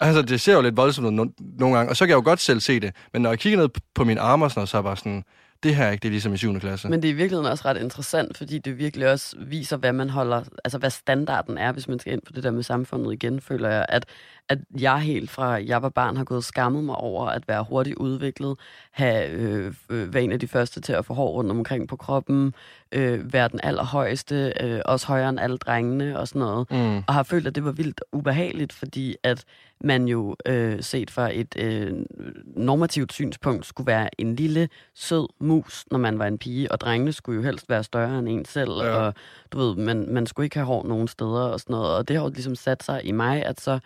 Altså, 0.00 0.22
det 0.22 0.40
ser 0.40 0.54
jo 0.54 0.60
lidt 0.60 0.76
voldsomt 0.76 1.06
ud 1.06 1.26
no- 1.26 1.56
nogle 1.58 1.76
gange, 1.76 1.90
og 1.90 1.96
så 1.96 2.04
kan 2.04 2.10
jeg 2.10 2.16
jo 2.16 2.22
godt 2.24 2.40
selv 2.40 2.60
se 2.60 2.80
det. 2.80 2.94
Men 3.12 3.22
når 3.22 3.30
jeg 3.30 3.38
kigger 3.38 3.58
ned 3.58 3.68
på 3.94 4.04
mine 4.04 4.20
arme 4.20 4.44
og 4.44 4.50
sådan 4.50 4.58
noget, 4.60 4.68
så 4.68 4.76
er 4.76 4.78
jeg 4.78 4.84
bare 4.84 4.96
sådan, 4.96 5.24
det 5.62 5.76
her 5.76 5.90
ikke 5.90 6.02
det 6.02 6.08
er 6.08 6.10
ligesom 6.10 6.34
i 6.34 6.36
7. 6.36 6.60
klasse. 6.60 6.88
Men 6.88 7.02
det 7.02 7.08
er 7.08 7.12
i 7.12 7.16
virkeligheden 7.16 7.50
også 7.50 7.64
ret 7.64 7.76
interessant, 7.76 8.36
fordi 8.36 8.58
det 8.58 8.78
virkelig 8.78 9.10
også 9.10 9.36
viser, 9.46 9.76
hvad 9.76 9.92
man 9.92 10.10
holder, 10.10 10.42
altså 10.64 10.78
hvad 10.78 10.90
standarden 10.90 11.58
er, 11.58 11.72
hvis 11.72 11.88
man 11.88 11.98
skal 11.98 12.12
ind 12.12 12.22
på 12.26 12.32
det 12.32 12.42
der 12.42 12.50
med 12.50 12.62
samfundet 12.62 13.12
igen, 13.12 13.40
føler 13.40 13.68
jeg, 13.68 13.86
at, 13.88 14.06
at 14.48 14.58
jeg 14.80 15.00
helt 15.00 15.30
fra 15.30 15.44
jeg 15.46 15.82
var 15.82 15.88
barn 15.88 16.16
har 16.16 16.24
gået 16.24 16.44
skammet 16.44 16.84
mig 16.84 16.96
over 16.96 17.26
at 17.26 17.48
være 17.48 17.64
hurtigt 17.68 17.96
udviklet, 17.96 18.56
have 18.90 19.28
øh, 19.30 19.74
øh, 19.90 20.14
være 20.14 20.22
en 20.22 20.32
af 20.32 20.40
de 20.40 20.48
første 20.48 20.80
til 20.80 20.92
at 20.92 21.04
få 21.04 21.14
hår 21.14 21.30
rundt 21.30 21.50
omkring 21.50 21.88
på 21.88 21.96
kroppen, 21.96 22.54
øh, 22.92 23.32
være 23.32 23.48
den 23.48 23.60
allerhøjeste, 23.62 24.52
øh, 24.60 24.80
også 24.84 25.06
højere 25.06 25.28
end 25.28 25.40
alle 25.40 25.56
drengene 25.56 26.18
og 26.18 26.28
sådan 26.28 26.40
noget, 26.40 26.70
Mm. 26.70 26.96
og 26.96 27.14
har 27.14 27.22
følt, 27.22 27.46
at 27.46 27.54
det 27.54 27.64
var 27.64 27.72
vildt 27.72 28.00
ubehageligt, 28.12 28.72
fordi 28.72 29.16
at 29.22 29.44
man 29.84 30.08
jo 30.08 30.36
øh, 30.46 30.82
set 30.82 31.10
fra 31.10 31.30
et 31.34 31.54
øh, 31.58 31.92
normativt 32.56 33.12
synspunkt 33.12 33.66
skulle 33.66 33.86
være 33.86 34.20
en 34.20 34.36
lille, 34.36 34.68
sød 34.94 35.28
mus, 35.40 35.84
når 35.90 35.98
man 35.98 36.18
var 36.18 36.26
en 36.26 36.38
pige, 36.38 36.72
og 36.72 36.80
drengene 36.80 37.12
skulle 37.12 37.36
jo 37.36 37.42
helst 37.42 37.68
være 37.68 37.84
større 37.84 38.18
end 38.18 38.28
en 38.28 38.44
selv, 38.44 38.70
ja. 38.70 38.90
og 38.90 39.14
du 39.52 39.58
ved, 39.58 39.76
man, 39.76 40.06
man 40.12 40.26
skulle 40.26 40.46
ikke 40.46 40.56
have 40.56 40.66
hår 40.66 40.86
nogen 40.86 41.08
steder 41.08 41.40
og 41.42 41.60
sådan 41.60 41.74
noget, 41.74 41.96
og 41.96 42.08
det 42.08 42.16
har 42.16 42.24
jo 42.24 42.30
ligesom 42.30 42.54
sat 42.54 42.82
sig 42.82 43.00
i 43.04 43.12
mig, 43.12 43.44
at 43.44 43.60
så 43.60 43.78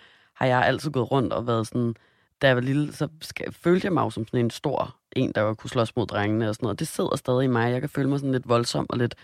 har 0.43 0.59
jeg 0.59 0.67
altid 0.67 0.91
gået 0.91 1.11
rundt 1.11 1.33
og 1.33 1.47
været 1.47 1.67
sådan, 1.67 1.95
da 2.43 2.47
jeg 2.47 2.57
var 2.57 2.63
lille, 2.63 2.93
så 2.93 3.09
følte 3.51 3.85
jeg 3.85 3.93
mig 3.93 4.03
jo 4.03 4.11
som 4.11 4.27
sådan 4.27 4.41
en 4.41 4.51
stor 4.51 4.97
en, 5.17 5.33
der 5.35 5.55
kunne 5.55 5.71
slås 5.71 5.97
mod 5.97 6.07
drengene 6.07 6.49
og 6.49 6.55
sådan 6.55 6.65
noget. 6.65 6.79
Det 6.79 6.89
sidder 6.89 7.17
stadig 7.17 7.45
i 7.45 7.47
mig. 7.47 7.73
Jeg 7.73 7.81
kan 7.81 7.91
føle 7.91 8.09
mig 8.09 8.19
sådan 8.19 8.33
lidt 8.33 8.49
voldsom 8.49 8.87
og 8.89 8.99
lidt 8.99 9.15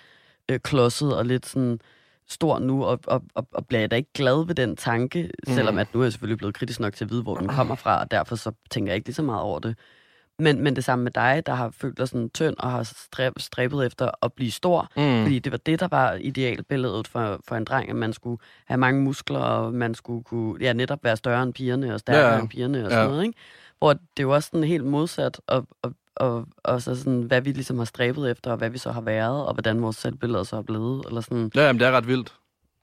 øh, 0.48 0.60
klodset 0.60 1.16
og 1.16 1.26
lidt 1.26 1.46
sådan 1.46 1.80
stor 2.28 2.58
nu, 2.58 2.84
og, 2.84 3.00
og, 3.06 3.22
og, 3.34 3.48
og 3.54 3.66
bliver 3.66 3.80
jeg 3.80 3.90
da 3.90 3.96
ikke 3.96 4.12
glad 4.14 4.46
ved 4.46 4.54
den 4.54 4.76
tanke, 4.76 5.30
mm. 5.46 5.54
selvom 5.54 5.78
at 5.78 5.94
nu 5.94 6.00
er 6.00 6.04
jeg 6.04 6.12
selvfølgelig 6.12 6.38
blevet 6.38 6.54
kritisk 6.54 6.80
nok 6.80 6.94
til 6.94 7.04
at 7.04 7.10
vide, 7.10 7.22
hvor 7.22 7.34
den 7.34 7.48
kommer 7.48 7.74
fra, 7.74 8.00
og 8.00 8.10
derfor 8.10 8.36
så 8.36 8.52
tænker 8.70 8.92
jeg 8.92 8.96
ikke 8.96 9.08
lige 9.08 9.14
så 9.14 9.22
meget 9.22 9.42
over 9.42 9.58
det. 9.58 9.76
Men, 10.38 10.62
men 10.62 10.76
det 10.76 10.84
samme 10.84 11.02
med 11.02 11.12
dig, 11.12 11.42
der 11.46 11.54
har 11.54 11.70
følt 11.70 11.98
dig 11.98 12.08
sådan 12.08 12.30
tynd 12.30 12.54
og 12.58 12.70
har 12.70 12.82
stræb, 12.82 13.32
stræbet 13.36 13.86
efter 13.86 14.10
at 14.22 14.32
blive 14.32 14.50
stor, 14.50 14.88
Mm. 14.96 15.22
fordi 15.24 15.38
det 15.38 15.52
var 15.52 15.58
det, 15.58 15.80
der 15.80 15.88
var 15.88 16.12
idealbilledet 16.12 17.08
for, 17.08 17.40
for 17.48 17.56
en 17.56 17.64
dreng, 17.64 17.90
at 17.90 17.96
man 17.96 18.12
skulle 18.12 18.38
have 18.66 18.78
mange 18.78 19.02
muskler, 19.02 19.38
og 19.38 19.74
man 19.74 19.94
skulle 19.94 20.24
kunne, 20.24 20.56
ja, 20.60 20.72
netop 20.72 21.04
være 21.04 21.16
større 21.16 21.42
end 21.42 21.54
pigerne, 21.54 21.94
og 21.94 22.00
stærkere 22.00 22.22
Ja, 22.22 22.28
ja, 22.28 22.34
ja. 22.36 22.40
end 22.40 22.48
pigerne, 22.48 22.78
og 22.84 22.90
Ja. 22.90 22.96
sådan 22.96 23.08
noget, 23.10 23.22
ikke? 23.22 23.38
Hvor 23.78 23.92
det 23.92 24.00
er 24.18 24.22
jo 24.22 24.30
også 24.34 24.48
sådan 24.52 24.64
helt 24.64 24.84
modsat, 24.84 25.40
og, 25.46 25.66
og, 25.82 25.92
og, 26.16 26.46
og 26.64 26.82
så 26.82 26.94
sådan, 26.96 27.22
hvad 27.22 27.40
vi 27.40 27.52
ligesom 27.52 27.78
har 27.78 27.84
stræbet 27.84 28.30
efter, 28.30 28.50
og 28.50 28.56
hvad 28.56 28.70
vi 28.70 28.78
så 28.78 28.92
har 28.92 29.00
været, 29.00 29.46
og 29.46 29.54
hvordan 29.54 29.82
vores 29.82 29.96
selvbilleder 29.96 30.42
så 30.44 30.56
er 30.56 30.62
blevet, 30.62 31.04
eller 31.08 31.20
sådan. 31.20 31.50
Ja, 31.54 31.66
jamen, 31.66 31.80
det 31.80 31.86
er 31.88 31.92
ret 31.92 32.06
vildt. 32.06 32.34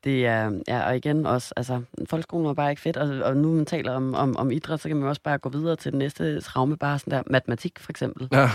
Det 0.06 0.26
er, 0.26 0.52
ja, 0.68 0.86
og 0.88 0.96
igen 0.98 1.26
også, 1.26 1.54
altså, 1.58 1.82
folkeskolen 2.10 2.48
var 2.48 2.54
bare 2.54 2.70
ikke 2.70 2.82
fedt, 2.82 2.98
og, 2.98 3.10
og 3.24 3.38
nu 3.38 3.52
man 3.54 3.66
taler 3.66 3.94
om, 3.94 4.14
om, 4.14 4.38
om 4.38 4.52
idræt, 4.52 4.80
så 4.82 4.88
kan 4.88 4.98
man 4.98 5.10
også 5.10 5.22
bare 5.22 5.38
gå 5.38 5.50
videre 5.50 5.76
til 5.76 5.92
det 5.92 5.98
næste 6.00 6.42
traume, 6.42 6.78
bare 6.78 7.00
sådan 7.00 7.12
der, 7.12 7.24
matematik 7.28 7.80
for 7.80 7.92
eksempel. 7.92 8.28
Ja. 8.32 8.50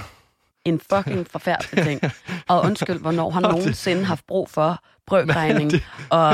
En 0.65 0.81
fucking 0.95 1.27
forfærdelig 1.27 1.85
ting. 1.85 2.01
Og 2.49 2.61
undskyld, 2.65 2.99
hvornår 3.01 3.31
har 3.31 3.41
nogensinde 3.51 4.05
haft 4.05 4.27
brug 4.27 4.49
for 4.51 4.79
brøkregning 5.07 5.73
og 6.11 6.31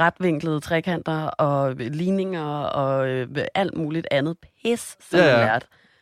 retvinklede 0.00 0.60
trekanter 0.60 1.22
og 1.26 1.74
ligninger 1.76 2.44
og 2.62 3.08
øh, 3.08 3.28
alt 3.54 3.76
muligt 3.76 4.06
andet 4.10 4.36
pis, 4.62 4.96
som 5.10 5.18
Ja, 5.20 5.40
ja. 5.52 5.58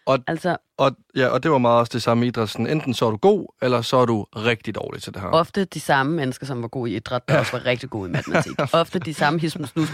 Og- 0.07 0.19
altså, 0.27 0.57
Og, 0.79 0.93
ja, 1.17 1.29
og 1.29 1.43
det 1.43 1.51
var 1.51 1.59
meget 1.59 1.79
også 1.81 1.91
det 1.93 2.03
samme 2.03 2.25
i 2.25 2.29
idræt. 2.29 2.49
Sådan, 2.49 2.67
enten 2.67 2.95
så 2.95 3.07
er 3.07 3.11
du 3.11 3.17
god, 3.17 3.47
eller 3.63 3.83
så 3.83 3.97
er 3.97 4.07
du 4.07 4.27
rigtig 4.37 4.75
dårlig 4.75 5.03
til 5.03 5.15
det 5.15 5.23
her. 5.23 5.29
ofte 5.29 5.65
de 5.65 5.81
samme 5.81 6.13
mennesker, 6.17 6.47
som 6.47 6.63
var 6.63 6.69
gode 6.69 6.91
i 6.91 6.97
idræt, 6.97 7.29
der 7.29 7.39
også 7.39 7.53
var 7.53 7.67
rigtig 7.67 7.91
gode 7.91 8.09
i 8.09 8.13
matematik. 8.13 8.53
Ofte 8.73 8.99
de 8.99 9.15
samme 9.15 9.41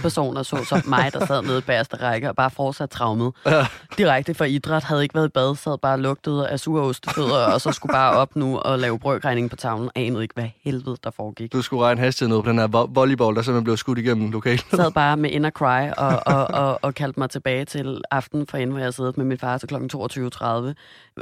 personer 0.02 0.42
så 0.42 0.64
som 0.68 0.82
mig, 0.86 1.12
der 1.12 1.26
sad 1.26 1.42
nede 1.42 1.58
i 1.58 1.60
bagerste 1.60 1.96
række 1.96 2.28
og 2.28 2.36
bare 2.36 2.50
fortsat 2.50 2.90
traumet. 2.90 3.32
Ja. 3.46 3.66
Direkte 3.98 4.34
fra 4.34 4.44
idræt, 4.44 4.84
havde 4.84 5.02
ikke 5.02 5.14
været 5.14 5.26
i 5.26 5.30
bad, 5.30 5.56
sad 5.56 5.78
bare 5.78 5.94
og 5.94 5.98
lugtede 5.98 6.48
af 6.48 6.60
sure 6.60 6.82
ostefødder, 6.82 7.46
og 7.52 7.60
så 7.60 7.72
skulle 7.72 7.92
bare 7.92 8.16
op 8.16 8.36
nu 8.36 8.58
og 8.58 8.78
lave 8.78 8.98
brøkregning 8.98 9.50
på 9.50 9.56
tavlen. 9.56 9.90
Anede 9.94 10.22
ikke, 10.22 10.34
hvad 10.34 10.48
helvede 10.64 10.96
der 11.04 11.10
foregik. 11.10 11.52
Du 11.52 11.62
skulle 11.62 11.82
regne 11.84 12.00
hastigheden 12.00 12.38
ud 12.38 12.42
på 12.42 12.50
den 12.50 12.58
her 12.58 12.68
vo- 12.68 12.90
volleyball, 12.94 13.36
der 13.36 13.42
simpelthen 13.42 13.64
blev 13.64 13.76
skudt 13.76 13.98
igennem 13.98 14.30
lokalet. 14.30 14.66
sad 14.70 14.90
bare 14.90 15.16
med 15.16 15.30
inner 15.30 15.50
cry 15.50 15.90
og, 15.96 16.20
og, 16.26 16.46
og, 16.50 16.78
og 16.82 16.94
kaldte 16.94 17.20
mig 17.20 17.30
tilbage 17.30 17.64
til 17.64 18.00
aften 18.10 18.46
for 18.46 18.56
inden, 18.56 18.76
hvor 18.76 18.84
jeg 18.84 18.94
sad 18.94 19.12
med 19.16 19.24
min 19.24 19.38
far 19.38 19.58
til 19.58 19.68
kl. 19.68 19.74
22.30 19.74 20.73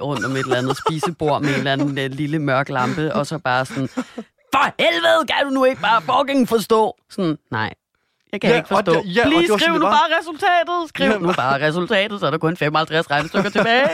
rundt 0.02 0.24
om 0.24 0.32
et 0.32 0.38
eller 0.38 0.56
andet 0.56 0.76
spisebord 0.76 1.42
med 1.42 1.48
en 1.50 1.54
eller 1.58 1.72
anden 1.72 1.98
øh, 1.98 2.10
lille 2.10 2.38
mørk 2.38 2.68
lampe, 2.68 3.14
og 3.14 3.26
så 3.26 3.38
bare 3.38 3.66
sådan, 3.66 3.88
for 4.54 4.82
helvede, 4.82 5.26
kan 5.28 5.44
du 5.46 5.50
nu 5.50 5.64
ikke 5.64 5.80
bare 5.80 6.02
fucking 6.02 6.48
forstå? 6.48 6.96
Sådan, 7.10 7.38
nej, 7.50 7.74
Jeg 8.32 8.40
kan 8.40 8.50
Ja, 8.50 8.56
ikke 8.56 8.68
forstå. 8.68 8.92
og 8.98 9.04
det- 9.04 9.16
ja, 9.16 9.24
og 9.24 9.30
Please, 9.30 9.52
var 9.52 9.58
skriv 9.58 9.72
nu 9.74 9.80
bare 9.80 10.18
resultatet. 10.20 10.88
Skriv 10.88 11.10
Ja, 11.10 11.18
nu 11.18 11.32
bare 11.32 11.66
resultatet, 11.66 12.20
så 12.20 12.26
er 12.26 12.30
der 12.30 12.38
kun 12.38 12.56
55 12.56 13.10
regnestykker 13.10 13.50
tilbage. 13.50 13.88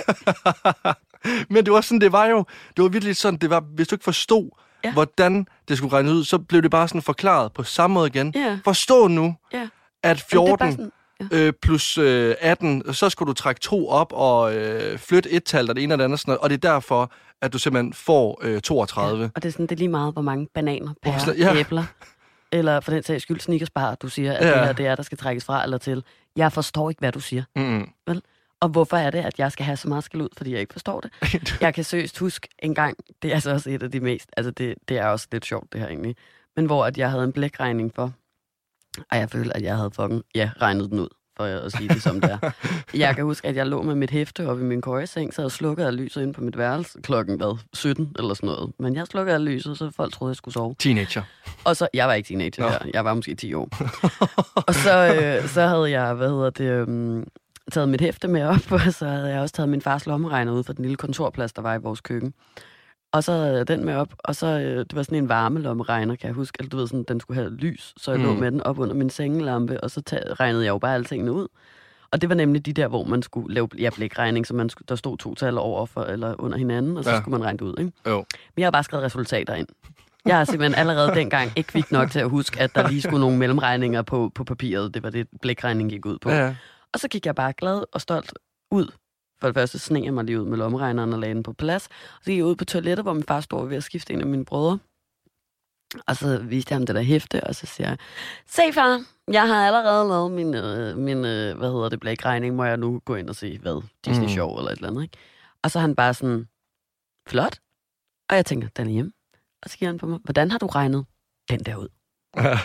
Men 1.54 1.64
det 1.64 1.72
var 1.72 1.80
sådan, 1.80 2.00
det 2.00 2.12
var 2.12 2.26
jo, 2.26 2.44
det 2.76 2.82
var 2.82 2.88
virkelig 2.88 3.16
sådan, 3.16 3.38
det 3.38 3.50
var, 3.50 3.60
hvis 3.74 3.88
du 3.88 3.94
ikke 3.94 4.04
forstod, 4.04 4.50
Ja. 4.84 4.92
hvordan 4.92 5.46
det 5.68 5.76
skulle 5.76 5.92
regnes 5.96 6.12
ud, 6.12 6.24
så 6.24 6.38
blev 6.38 6.62
det 6.62 6.70
bare 6.70 6.88
sådan 6.88 7.02
forklaret 7.02 7.52
på 7.52 7.62
samme 7.62 7.94
måde 7.94 8.06
igen. 8.06 8.32
Ja. 8.36 8.58
Forstå 8.64 9.08
nu, 9.08 9.34
Ja. 9.52 9.68
at 10.02 10.16
det 10.16 10.36
er 10.36 10.36
bare 10.38 10.46
14 10.46 10.72
sådan- 10.72 10.92
øh, 11.32 11.52
plus 11.62 11.98
øh, 11.98 12.34
18, 12.40 12.94
så 12.94 13.10
skulle 13.10 13.28
du 13.28 13.32
trække 13.34 13.60
to 13.60 13.88
op 13.88 14.12
og 14.12 14.54
øh, 14.56 14.98
flytte 14.98 15.30
et 15.30 15.44
tal, 15.44 15.70
og 15.70 15.76
det 15.76 15.84
ene 15.84 15.94
og 15.94 15.98
det 15.98 16.04
andet, 16.04 16.20
sådan 16.20 16.30
noget, 16.30 16.40
og 16.40 16.50
det 16.50 16.64
er 16.64 16.72
derfor, 16.72 17.12
at 17.42 17.52
du 17.52 17.58
simpelthen 17.58 17.92
får 17.92 18.38
øh, 18.42 18.60
32. 18.60 19.22
Ja. 19.22 19.28
Og 19.34 19.42
det 19.42 19.48
er 19.48 19.52
sådan, 19.52 19.66
det 19.66 19.72
er 19.72 19.78
lige 19.78 19.88
meget, 19.88 20.12
hvor 20.12 20.22
mange 20.22 20.48
bananer, 20.54 20.94
pærer, 21.02 21.34
ja. 21.38 21.56
æbler, 21.56 21.84
eller 22.52 22.80
for 22.80 22.90
den 22.90 23.02
sags 23.02 23.22
skyld 23.22 23.40
snickersbar, 23.40 23.94
du 23.94 24.08
siger, 24.08 24.32
at 24.32 24.46
Ja. 24.46 24.52
det 24.54 24.64
her 24.66 24.72
det 24.72 24.86
er, 24.86 24.94
der 24.94 25.02
skal 25.02 25.18
trækkes 25.18 25.44
fra 25.44 25.62
eller 25.62 25.78
til. 25.78 26.04
Jeg 26.36 26.52
forstår 26.52 26.90
ikke, 26.90 26.98
hvad 26.98 27.12
du 27.12 27.20
siger. 27.20 27.42
Mm. 27.56 27.88
Og 28.60 28.68
hvorfor 28.68 28.96
er 28.96 29.10
det, 29.10 29.18
at 29.18 29.38
jeg 29.38 29.52
skal 29.52 29.64
have 29.66 29.76
så 29.76 29.88
meget 29.88 30.04
skæld 30.04 30.22
ud, 30.22 30.28
fordi 30.36 30.52
jeg 30.52 30.60
ikke 30.60 30.72
forstår 30.72 31.00
det? 31.00 31.10
Jeg 31.60 31.74
kan 31.74 31.84
seriøst 31.84 32.18
huske 32.18 32.48
en 32.58 32.74
gang, 32.74 32.96
det 33.22 33.30
er 33.30 33.34
altså 33.34 33.50
også 33.50 33.70
et 33.70 33.82
af 33.82 33.90
de 33.90 34.00
mest, 34.00 34.28
altså 34.36 34.50
det, 34.50 34.74
det 34.88 34.98
er 34.98 35.06
også 35.06 35.26
lidt 35.32 35.46
sjovt 35.46 35.72
det 35.72 35.80
her 35.80 35.88
egentlig, 35.88 36.16
men 36.56 36.66
hvor 36.66 36.86
at 36.86 36.98
jeg 36.98 37.10
havde 37.10 37.24
en 37.24 37.32
blækregning 37.32 37.92
for, 37.94 38.12
og 39.10 39.18
jeg 39.18 39.30
følte, 39.30 39.56
at 39.56 39.62
jeg 39.62 39.76
havde 39.76 39.90
fucking, 39.90 40.22
ja, 40.34 40.50
regnet 40.60 40.90
den 40.90 40.98
ud, 40.98 41.08
for 41.36 41.44
at 41.44 41.72
sige 41.72 41.88
det 41.88 42.02
som 42.02 42.20
det 42.20 42.38
er. 42.42 42.50
Jeg 42.94 43.14
kan 43.14 43.24
huske, 43.24 43.48
at 43.48 43.56
jeg 43.56 43.66
lå 43.66 43.82
med 43.82 43.94
mit 43.94 44.10
hæfte 44.10 44.48
oppe 44.48 44.62
i 44.62 44.66
min 44.66 44.82
køjeseng, 44.82 45.34
så 45.34 45.42
jeg 45.42 45.50
slukkede 45.50 45.86
af 45.86 45.96
lyset 45.96 46.22
ind 46.22 46.34
på 46.34 46.40
mit 46.40 46.58
værelse 46.58 46.98
klokken, 47.02 47.36
hvad, 47.36 47.58
17 47.74 48.12
eller 48.18 48.34
sådan 48.34 48.46
noget. 48.46 48.72
Men 48.78 48.96
jeg 48.96 49.06
slukkede 49.06 49.34
af 49.34 49.44
lyset, 49.44 49.78
så 49.78 49.90
folk 49.96 50.12
troede, 50.12 50.30
jeg 50.30 50.36
skulle 50.36 50.54
sove. 50.54 50.74
Teenager. 50.78 51.22
Og 51.64 51.76
så, 51.76 51.88
jeg 51.94 52.08
var 52.08 52.14
ikke 52.14 52.26
teenager 52.26 52.62
Nå. 52.62 52.68
her, 52.68 52.78
jeg 52.94 53.04
var 53.04 53.14
måske 53.14 53.34
10 53.34 53.54
år. 53.54 53.68
og 54.68 54.74
så, 54.74 55.14
øh, 55.14 55.48
så 55.48 55.66
havde 55.66 55.90
jeg, 55.90 56.14
hvad 56.14 56.28
hedder 56.28 56.50
det, 56.50 56.70
øhm, 56.70 57.26
taget 57.72 57.88
mit 57.88 58.00
hæfte 58.00 58.28
med 58.28 58.42
op, 58.42 58.72
og 58.86 58.92
så 58.92 59.06
havde 59.06 59.30
jeg 59.30 59.40
også 59.40 59.54
taget 59.54 59.68
min 59.68 59.82
fars 59.82 60.06
lommeregner 60.06 60.52
ud 60.52 60.64
fra 60.64 60.72
den 60.72 60.82
lille 60.82 60.96
kontorplads, 60.96 61.52
der 61.52 61.62
var 61.62 61.74
i 61.74 61.78
vores 61.78 62.00
køkken. 62.00 62.34
Og 63.12 63.24
så 63.24 63.32
havde 63.32 63.64
den 63.64 63.84
med 63.84 63.94
op, 63.94 64.14
og 64.18 64.36
så, 64.36 64.46
øh, 64.46 64.78
det 64.78 64.96
var 64.96 65.02
sådan 65.02 65.18
en 65.18 65.28
varme 65.28 65.60
lommeregner, 65.60 66.16
kan 66.16 66.26
jeg 66.26 66.34
huske. 66.34 66.56
Eller 66.58 66.70
du 66.70 66.76
ved, 66.76 66.86
sådan, 66.86 67.04
den 67.08 67.20
skulle 67.20 67.40
have 67.40 67.54
lys, 67.54 67.94
så 67.96 68.10
jeg 68.10 68.20
mm. 68.20 68.26
lå 68.26 68.34
med 68.34 68.50
den 68.52 68.62
op 68.62 68.78
under 68.78 68.94
min 68.94 69.10
sengelampe, 69.10 69.80
og 69.80 69.90
så 69.90 70.02
tag, 70.02 70.40
regnede 70.40 70.64
jeg 70.64 70.70
jo 70.70 70.78
bare 70.78 70.94
alle 70.94 71.04
tingene 71.04 71.32
ud. 71.32 71.48
Og 72.10 72.20
det 72.20 72.28
var 72.28 72.34
nemlig 72.34 72.66
de 72.66 72.72
der, 72.72 72.88
hvor 72.88 73.04
man 73.04 73.22
skulle 73.22 73.54
lave 73.54 73.68
ja, 73.78 73.90
blækregning, 73.94 74.46
så 74.46 74.54
man 74.54 74.70
skulle, 74.70 74.86
der 74.88 74.94
stod 74.94 75.18
to 75.18 75.34
tal 75.34 75.58
over 75.58 75.86
for, 75.86 76.02
eller 76.02 76.34
under 76.38 76.58
hinanden, 76.58 76.96
og 76.96 77.04
så 77.04 77.10
ja. 77.10 77.20
Skulle 77.20 77.38
man 77.38 77.44
regne 77.44 77.58
det 77.58 77.64
ud. 77.64 77.74
Ikke? 77.78 77.92
Jo. 78.06 78.16
Men 78.16 78.60
jeg 78.60 78.66
har 78.66 78.70
bare 78.70 78.84
skrevet 78.84 79.04
resultater 79.04 79.54
ind. 79.54 79.68
Jeg 80.26 80.36
har 80.36 80.44
simpelthen 80.44 80.74
allerede 80.80 81.14
dengang 81.14 81.52
ikke 81.56 81.68
kvik 81.68 81.92
nok 81.92 82.10
til 82.10 82.18
at 82.18 82.30
huske, 82.30 82.60
at 82.60 82.74
der 82.74 82.88
lige 82.88 83.02
skulle 83.02 83.20
nogle 83.20 83.38
mellemregninger 83.38 84.02
på, 84.02 84.30
på 84.34 84.44
papiret. 84.44 84.94
Det 84.94 85.02
var 85.02 85.10
det, 85.10 85.28
blækregningen 85.42 85.90
gik 85.90 86.06
ud 86.06 86.18
på. 86.18 86.30
Ja, 86.30 86.46
ja. 86.46 86.54
Og 86.92 87.00
så 87.00 87.08
gik 87.08 87.26
jeg 87.26 87.34
bare 87.34 87.52
glad 87.52 87.82
og 87.92 88.00
stolt 88.00 88.32
ud. 88.70 88.92
For 89.40 89.48
det 89.48 89.54
første 89.54 89.78
sneg 89.78 90.04
jeg 90.04 90.14
mig 90.14 90.24
lige 90.24 90.40
ud 90.40 90.46
med 90.46 90.58
lommeregneren 90.58 91.12
og 91.12 91.18
lagde 91.18 91.34
den 91.34 91.42
på 91.42 91.52
plads. 91.52 91.86
Og 91.86 92.24
så 92.24 92.30
gik 92.30 92.36
jeg 92.36 92.44
ud 92.44 92.56
på 92.56 92.64
toilettet, 92.64 93.04
hvor 93.04 93.12
min 93.12 93.22
far 93.22 93.40
stod 93.40 93.68
ved 93.68 93.76
at 93.76 93.82
skifte 93.82 94.12
en 94.12 94.20
af 94.20 94.26
mine 94.26 94.44
brødre. 94.44 94.78
Og 96.06 96.16
så 96.16 96.38
viste 96.38 96.72
jeg 96.72 96.78
ham 96.78 96.86
det 96.86 96.94
der 96.94 97.02
hæfte, 97.02 97.44
og 97.44 97.54
så 97.54 97.66
siger 97.66 97.88
jeg, 97.88 97.98
se 98.46 98.62
far, 98.72 99.04
jeg 99.28 99.48
har 99.48 99.66
allerede 99.66 100.08
lavet 100.08 100.32
min, 100.32 100.54
øh, 100.54 100.96
min 100.98 101.24
øh, 101.24 101.58
hvad 101.58 101.70
hedder 101.72 101.88
det, 101.88 102.00
blækregning. 102.00 102.56
Må 102.56 102.64
jeg 102.64 102.76
nu 102.76 102.98
gå 103.04 103.14
ind 103.14 103.28
og 103.28 103.36
se, 103.36 103.58
hvad, 103.58 103.82
Disney 104.04 104.26
Mm. 104.26 104.32
Show 104.32 104.58
eller 104.58 104.70
et 104.70 104.76
eller 104.76 104.88
andet, 104.88 105.02
ikke? 105.02 105.18
Og 105.62 105.70
så 105.70 105.78
er 105.78 105.80
han 105.80 105.96
bare 105.96 106.14
sådan, 106.14 106.48
flot. 107.28 107.58
Og 108.30 108.36
jeg 108.36 108.46
tænker, 108.46 108.68
den 108.68 108.86
er 108.86 108.90
hjemme. 108.90 109.12
Og 109.62 109.70
så 109.70 109.78
giver 109.78 109.88
han 109.88 109.98
på 109.98 110.06
mig, 110.06 110.18
hvordan 110.24 110.50
har 110.50 110.58
du 110.58 110.66
regnet 110.66 111.06
den 111.50 111.60
der 111.60 111.76
ud? 111.76 111.88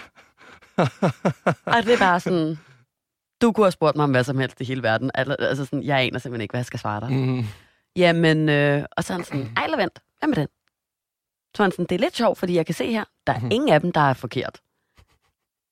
Og 1.76 1.84
det 1.84 1.94
er 1.94 2.00
bare 2.00 2.20
sådan, 2.20 2.58
du 3.44 3.52
kunne 3.52 3.66
have 3.66 3.72
spurgt 3.72 3.96
mig 3.96 4.04
om 4.04 4.12
hvad 4.12 4.24
som 4.24 4.38
helst 4.38 4.62
i 4.62 4.64
hele 4.64 4.84
verden. 4.84 5.12
Al- 5.16 5.36
Altså 5.40 5.66
sådan, 5.66 5.84
jeg 5.84 6.00
aner 6.02 6.20
simpelthen 6.20 6.42
ikke, 6.42 6.52
hvad 6.52 6.60
jeg 6.60 6.66
skal 6.66 6.80
svare 6.80 7.02
dig. 7.02 7.10
Mm. 7.12 7.18
mm. 7.28 7.46
Jamen, 7.96 8.50
øh, 8.50 8.84
og 8.98 9.04
så 9.04 9.14
er 9.14 9.18
han 9.18 9.26
sådan, 9.26 9.52
ej, 9.58 9.68
vent, 9.78 10.00
hvad 10.20 10.28
med 10.28 10.36
den? 10.36 10.48
Så 11.58 11.64
han 11.64 11.72
sådan, 11.72 11.86
det 11.90 11.96
er 11.96 12.00
lidt 12.00 12.16
sjovt, 12.16 12.38
fordi 12.38 12.56
jeg 12.56 12.66
kan 12.66 12.76
se 12.76 12.92
her, 12.92 13.04
der 13.28 13.34
er 13.34 13.40
Mhm. 13.40 13.52
ingen 13.52 13.70
af 13.70 13.82
dem, 13.82 13.92
der 13.92 14.02
er 14.02 14.14
forkert. 14.14 14.60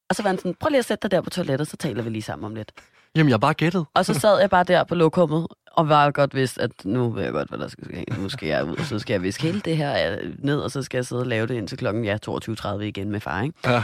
Og 0.10 0.15
så 0.15 0.23
var 0.23 0.29
han 0.29 0.38
sådan, 0.38 0.53
prøv 0.60 0.69
lige 0.69 0.79
at 0.79 0.86
sætte 0.86 1.01
dig 1.03 1.12
der 1.12 1.21
på 1.21 1.29
toilettet, 1.29 1.67
så 1.67 1.77
taler 1.77 2.03
vi 2.03 2.10
lige 2.10 2.21
sammen 2.21 2.45
om 2.45 2.55
lidt. 2.55 2.71
Jamen, 3.15 3.29
jeg 3.29 3.39
bare 3.39 3.53
gættet. 3.53 3.86
Og 3.93 4.05
så 4.05 4.13
sad 4.19 4.39
jeg 4.39 4.49
bare 4.49 4.63
der 4.63 4.84
på 4.84 4.95
lokummet, 4.95 5.47
og 5.71 5.89
var 5.89 6.12
godt 6.12 6.36
vidst, 6.36 6.57
at 6.60 6.71
nu 6.86 7.10
ved 7.10 7.23
jeg 7.23 7.31
godt, 7.31 7.49
hvad 7.49 7.60
der 7.60 7.67
skal 7.67 7.86
ske. 7.86 8.05
Nu 8.19 8.29
skal 8.29 8.47
jeg 8.47 8.65
ud, 8.65 8.75
og 8.77 8.86
så 8.86 8.99
skal 8.99 9.13
jeg 9.13 9.21
viske 9.23 9.43
hele 9.43 9.60
det 9.60 9.77
her 9.77 10.17
øh, 10.21 10.34
ned, 10.39 10.60
og 10.60 10.71
så 10.71 10.84
skal 10.84 10.97
jeg 10.97 11.05
sidde 11.05 11.21
og 11.21 11.27
lave 11.27 11.47
det 11.47 11.55
indtil 11.55 11.77
klokken 11.77 12.05
ja, 12.05 12.17
22.30 12.29 12.79
igen 12.79 13.10
med 13.12 13.19
far, 13.19 13.41
ikke? 13.41 13.55
Ja. 13.65 13.84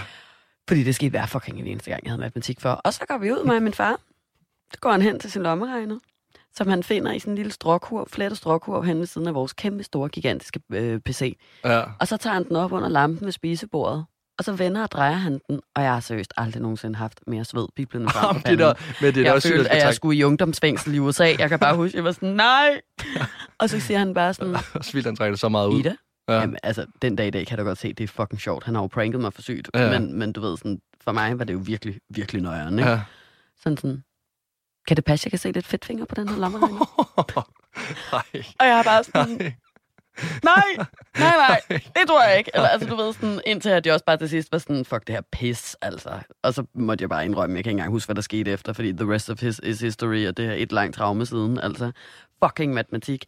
Fordi 0.67 0.84
det 0.84 0.95
skete 0.95 1.10
hver 1.10 1.25
fucking 1.25 1.60
en 1.60 1.67
eneste 1.67 1.89
gang, 1.89 2.03
jeg 2.03 2.12
havde 2.12 2.21
matematik 2.21 2.62
for. 2.62 2.69
Og 2.69 2.93
så 2.93 3.06
går 3.08 3.17
vi 3.17 3.32
ud, 3.32 3.38
og 3.38 3.62
min 3.62 3.73
far. 3.73 3.99
Så 4.73 4.80
går 4.80 4.91
han 4.91 5.01
hen 5.01 5.19
til 5.19 5.32
sin 5.32 5.43
lommeregner, 5.43 5.99
som 6.56 6.67
han 6.67 6.84
finder 6.84 7.12
i 7.12 7.19
sådan 7.19 7.32
en 7.32 7.36
lille 7.36 7.51
stråkurv, 7.51 8.08
flettet 8.10 8.38
stråkurv 8.38 8.84
hen 8.84 8.99
ved 8.99 9.06
siden 9.06 9.27
af 9.27 9.34
vores 9.34 9.53
kæmpe 9.53 9.84
store, 9.84 10.10
gigantiske 10.10 10.60
øh, 10.73 10.99
PC. 10.99 11.38
Ja. 11.65 11.84
Og 11.99 12.08
så 12.08 12.17
tager 12.17 12.34
han 12.34 12.47
den 12.47 12.56
op 12.56 12.71
under 12.71 12.89
lampen 12.89 13.25
ved 13.25 13.32
spisebordet, 13.32 14.06
og 14.38 14.43
så 14.43 14.51
vender 14.51 14.84
og 14.84 14.91
drejer 14.91 15.13
han 15.13 15.41
den, 15.49 15.62
og 15.75 15.84
jeg 15.84 15.93
har 15.93 15.99
seriøst 15.99 16.34
aldrig 16.38 16.62
nogensinde 16.62 16.95
haft 16.95 17.19
mere 17.27 17.45
sved 17.45 17.67
biblende 17.75 18.10
frem 18.10 18.36
på 18.36 18.41
Jamen, 18.45 18.60
det 18.60 18.60
der, 18.60 18.73
men 19.01 19.15
det 19.15 19.27
er 19.27 19.34
jeg 19.34 19.41
følte, 19.43 19.69
at 19.69 19.75
jeg 19.75 19.84
trække 19.84 19.95
skulle 19.95 20.19
i 20.19 20.23
ungdomsfængsel 20.23 20.95
i 20.95 20.99
USA. 20.99 21.36
Jeg 21.39 21.49
kan 21.49 21.60
bare 21.60 21.75
huske, 21.75 21.97
jeg 21.97 22.03
var 22.03 22.12
sådan, 22.12 22.30
nej! 22.30 22.82
Og 23.60 23.69
så 23.69 23.80
siger 23.80 23.99
han 23.99 24.13
bare 24.13 24.34
sådan, 24.34 24.56
også 24.73 24.93
vildt, 24.93 25.06
han 25.06 25.15
trækker 25.15 25.32
det 25.32 25.39
så 25.39 25.49
meget 25.49 25.67
ud. 25.67 25.80
Ida? 25.80 25.95
Ja. 26.28 26.34
Ja. 26.34 26.40
Jamen, 26.40 26.58
altså, 26.63 26.86
den 27.02 27.16
dag 27.16 27.28
i 27.28 27.30
dag 27.30 27.48
kan 27.48 27.58
du 27.58 27.63
godt 27.63 27.78
se, 27.78 27.94
det 27.94 28.04
er 28.04 28.08
fucking 28.08 28.42
sjovt. 28.42 28.63
Han 28.63 28.76
har 28.76 28.82
jo 28.82 28.88
pranket 28.88 29.22
mig 29.22 29.34
for 29.34 29.42
sygt. 29.42 29.70
Ja. 29.74 30.00
Men, 30.00 30.20
men 30.20 30.34
du 30.34 30.42
ved, 30.42 30.58
sådan, 30.58 30.82
for 31.02 31.12
mig 31.12 31.40
var 31.40 31.46
det 31.46 31.54
jo 31.54 31.60
virkelig, 31.63 32.00
virkelig 32.10 32.42
nøjeren, 32.42 32.80
ikke? 32.80 32.92
Ja. 32.92 33.02
Sådan 33.63 33.78
sådan, 33.78 34.04
kan 34.88 34.98
det 34.98 35.06
passe, 35.06 35.26
jeg 35.28 35.32
kan 35.32 35.40
se 35.40 35.52
lidt 35.52 35.66
fedtfinger 35.66 36.06
på 36.06 36.16
den 36.16 36.30
her 36.30 36.38
lommeregner? 36.38 37.08
Nej. 38.12 38.44
og 38.60 38.66
jeg 38.68 38.76
har 38.76 38.84
bare 38.84 39.04
sådan, 39.04 39.54
Nej. 40.44 40.63
nej, 40.78 40.86
nej, 41.20 41.36
nej, 41.38 41.62
det 41.96 42.08
tror 42.08 42.24
jeg 42.24 42.38
ikke. 42.38 42.52
Eller, 42.54 42.68
altså, 42.68 42.90
du 42.90 42.96
ved, 42.96 43.13
sådan, 43.13 43.42
indtil 43.46 43.70
at 43.70 43.86
jeg 43.86 43.94
også 43.94 44.06
bare 44.06 44.18
til 44.18 44.30
sidst 44.30 44.52
var 44.52 44.58
sådan, 44.58 44.86
fuck 44.86 45.08
det 45.08 45.16
her 45.16 45.22
pis, 45.32 45.76
altså. 45.82 46.20
Og 46.44 46.54
så 46.54 46.66
måtte 46.74 47.02
jeg 47.02 47.10
bare 47.10 47.26
indrømme, 47.26 47.56
jeg 47.56 47.63
kan 47.63 47.70
ikke 47.72 47.78
engang 47.78 47.92
huske, 47.92 48.08
hvad 48.08 48.16
der 48.16 48.22
skete 48.22 48.52
efter, 48.52 48.74
fordi 48.74 48.92
the 48.92 49.13
rest 49.13 49.30
of 49.30 49.42
his 49.42 49.62
is 49.63 49.80
history, 49.82 50.28
og 50.28 50.38
det 50.38 50.46
er 50.46 50.54
et 50.54 50.72
langt 50.72 50.96
traume 50.96 51.26
siden, 51.26 51.60
altså. 51.60 51.92
Fucking 52.44 52.74
matematik. 52.74 53.26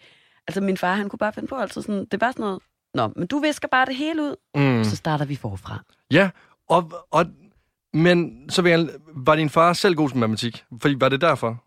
Altså, 0.47 0.61
min 0.61 0.77
far, 0.77 0.93
han 0.95 1.09
kunne 1.09 1.19
bare 1.19 1.33
finde 1.33 1.47
på 1.47 1.55
altid 1.55 1.81
sådan, 1.81 2.05
det 2.11 2.21
var 2.21 2.31
sådan 2.31 2.43
noget, 2.43 2.59
Nå, 2.93 3.07
men 3.15 3.27
du 3.27 3.39
visker 3.39 3.67
bare 3.67 3.85
det 3.85 3.95
hele 3.95 4.23
ud, 4.23 4.35
Mm. 4.55 4.83
så 4.83 4.95
starter 4.95 5.25
vi 5.25 5.35
forfra. 5.35 5.79
Ja, 6.11 6.29
og, 6.69 6.93
og, 7.11 7.25
men 7.93 8.45
så 8.49 8.61
vil 8.61 8.69
jeg, 8.69 8.87
var 9.15 9.35
din 9.35 9.49
far 9.49 9.73
selv 9.73 9.95
god 9.95 10.09
til 10.09 10.17
matematik? 10.17 10.63
Fordi 10.81 10.95
var 10.99 11.09
det 11.09 11.21
derfor? 11.21 11.63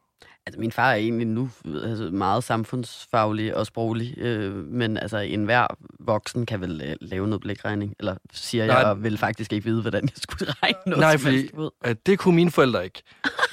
Altså, 0.46 0.60
min 0.60 0.72
far 0.72 0.90
er 0.90 0.94
egentlig 0.94 1.26
nu 1.26 1.50
altså, 1.84 2.04
meget 2.12 2.44
samfundsfaglig 2.44 3.56
og 3.56 3.66
sproglig, 3.66 4.18
øh, 4.18 4.54
men 4.54 4.96
altså, 4.96 5.18
enhver 5.18 5.66
voksen 6.00 6.46
kan 6.46 6.60
vel 6.60 6.82
øh, 6.84 6.96
lave 7.00 7.26
noget 7.26 7.40
blikregning, 7.40 7.94
eller 7.98 8.16
siger 8.32 8.66
Nej. 8.66 8.76
jeg, 8.76 8.86
og 8.86 9.02
vil 9.02 9.18
faktisk 9.18 9.52
ikke 9.52 9.64
vide, 9.64 9.80
hvordan 9.80 10.02
jeg 10.02 10.12
skulle 10.16 10.52
regne 10.62 10.78
noget 10.86 11.00
Nej, 11.00 11.18
fordi 11.18 11.48
at 11.84 12.06
det 12.06 12.18
kunne 12.18 12.34
mine 12.36 12.50
forældre 12.50 12.84
ikke. 12.84 13.02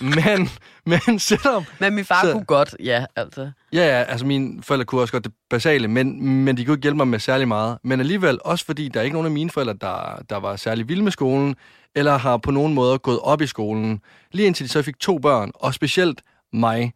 Men, 0.02 0.50
men 1.08 1.20
selvom... 1.20 1.64
Men 1.80 1.96
min 1.96 2.06
far 2.06 2.22
Så- 2.22 2.28
så... 2.28 2.34
kunne 2.34 2.46
godt, 2.46 2.76
ja, 2.84 3.06
altså. 3.16 3.52
Ja, 3.74 3.80
ja, 3.98 4.04
altså 4.04 4.26
mine 4.26 4.64
forældre 4.64 4.86
kunne 4.86 5.02
også 5.02 5.12
godt 5.12 5.24
det 5.24 5.34
basale, 5.50 5.88
men, 5.88 6.24
men 6.46 6.58
de 6.58 6.66
kunne 6.66 6.74
ikke 6.74 6.84
hjælpe 6.84 6.98
mig 6.98 7.08
med 7.08 7.20
særlig 7.20 7.48
meget. 7.48 7.78
Men 7.84 8.00
alligevel, 8.00 8.40
også 8.46 8.66
fordi 8.66 8.88
der 8.88 9.00
er 9.00 9.04
ikke 9.04 9.14
nogen 9.16 9.26
af 9.26 9.32
mine 9.32 9.50
forældre, 9.50 9.74
der, 9.82 10.22
der 10.30 10.38
var 10.38 10.56
særlig 10.56 10.90
vilde 10.90 11.04
med 11.04 11.12
skolen, 11.12 11.56
eller 11.96 12.18
har 12.18 12.38
på 12.38 12.52
nogen 12.52 12.74
måde 12.74 13.00
gået 13.00 13.20
op 13.20 13.42
i 13.42 13.48
skolen, 13.48 14.02
lige 14.32 14.46
indtil 14.48 14.66
de 14.66 14.72
så 14.72 14.82
fik 14.82 15.00
to 15.00 15.18
børn, 15.18 15.52
og 15.56 15.74
specielt 15.74 16.22
mig. 16.54 16.94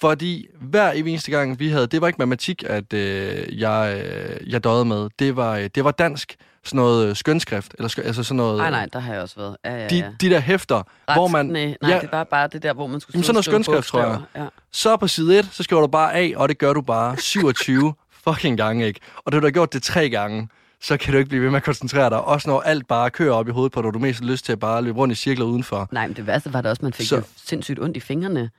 Fordi 0.00 0.46
hver 0.60 0.90
eneste 0.92 1.30
gang, 1.30 1.58
vi 1.58 1.68
havde, 1.68 1.86
det 1.86 2.00
var 2.00 2.06
ikke 2.06 2.18
matematik, 2.18 2.64
at 2.66 2.92
øh, 2.92 3.60
jeg, 3.60 4.02
øh, 4.06 4.52
jeg 4.52 4.64
døde 4.64 4.84
med. 4.84 5.08
Det 5.18 5.36
var, 5.36 5.56
øh, 5.56 5.68
det 5.74 5.84
var 5.84 5.90
dansk, 5.90 6.36
sådan 6.64 6.76
noget 6.76 7.08
øh, 7.08 7.16
skønskrift, 7.16 7.74
eller 7.78 7.88
skø, 7.88 8.02
altså 8.02 8.22
sådan 8.24 8.36
noget... 8.36 8.56
Nej, 8.58 8.70
nej, 8.70 8.86
der 8.92 8.98
har 8.98 9.12
jeg 9.12 9.22
også 9.22 9.36
været. 9.36 9.56
Ja, 9.64 9.76
ja, 9.82 9.88
De, 9.88 9.96
ja. 9.96 10.10
de 10.20 10.30
der 10.30 10.38
hæfter, 10.40 10.76
Ret, 10.76 11.16
hvor 11.16 11.28
man... 11.28 11.46
Nej, 11.46 11.74
nej 11.82 11.90
ja, 11.90 12.00
det 12.00 12.08
var 12.12 12.24
bare 12.24 12.48
det 12.48 12.62
der, 12.62 12.72
hvor 12.72 12.86
man 12.86 13.00
skulle 13.00 13.14
Jamen, 13.14 13.24
sådan 13.24 13.34
noget 13.34 13.44
skønskrift, 13.44 13.86
tror 13.88 14.00
jeg. 14.00 14.20
Ja. 14.36 14.46
Så 14.72 14.96
på 14.96 15.08
side 15.08 15.38
1, 15.38 15.48
så 15.52 15.62
skriver 15.62 15.82
du 15.82 15.88
bare 15.88 16.14
A, 16.14 16.32
og 16.36 16.48
det 16.48 16.58
gør 16.58 16.72
du 16.72 16.80
bare 16.80 17.16
27 17.32 17.94
fucking 18.28 18.56
gange, 18.58 18.86
ikke? 18.86 19.00
Og 19.16 19.32
da 19.32 19.38
du 19.40 19.46
har 19.46 19.50
gjort 19.50 19.72
det 19.72 19.82
tre 19.82 20.10
gange, 20.10 20.48
så 20.80 20.96
kan 20.96 21.12
du 21.12 21.18
ikke 21.18 21.28
blive 21.28 21.42
ved 21.42 21.50
med 21.50 21.56
at 21.56 21.62
koncentrere 21.64 22.10
dig. 22.10 22.20
Også 22.20 22.48
når 22.50 22.60
alt 22.60 22.88
bare 22.88 23.10
kører 23.10 23.32
op 23.34 23.48
i 23.48 23.50
hovedet 23.50 23.72
på 23.72 23.80
dig, 23.82 23.86
og 23.88 23.94
du 23.94 23.98
har 23.98 24.06
mest 24.06 24.24
lyst 24.24 24.44
til 24.44 24.52
at 24.52 24.58
bare 24.60 24.82
løbe 24.82 24.98
rundt 24.98 25.12
i 25.12 25.14
cirkler 25.14 25.44
udenfor. 25.46 25.88
Nej, 25.92 26.06
men 26.06 26.16
det 26.16 26.26
værste 26.26 26.52
var 26.52 26.60
da 26.60 26.68
også, 26.70 26.80
at 26.80 26.82
man 26.82 26.92
fik 26.92 27.06
Så- 27.08 27.16
så... 27.20 27.26
sindssygt 27.46 27.80
ondt 27.80 27.96
i 27.96 28.00
fingrene. 28.00 28.50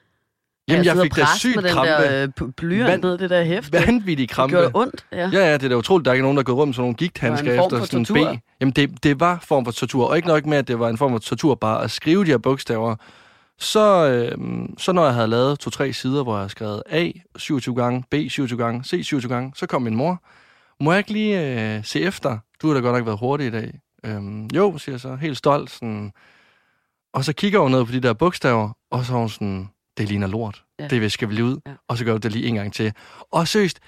Jamen, 0.69 0.85
jeg 0.85 0.93
sidde 0.93 1.03
fik 1.05 1.15
da 1.15 1.25
sygt 1.37 1.55
med 1.55 1.63
den 1.63 1.71
krampe. 1.71 1.91
der 1.91 2.27
øh, 2.41 2.51
blyant 2.57 3.03
ned, 3.03 3.17
det 3.17 3.29
der 3.29 3.43
hæfte. 3.43 3.73
Vanvittig 3.73 4.29
Det 4.29 4.35
krampe. 4.35 4.55
gjorde 4.55 4.71
ondt, 4.73 5.05
ja. 5.11 5.17
Ja, 5.33 5.39
ja, 5.39 5.53
det 5.53 5.63
er 5.63 5.69
da 5.69 5.75
utroligt, 5.75 6.05
der 6.05 6.11
er 6.11 6.13
ikke 6.13 6.21
nogen, 6.23 6.37
der 6.37 6.41
er 6.41 6.45
gået 6.45 6.57
rundt 6.57 6.67
med 6.67 6.73
sådan 6.73 6.81
nogle 6.83 6.95
gigthandsker 6.95 7.51
Det 7.51 7.63
efter 7.63 7.85
sådan 8.05 8.27
en. 8.27 8.37
B. 8.37 8.41
Jamen, 8.61 8.71
det, 8.71 9.03
det 9.03 9.19
var 9.19 9.39
form 9.47 9.65
for 9.65 9.71
tortur. 9.71 10.05
Og 10.07 10.15
ikke 10.15 10.27
nok 10.27 10.45
med, 10.45 10.57
at 10.57 10.67
det 10.67 10.79
var 10.79 10.89
en 10.89 10.97
form 10.97 11.11
for 11.11 11.19
tortur 11.19 11.55
bare 11.55 11.83
at 11.83 11.91
skrive 11.91 12.25
de 12.25 12.29
her 12.29 12.37
bogstaver. 12.37 12.95
Så, 13.59 14.07
øh, 14.07 14.37
så 14.77 14.91
når 14.91 15.05
jeg 15.05 15.13
havde 15.13 15.27
lavet 15.27 15.59
to-tre 15.59 15.93
sider, 15.93 16.23
hvor 16.23 16.33
jeg 16.33 16.39
havde 16.39 16.49
skrevet 16.49 16.83
A 16.89 17.09
27 17.37 17.75
gange, 17.75 18.03
B 18.11 18.13
27 18.29 18.57
gange, 18.59 18.83
C 18.83 18.89
27 18.89 19.33
gange, 19.33 19.51
så 19.55 19.65
kom 19.67 19.81
min 19.81 19.95
mor. 19.95 20.23
Må 20.83 20.91
jeg 20.91 20.99
ikke 20.99 21.13
lige 21.13 21.75
øh, 21.75 21.83
se 21.85 22.01
efter? 22.01 22.37
Du 22.61 22.67
har 22.67 22.73
da 22.73 22.79
godt 22.79 22.95
nok 22.95 23.05
været 23.05 23.19
hurtig 23.19 23.47
i 23.47 23.51
dag. 23.51 23.79
Øhm, 24.05 24.45
jo, 24.45 24.77
siger 24.77 24.93
jeg 24.93 24.99
så, 24.99 25.15
helt 25.15 25.37
stolt. 25.37 25.69
Sådan. 25.71 26.11
Og 27.13 27.23
så 27.25 27.33
kigger 27.33 27.59
hun 27.59 27.71
ned 27.71 27.85
på 27.85 27.91
de 27.91 27.99
der 27.99 28.13
bogstaver, 28.13 28.69
og 28.91 29.05
så 29.05 29.13
er 29.13 29.17
hun 29.17 29.29
sådan, 29.29 29.69
det 29.97 30.07
ligner 30.09 30.27
lort. 30.27 30.63
Ja. 30.79 30.83
Ja. 30.83 30.87
Det 30.89 31.01
visker 31.01 31.27
vi 31.27 31.41
ud. 31.41 31.57
Ja. 31.65 31.71
Ja. 31.71 31.75
Og 31.89 31.97
så 31.97 32.05
gør 32.05 32.13
vi 32.13 32.19
det 32.19 32.31
lige 32.31 32.47
en 32.47 32.55
gang 32.55 32.73
til. 32.73 32.93
Og 33.31 33.47
seriøst, 33.47 33.79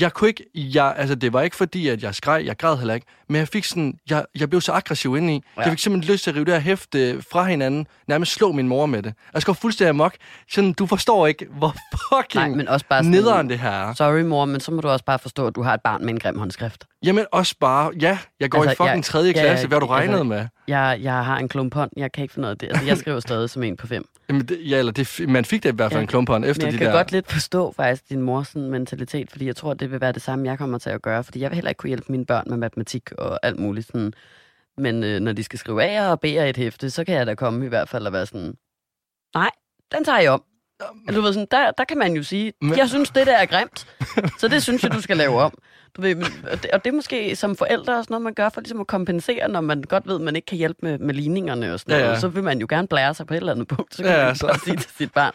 jeg 0.00 0.12
kunne 0.12 0.28
ikke, 0.28 0.44
jeg, 0.54 0.94
altså 0.96 1.14
det 1.14 1.32
var 1.32 1.40
ikke 1.42 1.56
fordi, 1.56 1.88
at 1.88 2.02
jeg 2.02 2.14
skreg, 2.14 2.42
jeg 2.46 2.58
græd 2.58 2.76
heller 2.76 2.94
ikke, 2.94 3.06
men 3.28 3.36
jeg 3.36 3.48
fik 3.48 3.64
sådan, 3.64 3.94
jeg, 4.10 4.24
jeg 4.38 4.48
blev 4.50 4.60
så 4.60 4.72
aggressiv 4.72 5.16
indeni. 5.16 5.32
Ja. 5.34 5.40
Ja. 5.56 5.62
Jeg 5.62 5.70
fik 5.72 5.78
simpelthen 5.78 6.12
lyst 6.12 6.24
til 6.24 6.30
at 6.30 6.36
rive 6.36 6.44
det 6.44 6.52
her 6.54 6.60
hæfte 6.60 7.22
fra 7.30 7.44
hinanden, 7.44 7.86
nærmest 8.08 8.32
slå 8.32 8.52
min 8.52 8.68
mor 8.68 8.86
med 8.86 9.02
det. 9.02 9.14
Jeg 9.34 9.42
skal 9.42 9.54
fuldstændig 9.54 9.88
amok. 9.90 10.14
Sådan, 10.50 10.72
du 10.72 10.86
forstår 10.86 11.26
ikke, 11.26 11.46
hvor 11.50 11.74
fucking 11.92 12.48
Nej, 12.48 12.56
men 12.56 12.68
også 12.68 12.86
bare 12.88 12.98
sådan, 13.04 13.10
nederen 13.10 13.48
det 13.48 13.58
her 13.58 13.70
er. 13.70 13.94
Sorry, 13.94 14.20
mor, 14.20 14.44
men 14.44 14.60
så 14.60 14.72
må 14.72 14.80
du 14.80 14.88
også 14.88 15.04
bare 15.04 15.18
forstå, 15.18 15.46
at 15.46 15.54
du 15.54 15.62
har 15.62 15.74
et 15.74 15.80
barn 15.84 16.04
med 16.04 16.14
en 16.14 16.20
grim 16.20 16.38
håndskrift. 16.38 16.84
Jamen 17.04 17.26
også 17.32 17.54
bare, 17.60 17.90
ja, 18.00 18.18
jeg 18.40 18.50
går 18.50 18.58
Altså, 18.58 18.70
altså, 18.70 18.82
i 18.82 18.86
fucking 18.86 18.96
jeg- 18.96 19.04
tredje 19.04 19.32
ja, 19.36 19.40
klasse, 19.42 19.62
ja, 19.62 19.68
hvad 19.68 19.76
har 19.80 19.86
du 19.86 19.92
altså- 19.94 20.12
regnet 20.12 20.26
med? 20.26 20.46
Jeg, 20.68 20.98
jeg 21.02 21.24
har 21.24 21.38
en 21.38 21.48
klump 21.48 21.74
hånd, 21.74 21.90
jeg 21.96 22.12
kan 22.12 22.22
ikke 22.22 22.34
finde 22.34 22.40
noget 22.42 22.54
af 22.54 22.58
det. 22.58 22.66
Altså, 22.68 22.84
jeg 22.84 22.98
skriver 22.98 23.20
stadig 23.20 23.50
som 23.50 23.62
en 23.62 23.76
på 23.76 23.86
fem. 23.86 24.04
Jamen, 24.28 24.46
det, 24.48 24.70
ja, 24.70 24.78
eller 24.78 24.92
det, 24.92 25.20
man 25.28 25.44
fik 25.44 25.62
det 25.62 25.72
i 25.72 25.76
hvert 25.76 25.92
fald 25.92 25.98
Ja. 25.98 26.02
en 26.02 26.06
klumpånd 26.06 26.44
efter 26.44 26.62
Men 26.62 26.66
jeg 26.66 26.72
de 26.72 26.78
kan 26.78 26.86
der... 26.86 26.92
godt 26.92 27.12
lidt 27.12 27.32
forstå 27.32 27.72
faktisk 27.72 28.08
din 28.08 28.20
mors 28.22 28.48
sådan, 28.48 28.70
mentalitet, 28.70 29.30
fordi 29.30 29.46
jeg 29.46 29.56
tror, 29.56 29.74
det 29.74 29.90
vil 29.90 30.00
være 30.00 30.12
det 30.12 30.22
samme, 30.22 30.46
jeg 30.48 30.58
kommer 30.58 30.78
til 30.78 30.90
at 30.90 31.02
gøre. 31.02 31.24
Fordi 31.24 31.40
jeg 31.40 31.50
vil 31.50 31.54
heller 31.54 31.68
ikke 31.68 31.78
kunne 31.78 31.88
hjælpe 31.88 32.12
mine 32.12 32.26
børn 32.26 32.44
med 32.46 32.56
matematik 32.56 33.12
og 33.12 33.38
alt 33.46 33.58
muligt. 33.58 33.86
Sådan. 33.86 34.12
Men 34.78 35.04
øh, 35.04 35.20
når 35.20 35.32
de 35.32 35.42
skal 35.44 35.58
skrive 35.58 35.82
A'er 35.98 36.10
og 36.10 36.18
B'er 36.24 36.28
i 36.28 36.48
et 36.50 36.56
hæfte, 36.56 36.90
så 36.90 37.04
kan 37.04 37.14
jeg 37.14 37.26
da 37.26 37.34
komme 37.34 37.64
i 37.66 37.68
hvert 37.68 37.88
fald 37.88 38.06
og 38.06 38.12
være 38.12 38.26
sådan, 38.26 38.54
nej, 39.34 39.50
den 39.92 40.04
tager 40.04 40.18
jeg 40.20 40.30
om. 40.30 40.42
Altså, 41.08 41.20
du 41.20 41.24
ved, 41.26 41.32
sådan, 41.32 41.46
der, 41.50 41.70
der 41.70 41.84
kan 41.84 41.98
man 41.98 42.12
jo 42.16 42.22
sige, 42.22 42.52
Men- 42.60 42.78
jeg 42.78 42.88
synes, 42.88 43.10
det 43.10 43.26
der 43.26 43.36
er 43.36 43.46
grimt, 43.46 43.86
så 44.40 44.48
det 44.48 44.62
synes 44.62 44.82
jeg, 44.82 44.92
du 44.92 45.00
skal 45.00 45.16
lave 45.16 45.40
om. 45.42 45.54
Du 45.96 46.02
ved, 46.02 46.14
men- 46.14 46.26
og, 46.52 46.62
det, 46.62 46.70
og 46.70 46.84
det 46.84 46.90
er 46.90 46.94
måske 46.94 47.36
som 47.36 47.56
forældre 47.56 47.96
også 47.98 48.06
noget, 48.10 48.22
man 48.22 48.34
gør 48.34 48.48
for 48.48 48.60
ligesom 48.60 48.80
at 48.80 48.86
kompensere, 48.86 49.48
når 49.48 49.60
man 49.60 49.82
godt 49.82 50.06
ved, 50.06 50.14
at 50.14 50.20
man 50.20 50.36
ikke 50.36 50.46
kan 50.46 50.58
hjælpe 50.58 50.78
med, 50.82 50.98
med 50.98 51.14
ligningerne 51.14 51.72
og 51.72 51.80
sådan 51.80 51.94
Ja, 51.94 52.00
noget. 52.00 52.14
ja. 52.14 52.20
Så 52.20 52.28
vil 52.28 52.42
man 52.42 52.58
jo 52.60 52.66
gerne 52.70 52.88
blære 52.88 53.14
sig 53.14 53.26
på 53.26 53.34
et 53.34 53.38
eller 53.38 53.52
andet 53.52 53.68
punkt, 53.68 53.94
så 53.94 54.02
kan 54.02 54.12
Ja, 54.12 54.24
man 54.26 54.36
så- 54.36 54.60
sige 54.64 54.76
til 54.76 54.90
sit 54.98 55.12
barn, 55.12 55.32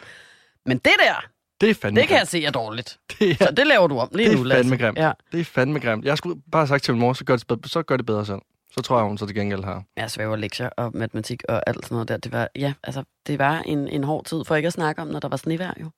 men 0.66 0.78
det 0.78 0.92
der, 1.06 1.24
Det 1.60 1.70
er 1.70 1.74
fandme 1.74 2.00
det 2.00 2.08
kan 2.08 2.14
jeg 2.14 2.20
grimt. 2.20 2.30
se 2.30 2.44
er 2.44 2.50
dårligt. 2.50 2.98
Det 3.18 3.30
er, 3.30 3.34
Så 3.34 3.50
det 3.56 3.66
laver 3.66 3.86
du 3.86 3.98
om 3.98 4.08
lige 4.14 4.28
det 4.28 4.36
nu, 4.36 4.42
er 4.42 4.46
Lasse. 4.46 4.62
fandme 4.70 4.84
grimt. 4.86 4.98
Ja. 4.98 5.12
Det 5.32 5.40
er 5.40 5.44
fandme 5.44 5.78
grimt. 5.78 6.04
Jeg 6.04 6.18
skulle 6.18 6.40
bare 6.52 6.60
have 6.62 6.68
sagt 6.68 6.84
til 6.84 6.94
min 6.94 7.00
mor, 7.00 7.12
så 7.12 7.24
gør 7.24 7.36
det, 7.36 7.70
så 7.70 7.82
gør 7.82 7.96
det 7.96 8.06
bedre 8.06 8.26
selv. 8.26 8.38
Så 8.74 8.80
tror 8.82 8.98
jeg, 8.98 9.06
hun 9.06 9.18
så 9.18 9.26
til 9.26 9.34
gengæld 9.34 9.64
har. 9.64 9.82
Jeg 9.96 10.10
svæver 10.10 10.36
lektier 10.36 10.68
og 10.76 10.90
matematik 10.94 11.42
og 11.48 11.62
alt 11.66 11.84
sådan 11.84 11.94
noget 11.94 12.08
der. 12.08 12.16
Det 12.16 12.32
var, 12.32 12.48
ja, 12.56 12.72
altså, 12.82 13.02
det 13.26 13.38
var 13.38 13.58
en, 13.58 13.88
en 13.88 14.04
hård 14.04 14.24
tid, 14.24 14.44
for 14.44 14.56
ikke 14.56 14.66
at 14.66 14.72
snakke 14.72 15.02
om, 15.02 15.08
når 15.08 15.20
der 15.20 15.28
var 15.28 15.36
snevejr 15.36 15.72
jo. 15.80 15.90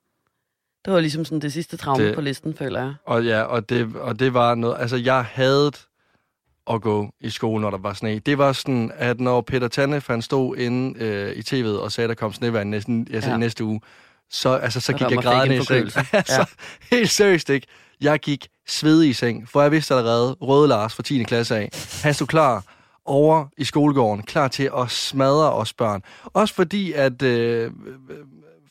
Det 0.84 0.92
var 0.92 1.00
ligesom 1.00 1.24
sådan 1.24 1.40
det 1.40 1.52
sidste 1.52 1.76
traume 1.76 2.04
det... 2.04 2.14
På 2.14 2.20
listen, 2.20 2.54
føler 2.56 2.80
jeg. 2.80 2.94
Og 3.04 3.24
ja, 3.24 3.42
og 3.42 3.68
det, 3.68 3.96
og 3.96 4.18
det 4.18 4.34
var 4.34 4.54
noget... 4.54 4.76
Altså, 4.80 4.96
jeg 4.96 5.24
havde 5.32 5.72
at 6.70 6.82
gå 6.82 7.10
i 7.20 7.30
skole, 7.30 7.62
når 7.62 7.70
der 7.70 7.78
var 7.78 7.92
sne. 7.92 8.18
Det 8.18 8.38
var 8.38 8.52
sådan, 8.52 8.92
at 8.94 9.20
når 9.20 9.40
Peter 9.40 9.68
Tanne, 9.68 10.02
han 10.06 10.22
stod 10.22 10.56
inde 10.56 11.04
øh, 11.04 11.32
i 11.36 11.40
tv'et 11.40 11.80
og 11.80 11.92
sagde, 11.92 12.04
at 12.04 12.08
der 12.08 12.14
kom 12.14 12.32
snevejr 12.32 12.64
næsten, 12.64 13.06
altså, 13.12 13.28
Ja. 13.30 13.34
ja. 13.34 13.38
næste 13.38 13.64
uge, 13.64 13.80
så, 14.30 14.54
altså, 14.54 14.80
så 14.80 14.86
Så 14.86 14.92
gik 14.92 15.10
jeg 15.10 15.18
grædende 15.22 15.56
en 15.56 15.62
i 15.62 15.64
seng. 15.64 16.06
altså, 16.12 16.46
helt 16.90 17.10
seriøst 17.10 17.50
ikke. 17.50 17.66
Jeg 18.00 18.18
gik 18.20 18.48
svedig 18.68 19.10
i 19.10 19.12
seng, 19.12 19.48
for 19.48 19.62
jeg 19.62 19.70
vidste 19.70 19.94
allerede, 19.94 20.36
Røde 20.40 20.68
Lars 20.68 20.94
fra 20.94 21.02
10. 21.02 21.22
klasse 21.22 21.56
af, 21.56 21.68
han 22.02 22.14
stod 22.14 22.26
klar 22.26 22.64
over 23.04 23.46
i 23.58 23.64
skolegården, 23.64 24.22
klar 24.22 24.48
til 24.48 24.70
at 24.78 24.90
smadre 24.90 25.52
os 25.52 25.72
børn. 25.72 26.02
Også 26.24 26.54
fordi, 26.54 26.92
at 26.92 27.22
øh, 27.22 27.70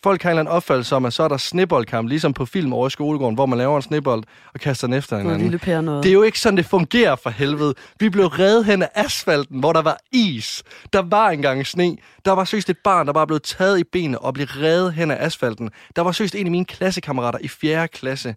folk 0.03 0.23
har 0.23 0.29
en 0.29 0.31
eller 0.31 0.39
anden 0.39 0.55
opfattelse 0.55 0.95
om, 0.95 1.05
at 1.05 1.13
så 1.13 1.23
er 1.23 1.27
der 1.27 1.37
sneboldkamp, 1.37 2.09
ligesom 2.09 2.33
på 2.33 2.45
film 2.45 2.73
over 2.73 2.87
i 2.87 2.89
skolegården, 2.89 3.35
hvor 3.35 3.45
man 3.45 3.57
laver 3.57 3.75
en 3.75 3.81
snebold 3.81 4.23
og 4.53 4.59
kaster 4.59 4.87
den 4.87 4.93
efter 4.93 5.17
hinanden. 5.17 5.41
lille 5.41 5.57
pære 5.57 5.83
noget. 5.83 6.03
Det 6.03 6.09
er 6.09 6.13
jo 6.13 6.21
ikke 6.21 6.39
sådan, 6.39 6.57
det 6.57 6.65
fungerer 6.65 7.15
for 7.15 7.29
helvede. 7.29 7.73
Vi 7.99 8.09
blev 8.09 8.25
reddet 8.25 8.65
hen 8.65 8.81
af 8.81 8.89
asfalten, 8.95 9.59
hvor 9.59 9.73
der 9.73 9.81
var 9.81 9.97
is. 10.11 10.63
Der 10.93 11.01
var 11.01 11.29
engang 11.29 11.67
sne. 11.67 11.97
Der 12.25 12.31
var 12.31 12.45
søst 12.45 12.69
et 12.69 12.77
barn, 12.77 13.07
der 13.07 13.13
bare 13.13 13.27
blev 13.27 13.39
taget 13.39 13.79
i 13.79 13.83
benene 13.83 14.19
og 14.19 14.33
blev 14.33 14.47
reddet 14.47 14.93
hen 14.93 15.11
af 15.11 15.25
asfalten. 15.25 15.69
Der 15.95 16.01
var 16.01 16.11
søst 16.11 16.35
en 16.35 16.45
af 16.45 16.51
mine 16.51 16.65
klassekammerater 16.65 17.39
i 17.41 17.47
4. 17.47 17.87
klasse. 17.87 18.35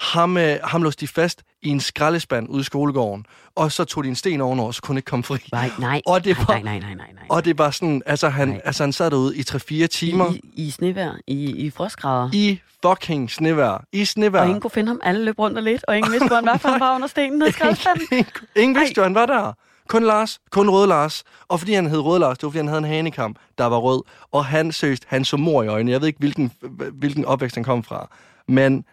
Ham, 0.00 0.36
øh, 0.36 0.58
ham 0.64 0.82
låste 0.82 1.00
de 1.00 1.08
fast 1.08 1.42
i 1.62 1.68
en 1.68 1.80
skraldespand 1.80 2.48
ude 2.48 2.60
i 2.60 2.64
skolegården. 2.64 3.26
Og 3.54 3.72
så 3.72 3.84
tog 3.84 4.04
de 4.04 4.08
en 4.08 4.16
sten 4.16 4.40
ovenover, 4.40 4.72
så 4.72 4.82
kunne 4.82 4.98
ikke 4.98 5.06
komme 5.06 5.22
fri. 5.24 5.38
Nej, 5.52 5.70
nej, 5.78 6.00
Og 6.06 6.24
det 6.24 6.38
var, 6.38 6.44
nej, 6.48 6.62
nej, 6.62 6.78
nej, 6.78 6.94
nej, 6.94 7.06
nej. 7.14 7.24
og 7.28 7.44
det 7.44 7.58
var 7.58 7.70
sådan, 7.70 8.02
altså 8.06 8.28
han, 8.28 8.48
Nej. 8.48 8.60
altså 8.64 8.82
han 8.82 8.92
sad 8.92 9.10
derude 9.10 9.36
i 9.36 9.40
3-4 9.40 9.86
timer 9.86 10.32
I, 10.32 10.40
i, 10.54 10.66
I 10.66 10.70
snevejr, 10.70 11.12
i, 11.26 11.50
i 11.66 11.70
frostgrader. 11.70 12.30
i 12.32 12.60
fucking 12.86 13.30
snevejr. 13.30 13.84
I 13.92 14.04
snevejr. 14.04 14.42
Og 14.42 14.46
ingen 14.48 14.60
kunne 14.60 14.70
finde 14.70 14.88
ham. 14.88 15.00
Alle 15.02 15.24
løb 15.24 15.38
rundt 15.38 15.56
og 15.56 15.62
lidt, 15.62 15.84
og 15.88 15.96
ingen 15.96 16.12
vidste, 16.12 16.26
hvor 16.28 16.36
han 16.36 16.46
var, 16.46 16.56
for 16.56 16.68
han 16.68 16.80
var 16.86 16.94
under 16.94 17.08
stenen 17.08 17.38
nede 17.38 17.48
i 17.48 17.52
skraldespanden. 17.52 18.06
ingen, 18.12 18.26
ingen 18.56 18.80
vidste 18.80 18.94
jo, 18.98 19.02
han 19.02 19.14
var 19.14 19.26
der. 19.26 19.52
Kun 19.88 20.04
Lars, 20.04 20.40
kun 20.50 20.70
Røde 20.70 20.86
Lars. 20.86 21.24
Og 21.48 21.58
fordi 21.60 21.72
han 21.74 21.86
hed 21.86 21.98
Røde 21.98 22.20
Lars, 22.20 22.38
det 22.38 22.42
var 22.42 22.50
fordi 22.50 22.58
han 22.58 22.68
havde 22.68 22.78
en 22.78 22.84
hanekamp, 22.84 23.38
der 23.58 23.64
var 23.64 23.76
rød. 23.78 24.02
Og 24.32 24.44
han 24.44 24.72
søgte, 24.72 25.06
han 25.10 25.24
så 25.24 25.36
mor 25.36 25.62
i 25.62 25.66
øjnene. 25.66 25.92
Jeg 25.92 26.00
ved 26.00 26.08
ikke, 26.08 26.18
hvilken, 26.18 26.52
hvilken 26.92 27.24
opvækst 27.24 27.54
han 27.54 27.64
kom 27.64 27.82
fra. 27.82 28.08
Men 28.48 28.84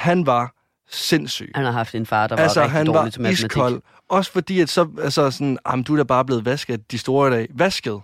han 0.00 0.26
var 0.26 0.54
sindssyg. 0.90 1.52
Han 1.54 1.64
har 1.64 1.72
haft 1.72 1.94
en 1.94 2.06
far, 2.06 2.26
der 2.26 2.36
var 2.36 2.42
altså, 2.42 2.60
rigtig 2.60 2.72
han 2.72 2.86
dårlig 2.86 3.02
var 3.02 3.10
til 3.10 3.20
matematik. 3.20 3.44
iskold. 3.46 3.82
Også 4.08 4.32
fordi, 4.32 4.60
at 4.60 4.68
så, 4.68 4.88
altså 5.02 5.30
sådan, 5.30 5.58
jamen, 5.70 5.82
du 5.82 5.92
er 5.92 5.96
da 5.96 6.02
bare 6.02 6.24
blevet 6.24 6.44
vasket 6.44 6.90
de 6.90 6.98
store 6.98 7.28
i 7.28 7.30
dag. 7.30 7.48
Vasket. 7.54 8.00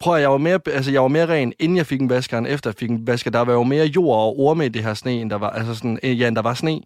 Prøv 0.00 0.14
at, 0.14 0.20
jeg 0.20 0.30
var 0.30 0.38
mere, 0.38 0.60
altså, 0.66 0.90
jeg 0.90 1.02
var 1.02 1.08
mere 1.08 1.26
ren, 1.26 1.52
inden 1.58 1.76
jeg 1.76 1.86
fik 1.86 2.00
en 2.00 2.08
vasker, 2.10 2.38
end 2.38 2.46
efter 2.46 2.70
jeg 2.70 2.74
fik 2.78 2.90
en 2.90 3.06
vasker. 3.06 3.30
Der 3.30 3.40
var 3.40 3.52
jo 3.52 3.62
mere 3.62 3.86
jord 3.86 4.16
og 4.16 4.38
orme 4.40 4.66
i 4.66 4.68
det 4.68 4.82
her 4.82 4.94
sne, 4.94 5.12
end 5.12 5.30
der 5.30 5.36
var, 5.36 5.50
altså 5.50 5.74
sådan, 5.74 5.98
øh, 6.02 6.20
ja, 6.20 6.28
end 6.28 6.36
der 6.36 6.42
var 6.42 6.54
sne. 6.54 6.80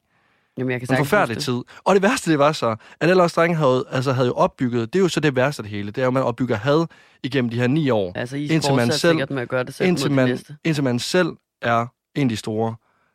Jamen, 0.58 0.70
jeg 0.72 0.80
kan 0.80 0.88
En 0.90 0.96
forfærdelig 0.96 1.42
tid. 1.42 1.62
Og 1.84 1.94
det 1.94 2.02
værste, 2.02 2.30
det 2.30 2.38
var 2.38 2.52
så, 2.52 2.76
at 3.00 3.10
alle 3.10 3.22
os 3.22 3.32
drenge 3.32 3.56
havde, 3.56 3.84
altså, 3.90 4.12
havde 4.12 4.26
jo 4.28 4.34
opbygget, 4.34 4.92
det 4.92 4.98
er 4.98 5.02
jo 5.02 5.08
så 5.08 5.20
det 5.20 5.36
værste 5.36 5.60
af 5.60 5.64
det 5.64 5.70
hele, 5.70 5.90
det 5.90 5.98
er 5.98 6.02
jo, 6.02 6.08
at 6.08 6.14
man 6.14 6.22
opbygger 6.22 6.56
had 6.56 6.86
igennem 7.22 7.50
de 7.50 7.56
her 7.56 7.66
ni 7.66 7.90
år. 7.90 8.12
Altså, 8.14 8.36
I 8.36 8.46
Indtil 8.46 8.74
man 8.74 8.92
selv- 8.92 9.32
med 9.32 9.42
at 9.42 9.48
gøre 9.48 9.64
det 9.64 9.74
selv 9.74 9.88
indtil 9.88 10.10
man, 10.10 10.38
indtil 10.64 10.84
man 10.84 10.98
selv 10.98 11.28
er 11.62 11.86
en 12.14 12.22
af 12.22 12.28
de 12.28 12.36
store. 12.36 12.74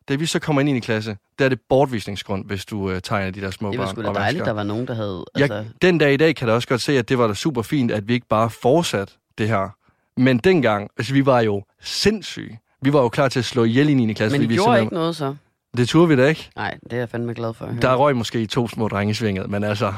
Da 0.10 0.16
vi 0.16 0.26
så 0.26 0.40
kommer 0.40 0.60
ind 0.60 0.70
i 0.70 0.72
en 0.72 0.82
klasse, 0.82 1.18
der 1.40 1.46
er 1.46 1.50
det 1.50 1.60
bortvisningsgrund, 1.70 2.46
hvis 2.46 2.66
du 2.66 2.92
øh, 2.92 3.02
tegner 3.02 3.32
de 3.32 3.42
der 3.42 3.52
små 3.52 3.72
Det 3.72 3.80
var 3.80 3.88
sgu 3.88 4.02
da 4.02 4.14
dejligt, 4.14 4.46
der 4.46 4.52
var 4.52 4.64
nogen, 4.64 4.88
der 4.88 4.94
havde... 4.94 5.26
Altså, 5.36 5.54
Jeg, 5.56 5.66
den 5.82 5.98
dag 5.98 6.14
i 6.14 6.18
dag 6.18 6.36
kan 6.36 6.48
jeg 6.48 6.56
også 6.56 6.68
godt 6.68 6.82
se, 6.82 6.98
at 6.98 7.10
det 7.10 7.18
var 7.18 7.28
da 7.28 7.34
super 7.34 7.62
fint, 7.62 7.92
at 7.92 8.08
vi 8.08 8.14
ikke 8.14 8.28
bare 8.28 8.50
fortsat 8.50 9.16
det 9.38 9.48
her. 9.48 9.70
Men 10.18 10.38
dengang, 10.38 10.92
altså 10.98 11.14
vi 11.14 11.26
var 11.26 11.42
jo 11.42 11.64
sindssyge. 11.82 12.60
Vi 12.82 12.94
var 12.94 13.02
jo 13.02 13.10
klar 13.10 13.30
til 13.30 13.40
at 13.40 13.46
slå 13.46 13.64
ihjel 13.64 13.90
i 13.90 13.94
9. 13.94 14.14
klasse. 14.14 14.38
men 14.38 14.46
I 14.46 14.48
vi 14.48 14.56
gjorde 14.56 14.82
ikke 14.82 14.94
noget 14.94 15.16
så? 15.16 15.36
Det 15.78 15.88
turde 15.88 16.08
vi 16.08 16.16
da 16.16 16.28
ikke. 16.28 16.50
Nej, 16.56 16.78
det 16.84 16.94
er 16.94 16.98
jeg 16.98 17.10
fandme 17.10 17.34
glad 17.34 17.54
for 17.54 17.66
at 17.66 17.72
høre. 17.72 17.82
Der 17.82 17.96
røg 17.96 18.16
måske 18.16 18.46
to 18.46 18.68
små 18.68 18.88
drenge 18.88 19.16
svinget, 19.16 19.50
men 19.50 19.64
altså... 19.64 19.94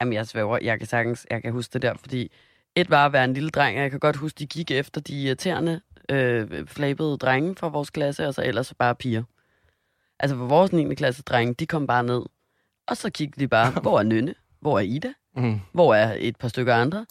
Jamen, 0.00 0.14
jeg 0.14 0.26
svæver. 0.26 0.58
Jeg 0.62 0.78
kan 0.78 0.88
sagtens, 0.88 1.26
jeg 1.30 1.42
kan 1.42 1.52
huske 1.52 1.72
det 1.72 1.82
der, 1.82 1.94
fordi 2.00 2.30
et 2.76 2.90
var 2.90 3.06
at 3.06 3.12
være 3.12 3.24
en 3.24 3.34
lille 3.34 3.50
dreng, 3.50 3.76
og 3.76 3.82
jeg 3.82 3.90
kan 3.90 4.00
godt 4.00 4.16
huske, 4.16 4.38
de 4.38 4.46
gik 4.46 4.70
efter 4.70 5.00
de 5.00 5.22
irriterende, 5.22 5.80
øh, 6.10 6.66
flabede 6.66 7.16
drenge 7.16 7.54
fra 7.56 7.68
vores 7.68 7.90
klasse, 7.90 8.26
og 8.28 8.34
så 8.34 8.42
ellers 8.42 8.74
bare 8.78 8.94
piger. 8.94 9.22
Altså, 10.20 10.36
for 10.36 10.46
vores 10.46 10.72
9. 10.72 10.94
klasse 10.94 11.22
drenge, 11.22 11.54
de 11.54 11.66
kom 11.66 11.86
bare 11.86 12.02
ned, 12.02 12.22
og 12.88 12.96
så 12.96 13.10
kiggede 13.10 13.40
de 13.40 13.48
bare, 13.48 13.70
hvor 13.82 13.98
er 13.98 14.02
Nynne? 14.02 14.34
Hvor 14.60 14.78
er 14.78 14.82
Ida? 14.82 15.12
Mm. 15.36 15.60
Hvor 15.72 15.94
er 15.94 16.16
et 16.18 16.36
par 16.36 16.48
stykker 16.48 16.74
andre? 16.74 17.06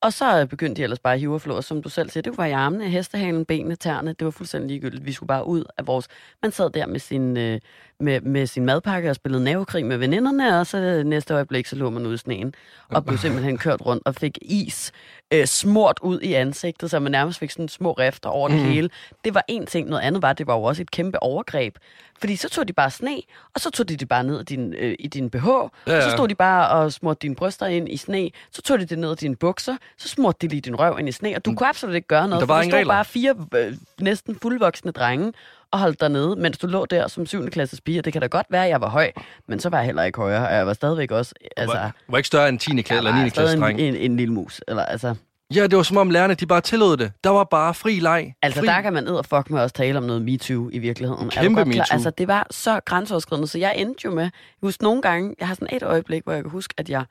Og 0.00 0.12
så 0.12 0.46
begyndte 0.50 0.78
de 0.78 0.82
ellers 0.82 0.98
bare 0.98 1.14
at 1.14 1.20
hive 1.20 1.34
og 1.34 1.40
flå, 1.40 1.62
som 1.62 1.82
du 1.82 1.88
selv 1.88 2.10
siger, 2.10 2.22
det 2.22 2.38
være 2.38 2.48
i 2.48 2.52
armene, 2.52 2.88
hestehalen, 2.88 3.44
benene, 3.44 3.76
tæerne, 3.76 4.12
det 4.12 4.24
var 4.24 4.30
fuldstændig 4.30 4.68
ligegyldigt. 4.68 5.06
Vi 5.06 5.12
skulle 5.12 5.28
bare 5.28 5.46
ud 5.46 5.64
af 5.78 5.86
vores... 5.86 6.08
Man 6.42 6.52
sad 6.52 6.70
der 6.70 6.86
med 6.86 7.00
sin, 7.00 7.36
øh, 7.36 7.60
med, 8.00 8.20
med 8.20 8.46
sin 8.46 8.64
madpakke 8.66 9.10
og 9.10 9.16
spillede 9.16 9.44
navekrig 9.44 9.86
med 9.86 9.96
veninderne, 9.96 10.60
og 10.60 10.66
så 10.66 11.02
næste 11.06 11.34
øjeblik, 11.34 11.66
så 11.66 11.76
lå 11.76 11.90
man 11.90 12.06
ude 12.06 12.14
i 12.14 12.18
sneen, 12.18 12.54
og 12.88 13.04
blev 13.04 13.18
simpelthen 13.18 13.58
kørt 13.58 13.80
rundt 13.86 14.02
og 14.06 14.14
fik 14.14 14.38
is 14.42 14.92
øh, 15.32 15.46
smurt 15.46 15.98
ud 16.02 16.20
i 16.20 16.32
ansigtet, 16.32 16.90
så 16.90 16.98
man 16.98 17.12
nærmest 17.12 17.38
fik 17.38 17.50
sådan 17.50 17.68
små 17.68 17.92
rifter 17.92 18.28
over 18.30 18.48
det 18.48 18.56
Mhm. 18.58 18.66
hele. 18.68 18.90
Det 19.24 19.34
var 19.34 19.44
en 19.48 19.66
ting. 19.66 19.88
Noget 19.88 20.02
andet 20.02 20.22
var, 20.22 20.32
det 20.32 20.46
var 20.46 20.54
jo 20.54 20.62
også 20.62 20.82
et 20.82 20.90
kæmpe 20.90 21.22
overgreb. 21.22 21.76
Fordi 22.20 22.36
så 22.36 22.48
tog 22.48 22.68
de 22.68 22.72
bare 22.72 22.90
sne, 22.90 23.16
og 23.54 23.60
så 23.60 23.70
tog 23.70 23.88
de 23.88 23.96
det 23.96 24.08
bare 24.08 24.24
ned 24.24 24.40
i 24.40 24.44
din, 24.44 24.74
øh, 24.78 24.94
i 24.98 25.06
din 25.08 25.30
BH, 25.30 25.46
ja, 25.46 25.52
Ja, 25.86 25.94
ja. 25.94 26.00
så 26.00 26.10
stod 26.10 26.28
de 26.28 26.34
bare 26.34 26.68
og 26.68 26.92
smurte 26.92 27.18
dine 27.22 27.34
bryster 27.34 27.66
ind 27.66 27.88
i 27.88 27.96
sne, 27.96 28.30
så 28.50 28.62
tog 28.62 28.78
de 28.78 28.84
det 28.86 28.98
ned 28.98 29.12
i 29.12 29.14
dine 29.14 29.36
bukser, 29.36 29.76
så 29.98 30.08
smurte 30.08 30.38
de 30.40 30.48
lige 30.48 30.60
din 30.60 30.76
røv 30.76 30.98
ind 30.98 31.08
i 31.08 31.12
sne, 31.12 31.36
og 31.36 31.44
du 31.44 31.54
kunne 31.54 31.68
absolut 31.68 31.94
ikke 31.94 32.08
gøre 32.08 32.28
noget, 32.28 32.40
Der 32.40 32.46
for 32.46 32.54
var 32.54 32.54
der 32.54 32.62
ingen 32.62 32.72
stod 32.72 32.78
regler. 32.78 32.94
bare 32.94 33.04
fire 33.04 33.34
øh, 33.54 33.76
næsten 34.00 34.38
fuldvoksne 34.42 34.90
drenge 34.92 35.32
og 35.70 35.78
holdt 35.78 36.00
dig 36.00 36.08
nede, 36.08 36.36
mens 36.36 36.58
du 36.58 36.66
lå 36.66 36.86
der 36.86 37.08
som 37.08 37.26
7. 37.26 37.46
klasses 37.50 37.80
pige, 37.80 38.02
det 38.02 38.12
kan 38.12 38.22
da 38.22 38.26
godt 38.26 38.46
være, 38.50 38.64
at 38.64 38.70
jeg 38.70 38.80
var 38.80 38.88
høj, 38.88 39.12
men 39.48 39.60
så 39.60 39.68
var 39.68 39.78
jeg 39.78 39.86
heller 39.86 40.02
ikke 40.02 40.20
højere, 40.20 40.48
og 40.48 40.54
jeg 40.54 40.66
var 40.66 40.72
stadigvæk 40.72 41.10
også, 41.10 41.34
altså, 41.56 41.76
var, 41.76 41.94
var 42.08 42.16
ikke 42.18 42.26
større 42.26 42.48
end 42.48 42.58
10. 42.58 42.82
klasse 42.82 42.94
eller 42.96 43.10
9. 43.10 43.16
jeg 43.16 43.24
var 43.24 43.30
klasse 43.30 43.60
dreng. 43.60 43.80
en, 43.80 43.94
en, 43.94 44.10
en 44.10 44.16
lille 44.16 44.34
mus, 44.34 44.60
eller 44.68 44.82
altså... 44.82 45.14
Ja, 45.54 45.66
det 45.66 45.76
var 45.76 45.82
som 45.82 45.96
om 45.96 46.10
lærerne, 46.10 46.34
de 46.34 46.46
bare 46.46 46.60
tillod 46.60 46.96
det. 46.96 47.12
Der 47.24 47.30
var 47.30 47.44
bare 47.44 47.74
fri 47.74 48.00
leg. 48.00 48.34
Altså, 48.42 48.60
fri. 48.60 48.66
der 48.66 48.80
kan 48.80 48.92
man 48.92 49.04
ned 49.04 49.12
og 49.12 49.26
fuck 49.26 49.50
med 49.50 49.60
også 49.60 49.74
tale 49.74 49.98
om 49.98 50.04
noget 50.04 50.22
MeToo 50.22 50.70
i 50.72 50.78
virkeligheden. 50.78 51.30
Kæmpe? 51.30 51.64
MeToo. 51.64 51.84
Altså, 51.90 52.10
det 52.10 52.28
var 52.28 52.46
så 52.50 52.80
grænseoverskridende, 52.84 53.48
så 53.48 53.58
jeg 53.58 53.74
endte 53.76 54.00
jo 54.04 54.10
med... 54.10 54.22
Jeg 54.22 54.30
husker 54.62 54.84
nogle 54.84 55.02
gange, 55.02 55.34
jeg 55.38 55.48
har 55.48 55.54
sådan 55.54 55.76
et 55.76 55.82
øjeblik, 55.82 56.24
hvor 56.24 56.32
jeg 56.32 56.42
kan 56.42 56.50
huske, 56.50 56.74
at 56.76 56.90
jeg 56.90 57.04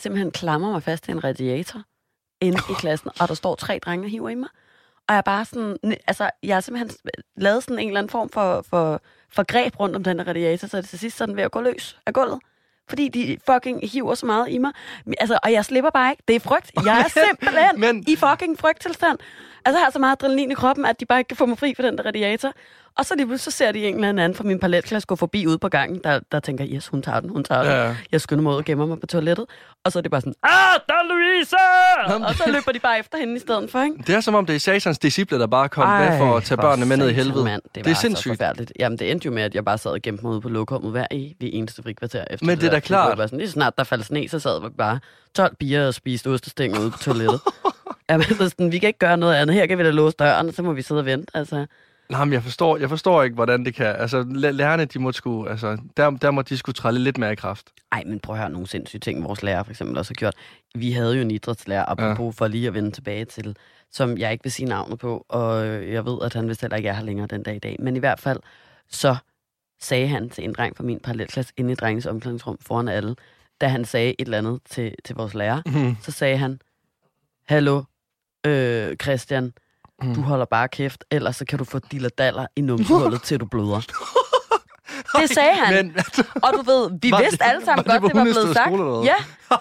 simpelthen 0.00 0.30
klamrer 0.30 0.70
mig 0.70 0.82
fast 0.82 1.04
til 1.04 1.12
en 1.12 1.24
radiator 1.24 1.82
inde 2.40 2.58
i 2.70 2.72
klassen, 2.78 3.10
og 3.20 3.28
der 3.28 3.34
står 3.34 3.54
tre 3.54 3.80
drenge 3.84 4.06
og 4.06 4.10
hiver 4.10 4.28
i 4.28 4.34
mig. 4.34 4.48
Og 5.08 5.14
jeg 5.14 5.18
er 5.18 5.22
bare 5.22 5.44
sådan... 5.44 5.76
Altså, 6.06 6.30
jeg 6.42 6.56
har 6.56 6.60
simpelthen 6.60 6.96
lavet 7.36 7.62
sådan 7.62 7.78
en 7.78 7.88
eller 7.88 8.00
anden 8.00 8.10
form 8.10 8.28
for, 8.28 8.64
for, 8.70 9.00
for 9.32 9.42
greb 9.42 9.80
rundt 9.80 9.96
om 9.96 10.04
den 10.04 10.18
her 10.18 10.26
radiator, 10.28 10.68
så 10.68 10.82
til 10.82 10.98
sidst 10.98 11.16
så 11.16 11.26
den 11.26 11.36
ved 11.36 11.42
at 11.42 11.50
gå 11.50 11.60
løs 11.60 11.98
af 12.06 12.12
gulvet. 12.12 12.40
fordi 12.88 13.08
de 13.08 13.38
fucking 13.46 13.90
hiver 13.90 14.14
så 14.14 14.26
meget 14.26 14.50
i 14.50 14.58
mig. 14.58 14.72
Altså, 15.20 15.38
og 15.42 15.52
jeg 15.52 15.64
slipper 15.64 15.90
bare 15.90 16.10
ikke. 16.10 16.22
Det 16.28 16.36
er 16.36 16.40
frygt. 16.40 16.72
Jeg 16.84 17.00
er 17.00 17.08
simpelthen 17.08 17.80
Men... 17.80 18.04
i 18.08 18.16
fucking 18.16 18.58
frygttilstand. 18.58 19.18
Altså, 19.64 19.78
jeg 19.78 19.86
har 19.86 19.90
så 19.90 19.98
meget 19.98 20.12
adrenalin 20.22 20.50
i 20.50 20.54
kroppen, 20.54 20.84
at 20.84 21.00
de 21.00 21.06
bare 21.06 21.18
ikke 21.18 21.28
kan 21.28 21.36
få 21.36 21.46
mig 21.46 21.58
fri 21.58 21.74
for 21.76 21.82
den 21.82 21.98
der 21.98 22.04
radiator. 22.06 22.52
Og 22.98 23.06
så 23.06 23.14
lige 23.14 23.26
pludselig 23.26 23.52
så 23.52 23.56
ser 23.58 23.72
de 23.72 23.86
en 23.86 23.94
eller 23.94 24.08
anden 24.08 24.34
fra 24.34 24.44
min 24.44 24.58
parallelklasse 24.58 25.06
gå 25.06 25.16
forbi 25.16 25.46
ude 25.46 25.58
på 25.58 25.68
gangen, 25.68 26.00
der, 26.04 26.20
der 26.32 26.40
tænker, 26.40 26.66
yes, 26.68 26.88
hun 26.88 27.02
tager 27.02 27.20
den, 27.20 27.30
hun 27.30 27.44
tager 27.44 27.62
den. 27.62 27.70
Ja, 27.70 27.86
ja. 27.88 27.96
Jeg 28.12 28.20
skynder 28.20 28.42
mig 28.42 28.52
ud 28.52 28.56
og 28.56 28.64
gemmer 28.64 28.86
mig 28.86 29.00
på 29.00 29.06
toilettet. 29.06 29.46
Og 29.84 29.92
så 29.92 29.98
er 29.98 30.00
det 30.00 30.10
bare 30.10 30.20
sådan, 30.20 30.34
ah, 30.42 30.50
der 30.88 30.94
er 30.94 31.08
Louise! 31.08 31.56
Jamen, 32.08 32.26
Og 32.26 32.34
så 32.34 32.44
løber 32.46 32.72
de 32.72 32.78
bare 32.78 32.98
efter 32.98 33.18
hende 33.18 33.36
i 33.36 33.38
stedet 33.38 33.70
for, 33.70 33.82
ikke? 33.82 33.96
Det 34.06 34.14
er 34.14 34.20
som 34.20 34.34
om, 34.34 34.46
det 34.46 34.56
er 34.56 34.60
satans 34.60 34.98
disciple, 34.98 35.38
der 35.38 35.46
bare 35.46 35.68
kom 35.68 35.88
med 35.88 36.18
for 36.18 36.36
at 36.36 36.44
tage 36.44 36.58
børnene 36.58 36.86
med 36.86 36.96
ned 36.96 37.08
i 37.08 37.12
helvede. 37.12 37.44
Mand. 37.44 37.62
Det, 37.74 37.84
det 37.84 37.90
er 37.90 37.94
så 37.94 38.00
sindssygt. 38.00 38.32
forfærdeligt. 38.32 38.72
Jamen, 38.78 38.98
det 38.98 39.10
endte 39.10 39.26
jo 39.26 39.32
med, 39.32 39.42
at 39.42 39.54
jeg 39.54 39.64
bare 39.64 39.78
sad 39.78 39.90
og 39.90 40.02
gemte 40.02 40.22
mig 40.22 40.32
ude 40.32 40.40
på 40.40 40.48
lokummet 40.48 40.90
hver 40.90 41.06
i 41.10 41.36
vi 41.40 41.50
eneste 41.52 41.82
frikvarter 41.82 42.24
efter 42.30 42.46
Men 42.46 42.58
det 42.58 42.66
er 42.66 42.70
da 42.70 42.80
klart. 42.80 43.10
Det 43.10 43.18
var 43.18 43.26
sådan, 43.26 43.38
lige 43.38 43.50
snart 43.50 43.78
der 43.78 43.84
faldt 43.84 44.06
sne, 44.06 44.28
så 44.28 44.38
sad 44.38 44.60
vi 44.60 44.68
bare 44.78 44.98
12 45.34 45.56
bier 45.56 45.86
og 45.86 45.94
spiste 45.94 46.30
ostestænger 46.30 46.80
ude 46.80 46.90
på 46.90 46.98
toilettet. 46.98 47.40
Jamen, 48.12 48.26
så 48.38 48.48
sådan, 48.48 48.72
vi 48.72 48.78
kan 48.78 48.86
ikke 48.86 48.98
gøre 48.98 49.16
noget 49.16 49.34
andet. 49.34 49.54
Her 49.56 49.66
kan 49.66 49.78
vi 49.78 49.82
da 49.82 49.90
låse 49.90 50.16
døren, 50.18 50.48
og 50.48 50.54
så 50.54 50.62
må 50.62 50.72
vi 50.72 50.82
sidde 50.82 50.98
og 51.00 51.04
vente. 51.06 51.36
Altså, 51.36 51.66
Nej, 52.10 52.24
men 52.24 52.32
jeg 52.32 52.42
forstår, 52.42 52.76
jeg 52.76 52.88
forstår 52.88 53.22
ikke, 53.22 53.34
hvordan 53.34 53.64
det 53.64 53.74
kan. 53.74 53.86
Altså, 53.86 54.26
læ- 54.30 54.50
lærerne, 54.50 54.84
de 54.84 54.98
må 54.98 55.12
sgu, 55.12 55.46
altså, 55.46 55.78
der, 55.96 56.10
der 56.10 56.30
må 56.30 56.42
de 56.42 56.56
skulle 56.58 56.74
trælle 56.74 57.00
lidt 57.00 57.18
mere 57.18 57.32
i 57.32 57.36
kraft. 57.36 57.66
ej, 57.92 58.02
men 58.06 58.20
prøv 58.20 58.34
at 58.36 58.40
høre 58.40 58.50
nogle 58.50 58.66
sindssyge 58.68 59.00
ting, 59.00 59.24
vores 59.24 59.42
lærer 59.42 59.62
for 59.62 59.70
eksempel 59.70 59.98
også 59.98 60.10
har 60.10 60.14
gjort. 60.14 60.34
Vi 60.74 60.92
havde 60.92 61.14
jo 61.14 61.20
en 61.20 61.30
idrætslærer, 61.30 61.84
apropos 61.88 62.36
for 62.36 62.48
lige 62.48 62.66
at 62.68 62.74
vende 62.74 62.90
tilbage 62.90 63.24
til, 63.24 63.56
som 63.90 64.18
jeg 64.18 64.32
ikke 64.32 64.44
vil 64.44 64.52
sige 64.52 64.68
navnet 64.68 64.98
på, 64.98 65.26
og 65.28 65.66
jeg 65.92 66.04
ved, 66.06 66.18
at 66.22 66.34
han 66.34 66.48
vist 66.48 66.60
heller 66.60 66.76
ikke 66.76 66.88
er 66.88 66.92
her 66.92 67.02
længere 67.04 67.26
den 67.26 67.42
dag 67.42 67.56
i 67.56 67.58
dag. 67.58 67.76
Men 67.80 67.96
i 67.96 67.98
hvert 67.98 68.20
fald, 68.20 68.38
så 68.90 69.16
sagde 69.80 70.08
han 70.08 70.30
til 70.30 70.44
en 70.44 70.52
dreng 70.52 70.76
fra 70.76 70.84
min 70.84 71.00
parallelklasse 71.00 71.52
inde 71.56 71.72
i 71.72 71.74
drengens 71.74 72.06
omklædningsrum 72.06 72.58
foran 72.60 72.88
alle, 72.88 73.16
da 73.60 73.68
han 73.68 73.84
sagde 73.84 74.08
et 74.18 74.24
eller 74.24 74.38
andet 74.38 74.60
til, 74.70 74.94
til 75.04 75.16
vores 75.16 75.34
lærer, 75.34 75.62
Mm. 75.66 75.96
så 76.02 76.10
sagde 76.12 76.36
han, 76.36 76.58
Hallo, 77.48 77.82
øh, 78.46 78.96
Christian, 79.02 79.52
Mm. 80.02 80.14
du 80.14 80.20
holder 80.20 80.44
bare 80.44 80.68
kæft, 80.68 81.04
ellers 81.10 81.36
så 81.36 81.44
kan 81.44 81.58
du 81.58 81.64
få 81.64 81.78
dillerdaller 81.92 82.46
i 82.56 82.60
numsehullet, 82.60 83.22
til 83.26 83.40
du 83.40 83.46
bløder. 83.46 83.80
Det 85.20 85.30
sagde 85.30 85.54
han. 85.54 85.74
Men, 85.86 85.96
Og 86.34 86.52
du 86.52 86.62
ved, 86.62 86.90
vi 87.02 87.10
Var 87.10 87.18
det- 87.18 87.24
vidste 87.26 87.44
alle 87.44 87.64
sammen 87.64 87.84
var 87.86 87.92
det 87.92 88.00
godt, 88.02 88.12
på 88.12 88.18
det 88.18 88.26
var 88.26 88.32
blevet 88.42 88.56
sagt. 88.56 88.68
skole? 88.68 89.04
Ja. 89.04 89.14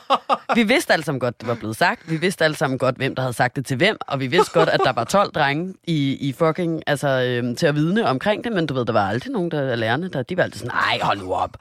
Vi 0.55 0.63
vidste 0.63 0.93
alle 0.93 1.05
sammen 1.05 1.19
godt, 1.19 1.39
det 1.41 1.47
var 1.47 1.55
blevet 1.55 1.75
sagt. 1.77 2.09
Vi 2.11 2.17
vidste 2.17 2.43
alle 2.43 2.57
sammen 2.57 2.77
godt, 2.79 2.95
hvem 2.95 3.15
der 3.15 3.21
havde 3.21 3.33
sagt 3.33 3.55
det 3.55 3.65
til 3.65 3.77
hvem. 3.77 3.97
Og 4.07 4.19
vi 4.19 4.27
vidste 4.27 4.51
godt, 4.53 4.69
at 4.69 4.79
der 4.85 4.91
var 4.93 5.03
12 5.03 5.31
drenge 5.31 5.73
i, 5.83 6.17
i 6.29 6.33
fucking, 6.33 6.83
altså, 6.87 7.07
øhm, 7.07 7.55
til 7.55 7.65
at 7.67 7.75
vidne 7.75 8.05
omkring 8.07 8.43
det. 8.43 8.51
Men 8.51 8.65
du 8.65 8.73
ved, 8.73 8.85
der 8.85 8.93
var 8.93 9.07
aldrig 9.09 9.31
nogen 9.31 9.51
der 9.51 9.75
lærerne, 9.75 10.09
der 10.09 10.23
de 10.23 10.37
var 10.37 10.43
altid 10.43 10.59
sådan, 10.59 10.75
nej, 10.75 10.99
hold 11.01 11.19
nu 11.19 11.33
op. 11.33 11.57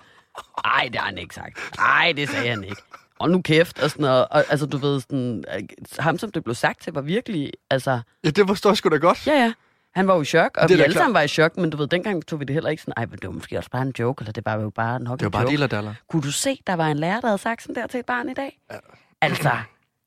Nej, 0.67 0.89
det 0.93 0.97
har 1.01 1.07
han 1.07 1.19
ikke 1.19 1.35
sagt. 1.35 1.59
Nej, 1.79 2.13
det 2.17 2.29
sagde 2.29 2.49
han 2.51 2.65
ikke. 2.65 2.83
Og 3.21 3.31
nu 3.31 3.43
kæft, 3.43 3.83
og 3.83 3.91
sådan 3.91 4.03
noget. 4.03 4.29
Og, 4.31 4.45
altså, 4.51 4.67
du 4.67 4.77
ved, 4.79 5.01
sådan, 5.01 5.45
øh, 5.57 5.63
ham, 5.99 6.19
som 6.19 6.33
det 6.33 6.45
blev 6.45 6.55
sagt 6.55 6.83
til, 6.83 6.93
var 6.93 7.01
virkelig, 7.01 7.53
altså, 7.71 8.01
ja, 8.25 8.31
det 8.31 8.49
forstår 8.49 8.71
jeg 8.71 8.77
sgu 8.77 8.89
da 8.89 8.97
godt. 8.97 9.27
ja, 9.27 9.33
ja. 9.33 9.53
Han 9.95 10.07
var 10.07 10.15
jo 10.15 10.21
i 10.23 10.25
chok, 10.25 10.57
og 10.57 10.69
Det 10.69 10.79
vi 10.79 10.83
alle 10.83 10.95
sammen 10.95 11.15
var 11.15 11.21
i 11.21 11.29
chok, 11.29 11.57
men 11.57 11.71
du 11.71 11.77
ved, 11.77 11.87
dengang 11.87 12.27
tog 12.27 12.41
vi 12.41 12.45
det 12.45 12.55
heller 12.55 12.71
ikke 12.71 12.83
sådan, 12.83 12.95
ej, 12.97 13.07
men 13.07 13.19
det 13.19 13.27
var 13.27 13.33
måske 13.33 13.59
også 13.59 13.71
bare 13.71 13.83
en 13.83 13.95
joke, 13.99 14.23
eller 14.23 14.33
det 14.33 14.45
var 14.47 14.61
jo 14.61 14.71
bare 14.71 15.01
nok 15.01 15.19
Det 15.19 15.25
var 15.25 15.31
bare 15.31 15.43
joke. 15.43 15.51
dillerdaller. 15.53 15.95
Kunne 16.11 16.23
du 16.23 16.33
se, 16.33 16.59
der 16.67 16.75
var 16.75 16.87
en 16.89 16.99
lærer, 16.99 17.21
der 17.21 17.27
havde 17.29 17.39
sagt 17.39 17.63
sådan 17.63 17.75
der 17.75 17.87
til 17.87 18.01
et 18.01 18.07
barn 18.07 18.29
i 18.29 18.35
dag? 18.35 18.59
Ja. 18.73 18.77
Altså, 19.23 19.51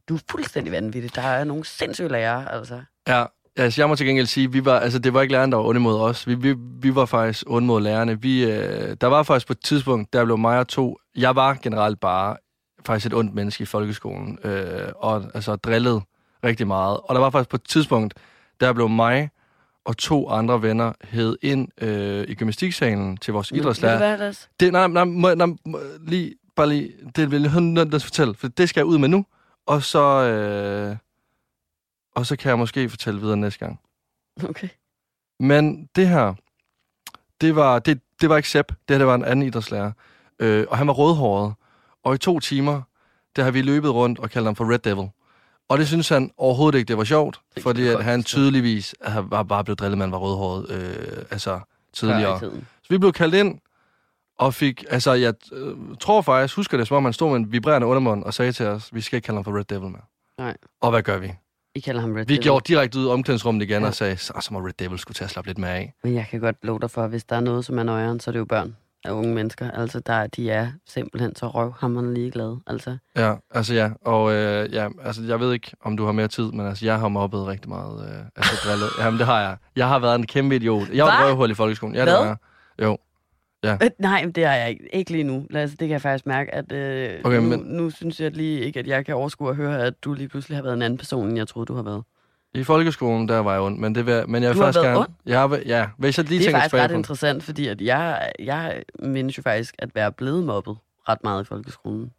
du 0.09 0.16
er 0.16 0.20
fuldstændig 0.32 0.72
vanvittig. 0.74 1.16
Der 1.16 1.22
er 1.22 1.43
nogle 1.43 1.66
sindssyge 1.66 2.09
lærere, 2.09 2.51
altså. 2.51 2.82
Ja, 3.07 3.26
altså 3.57 3.82
jeg 3.82 3.89
må 3.89 3.95
til 3.95 4.05
gengæld 4.07 4.26
sige, 4.28 4.51
vi 4.51 4.66
var, 4.66 4.80
altså 4.80 4.99
det 4.99 5.14
var 5.14 5.22
ikke 5.22 5.32
læreren, 5.32 5.51
der 5.51 5.57
var 5.57 5.66
onde 5.66 5.80
mod 5.80 5.99
os. 5.99 6.28
Vi, 6.28 6.36
vi, 6.36 6.55
vi 6.82 6.95
var 6.95 7.05
faktisk 7.05 7.43
onde 7.47 7.68
mod 7.68 7.82
lærerne. 7.82 8.22
Vi, 8.22 8.43
øh, 8.51 8.95
der 9.01 9.07
var 9.07 9.24
faktisk 9.24 9.47
på 9.47 9.53
et 9.53 9.59
tidspunkt, 9.59 10.14
der 10.14 10.26
blev 10.26 10.38
mig 10.38 10.59
og 10.59 10.68
to, 10.68 10.97
jeg 11.16 11.36
var 11.36 11.57
generelt 11.64 11.99
bare 11.99 12.38
faktisk 12.86 13.05
et 13.05 13.13
ondt 13.13 13.34
menneske 13.34 13.61
i 13.61 13.65
folkeskolen, 13.65 14.39
øh, 14.43 14.91
og 14.95 15.31
altså 15.34 15.55
drillet 15.55 16.03
rigtig 16.43 16.67
meget. 16.67 16.99
Og 17.03 17.15
der 17.15 17.21
var 17.21 17.29
faktisk 17.29 17.49
på 17.49 17.55
et 17.55 17.63
tidspunkt, 17.63 18.13
der 18.59 18.73
blev 18.73 18.89
mig 18.89 19.29
og 19.86 19.97
to 19.97 20.29
andre 20.29 20.61
venner 20.61 20.93
hed 21.03 21.38
ind 21.41 21.67
øh, 21.84 22.25
i 22.27 22.36
gymnastiksalen 22.36 23.17
til 23.17 23.34
vores 23.34 23.51
idrætslærer. 23.51 23.97
Hvad, 23.97 24.17
Lasse? 24.17 24.47
Det, 24.59 24.71
nej, 24.71 24.88
nej, 24.88 25.03
må, 25.03 25.34
nej, 25.34 25.47
må, 25.65 25.79
lige, 26.01 26.36
bare 26.55 26.69
lige, 26.69 26.93
det 27.15 27.31
vil 27.31 27.41
jeg 27.41 27.61
nødt 27.61 28.03
fortælle, 28.03 28.34
for 28.34 28.47
det 28.47 28.69
skal 28.69 28.79
jeg 28.79 28.86
ud 28.86 28.97
med 28.97 29.09
nu, 29.09 29.25
og 29.65 29.84
så, 29.84 29.99
øh, 29.99 30.97
og 32.15 32.25
så 32.25 32.36
kan 32.36 32.49
jeg 32.49 32.57
måske 32.57 32.89
fortælle 32.89 33.19
videre 33.19 33.38
næste 33.38 33.59
gang. 33.59 33.79
Okay. 34.49 34.67
Men 35.39 35.89
det 35.95 36.07
her, 36.07 36.34
det 37.41 37.55
var, 37.55 37.79
det, 37.79 38.01
det 38.21 38.29
var 38.29 38.38
ikke 38.38 38.49
Sepp, 38.49 38.67
det 38.67 38.77
her 38.89 38.97
det 38.97 39.07
var 39.07 39.15
en 39.15 39.25
anden 39.25 39.45
idrætslærer, 39.45 39.91
øh, 40.39 40.65
og 40.69 40.77
han 40.77 40.88
var 40.88 40.93
rødhåret, 40.93 41.53
og 42.04 42.16
i 42.16 42.18
to 42.18 42.39
timer, 42.39 42.82
der 43.36 43.43
har 43.43 43.51
vi 43.51 43.62
løbet 43.62 43.91
rundt 43.93 44.20
og 44.20 44.30
kaldt 44.30 44.45
ham 44.47 44.56
for 44.56 44.72
Red 44.74 44.80
Devil. 44.80 45.10
Og 45.70 45.78
det 45.78 45.88
synes 45.88 46.10
han 46.10 46.32
overhovedet 46.38 46.78
ikke, 46.80 46.88
det 46.88 46.97
var 46.97 47.04
sjovt, 47.04 47.39
Det 47.56 47.64
fordi 47.64 47.88
at 47.88 48.04
han 48.04 48.24
tydeligvis 48.24 48.95
var 49.24 49.43
bare 49.43 49.64
blevet 49.64 49.80
drillet, 49.80 49.97
man 49.97 50.12
var 50.12 50.18
rødhåret, 50.18 50.72
øh, 50.72 51.26
altså 51.32 51.60
tidligere. 51.93 52.39
Så 52.39 52.51
vi 52.89 52.97
blev 52.97 53.12
kaldt 53.14 53.36
ind, 53.36 53.60
og 54.39 54.54
fik, 54.54 54.84
altså 54.89 55.14
jeg 55.14 55.34
øh, 55.51 55.76
tror 55.99 56.22
faktisk, 56.22 56.56
husker 56.56 56.78
det, 56.78 56.88
som 56.88 56.97
om 56.97 57.04
han 57.04 57.14
stod 57.14 57.30
med 57.30 57.38
en 57.38 57.51
vibrerende 57.51 57.88
undermund 57.88 58.24
og 58.24 58.34
sagde 58.34 58.51
til 58.51 58.66
os, 58.66 58.89
vi 58.93 59.01
skal 59.01 59.18
ikke 59.18 59.26
kalde 59.26 59.38
ham 59.38 59.43
for 59.43 59.58
Red 59.58 59.64
Devil 59.64 59.89
mere. 59.89 60.01
Nej. 60.38 60.58
Og 60.82 60.89
hvad 60.91 61.01
gør 61.04 61.18
vi? 61.18 61.32
I 61.76 61.80
kalder 61.80 62.01
ham 62.01 62.12
Red 62.12 62.26
Vi 62.26 62.34
Devil. 62.34 62.43
gjorde 62.43 62.64
direkte 62.68 62.99
ud 62.99 63.06
i 63.06 63.08
omklædningsrummet 63.08 63.62
igen 63.64 63.82
Ja. 63.82 63.88
og 63.88 63.93
sagde, 63.93 64.18
så, 64.18 64.34
så 64.41 64.54
må 64.54 64.60
Red 64.60 64.74
Devil 64.80 64.99
skulle 64.99 65.16
til 65.16 65.24
at 65.24 65.30
slappe 65.30 65.49
lidt 65.49 65.58
mere 65.58 65.72
af. 65.76 65.93
Men 66.04 66.14
jeg 66.16 66.28
kan 66.32 66.39
godt 66.39 66.56
love 66.64 66.80
dig 66.80 66.91
for, 66.91 67.04
at 67.04 67.10
hvis 67.10 67.24
der 67.24 67.36
er 67.36 67.39
noget, 67.39 67.66
som 67.66 67.80
er 67.80 67.84
nøjeren, 67.84 68.20
så 68.20 68.30
er 68.30 68.32
det 68.32 68.39
jo 68.39 68.45
børn 68.45 68.76
af 69.06 69.12
unge 69.12 69.34
mennesker. 69.36 69.72
Altså, 69.72 69.99
der, 69.99 70.28
de 70.28 70.49
er 70.51 70.72
simpelthen 70.88 71.36
så 71.36 71.47
røvhammerne 71.47 72.14
ligeglade. 72.14 72.60
Altså, 72.68 72.97
Ja, 73.18 73.34
altså 73.51 73.74
ja, 73.74 73.89
og 74.01 74.34
øh, 74.34 74.74
ja, 74.74 74.88
altså 75.04 75.24
jeg 75.24 75.39
ved 75.39 75.54
ikke, 75.54 75.72
om 75.82 75.97
du 75.97 76.06
har 76.06 76.12
mere 76.12 76.28
tid, 76.28 76.51
men 76.51 76.68
altså 76.68 76.86
jeg 76.86 76.99
har 76.99 77.08
mobbet 77.08 77.47
rigtig 77.47 77.70
meget, 77.70 78.10
øh, 78.10 78.26
altså 78.36 78.51
drillet. 78.68 78.89
Jamen 79.06 79.18
det 79.20 79.26
har 79.26 79.41
jeg. 79.41 79.58
Jeg 79.76 79.88
har 79.88 79.99
været 79.99 80.16
en 80.16 80.26
kæmpe 80.28 80.56
idiot. 80.56 80.89
Jeg 80.93 81.06
var 81.06 81.26
røvhul 81.28 81.51
i 81.51 81.54
folkeskolen. 81.54 81.95
Ja, 81.95 82.01
det 82.01 82.10
Hvad? 82.10 82.18
var 82.20 82.26
jeg. 82.26 82.38
Jo. 82.86 82.97
øh, 83.66 83.89
nej, 83.99 84.26
det 84.36 84.43
er 84.43 84.54
jeg 84.54 84.70
ikke. 84.70 84.95
Ikke 84.95 85.12
lige 85.12 85.24
nu. 85.24 85.45
Altså, 85.54 85.76
det 85.80 85.88
kan 85.88 85.93
jeg 85.93 86.01
faktisk 86.01 86.26
mærke, 86.26 86.56
at 86.56 86.72
øh, 86.72 87.20
Okay, 87.24 87.36
nu, 87.38 87.41
men- 87.49 87.60
nu 87.60 87.89
synes 87.89 88.20
jeg 88.20 88.32
lige 88.32 88.60
ikke, 88.60 88.80
at 88.80 88.88
jeg 88.88 89.06
kan 89.06 89.16
overskue 89.16 89.49
at 89.49 89.56
høre, 89.56 89.82
at 89.84 89.93
du 90.04 90.14
lige 90.14 90.28
pludselig 90.28 90.58
har 90.58 90.64
været 90.64 90.74
en 90.74 90.82
anden 90.82 90.97
person, 90.97 91.28
end 91.28 91.38
jeg 91.38 91.47
troede, 91.47 91.66
du 91.66 91.76
har 91.76 91.84
været. 91.84 92.04
I 92.54 92.64
folkeskolen, 92.64 93.28
der 93.28 93.38
var 93.39 93.51
jeg 93.51 93.62
ond, 93.62 93.78
men, 93.80 93.95
det 93.95 94.06
vil, 94.06 94.24
men 94.30 94.43
jeg 94.43 94.49
vil 94.49 94.58
Du 94.58 94.62
har 94.62 94.68
faktisk 94.68 94.84
været 94.84 94.88
gerne... 94.95 94.99
ond? 94.99 95.10
Jeg 95.26 95.39
har, 95.39 95.60
ja, 95.66 95.88
hvis 95.97 96.18
jeg 96.18 96.30
lige 96.30 96.39
det 96.39 96.47
er 96.47 96.51
faktisk 96.51 96.74
ret 96.74 96.89
på 96.91 96.95
interessant, 96.97 97.43
fordi 97.43 97.68
at 97.68 97.82
jeg, 97.82 98.32
jeg 98.39 98.84
mindes 98.99 99.38
jo 99.38 99.43
faktisk 99.43 99.76
at 99.80 99.95
være 99.95 100.12
blevet 100.12 100.43
mobbet 100.43 100.78
ret 101.10 101.24
meget 101.24 101.43
i 101.43 101.45
folkeskolen. 101.45 102.12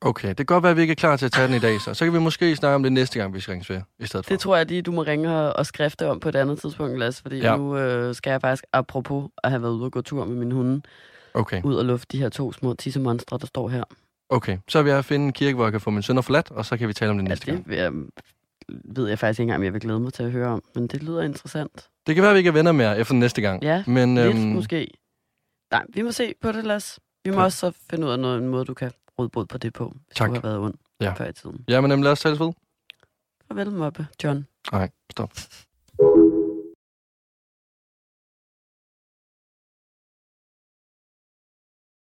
Okay, 0.00 0.28
det 0.28 0.36
kan 0.36 0.46
godt 0.46 0.62
være, 0.62 0.70
at 0.70 0.76
vi 0.76 0.82
ikke 0.82 0.92
er 0.92 0.94
klar 0.96 1.16
til 1.16 1.26
at 1.26 1.32
tage 1.32 1.46
den 1.46 1.54
i 1.56 1.58
dag, 1.58 1.80
så. 1.80 1.94
Så 1.94 2.04
kan 2.04 2.14
vi 2.14 2.18
måske 2.18 2.56
snakke 2.56 2.74
om 2.74 2.82
det 2.82 2.92
næste 2.92 3.18
gang, 3.18 3.34
vi 3.34 3.40
skal 3.40 3.52
ringe 3.52 3.84
i 3.98 4.06
stedet 4.06 4.26
for. 4.26 4.30
Det 4.32 4.40
tror 4.40 4.56
jeg 4.56 4.66
lige, 4.66 4.82
du 4.82 4.92
må 4.92 5.02
ringe 5.02 5.36
og, 5.36 5.56
og 5.56 5.66
skrifte 5.66 6.08
om 6.10 6.20
på 6.20 6.28
et 6.28 6.36
andet 6.36 6.60
tidspunkt, 6.60 6.98
Lasse, 6.98 7.22
fordi 7.22 7.38
Ja. 7.38 7.56
nu 7.56 7.76
øh, 7.76 8.14
skal 8.14 8.30
jeg 8.30 8.40
faktisk, 8.40 8.64
apropos 8.72 9.28
at 9.44 9.50
have 9.50 9.62
været 9.62 9.72
ude 9.72 9.84
og 9.84 9.92
gå 9.92 10.00
tur 10.00 10.24
med 10.24 10.36
min 10.36 10.52
hunde, 10.52 10.80
Okay, 11.34 11.62
ud 11.62 11.74
og 11.74 11.84
lufte 11.84 12.06
de 12.12 12.18
her 12.22 12.28
to 12.28 12.52
små 12.52 12.74
tissemonstre, 12.74 13.38
der 13.38 13.46
står 13.46 13.68
her. 13.68 13.84
okay. 14.28 14.58
Så 14.68 14.82
vil 14.82 14.92
jeg 14.92 15.04
finde 15.04 15.24
en 15.26 15.32
kirke, 15.32 15.54
hvor 15.54 15.64
jeg 15.64 15.72
kan 15.72 15.80
få 15.80 15.90
min 15.90 16.02
sønner 16.02 16.22
forladt, 16.22 16.50
og 16.50 16.64
så 16.64 16.76
kan 16.76 16.88
vi 16.88 16.92
tale 16.92 17.10
om 17.10 17.16
det 17.18 17.24
Ja, 17.24 17.28
næste 17.28 17.46
gang. 17.46 17.58
det 17.58 17.68
vil 17.70 17.78
jeg, 17.78 17.92
ved 18.84 19.08
jeg 19.08 19.18
faktisk 19.18 19.40
ikke 19.40 19.44
engang, 19.44 19.60
om 19.60 19.64
jeg 19.64 19.72
vil 19.72 19.80
glæde 19.80 20.00
mig 20.00 20.12
til 20.12 20.22
at 20.22 20.30
høre 20.30 20.48
om, 20.48 20.62
men 20.74 20.86
det 20.86 21.02
lyder 21.02 21.22
interessant. 21.22 21.88
Det 22.06 22.14
kan 22.14 22.22
være, 22.22 22.30
at 22.30 22.34
vi 22.34 22.38
ikke 22.38 22.48
er 22.48 22.52
venner 22.52 22.72
mere 22.72 22.98
efter 22.98 23.14
næste 23.14 23.40
gang. 23.40 23.62
Ja, 23.62 23.84
men, 23.86 24.14
Lidt 24.14 24.26
øhm, 24.26 24.36
måske. 24.38 24.88
Nej, 25.70 25.84
vi 25.88 26.02
må 26.02 26.12
se 26.12 26.34
på 26.40 26.52
det, 26.52 26.64
Lasse. 26.64 27.00
Vi 27.24 27.30
må 27.30 27.36
Ja. 27.38 27.44
også 27.44 27.58
så 27.58 27.70
finde 27.90 28.06
ud 28.06 28.12
af 28.12 28.18
noget, 28.18 28.38
en 28.38 28.48
måde, 28.48 28.64
du 28.64 28.74
kan 28.74 28.90
råde 29.18 29.28
bod 29.28 29.46
på 29.46 29.58
det 29.58 29.72
på, 29.72 29.88
hvis 30.06 30.16
Tak. 30.16 30.28
du 30.28 30.34
har 30.34 30.40
været 30.40 30.58
ond 30.58 30.74
Ja. 31.00 31.12
før 31.12 31.24
i 31.28 31.32
tiden. 31.32 31.64
Ja, 31.68 31.80
men 31.80 31.92
øhm, 31.92 32.02
lad 32.02 32.12
os 32.12 32.20
tales 32.20 32.40
ved. 32.40 32.52
Farvel, 33.48 33.70
Mobbe, 33.70 34.06
John. 34.24 34.46
Nej, 34.72 34.90
stop. 35.10 35.30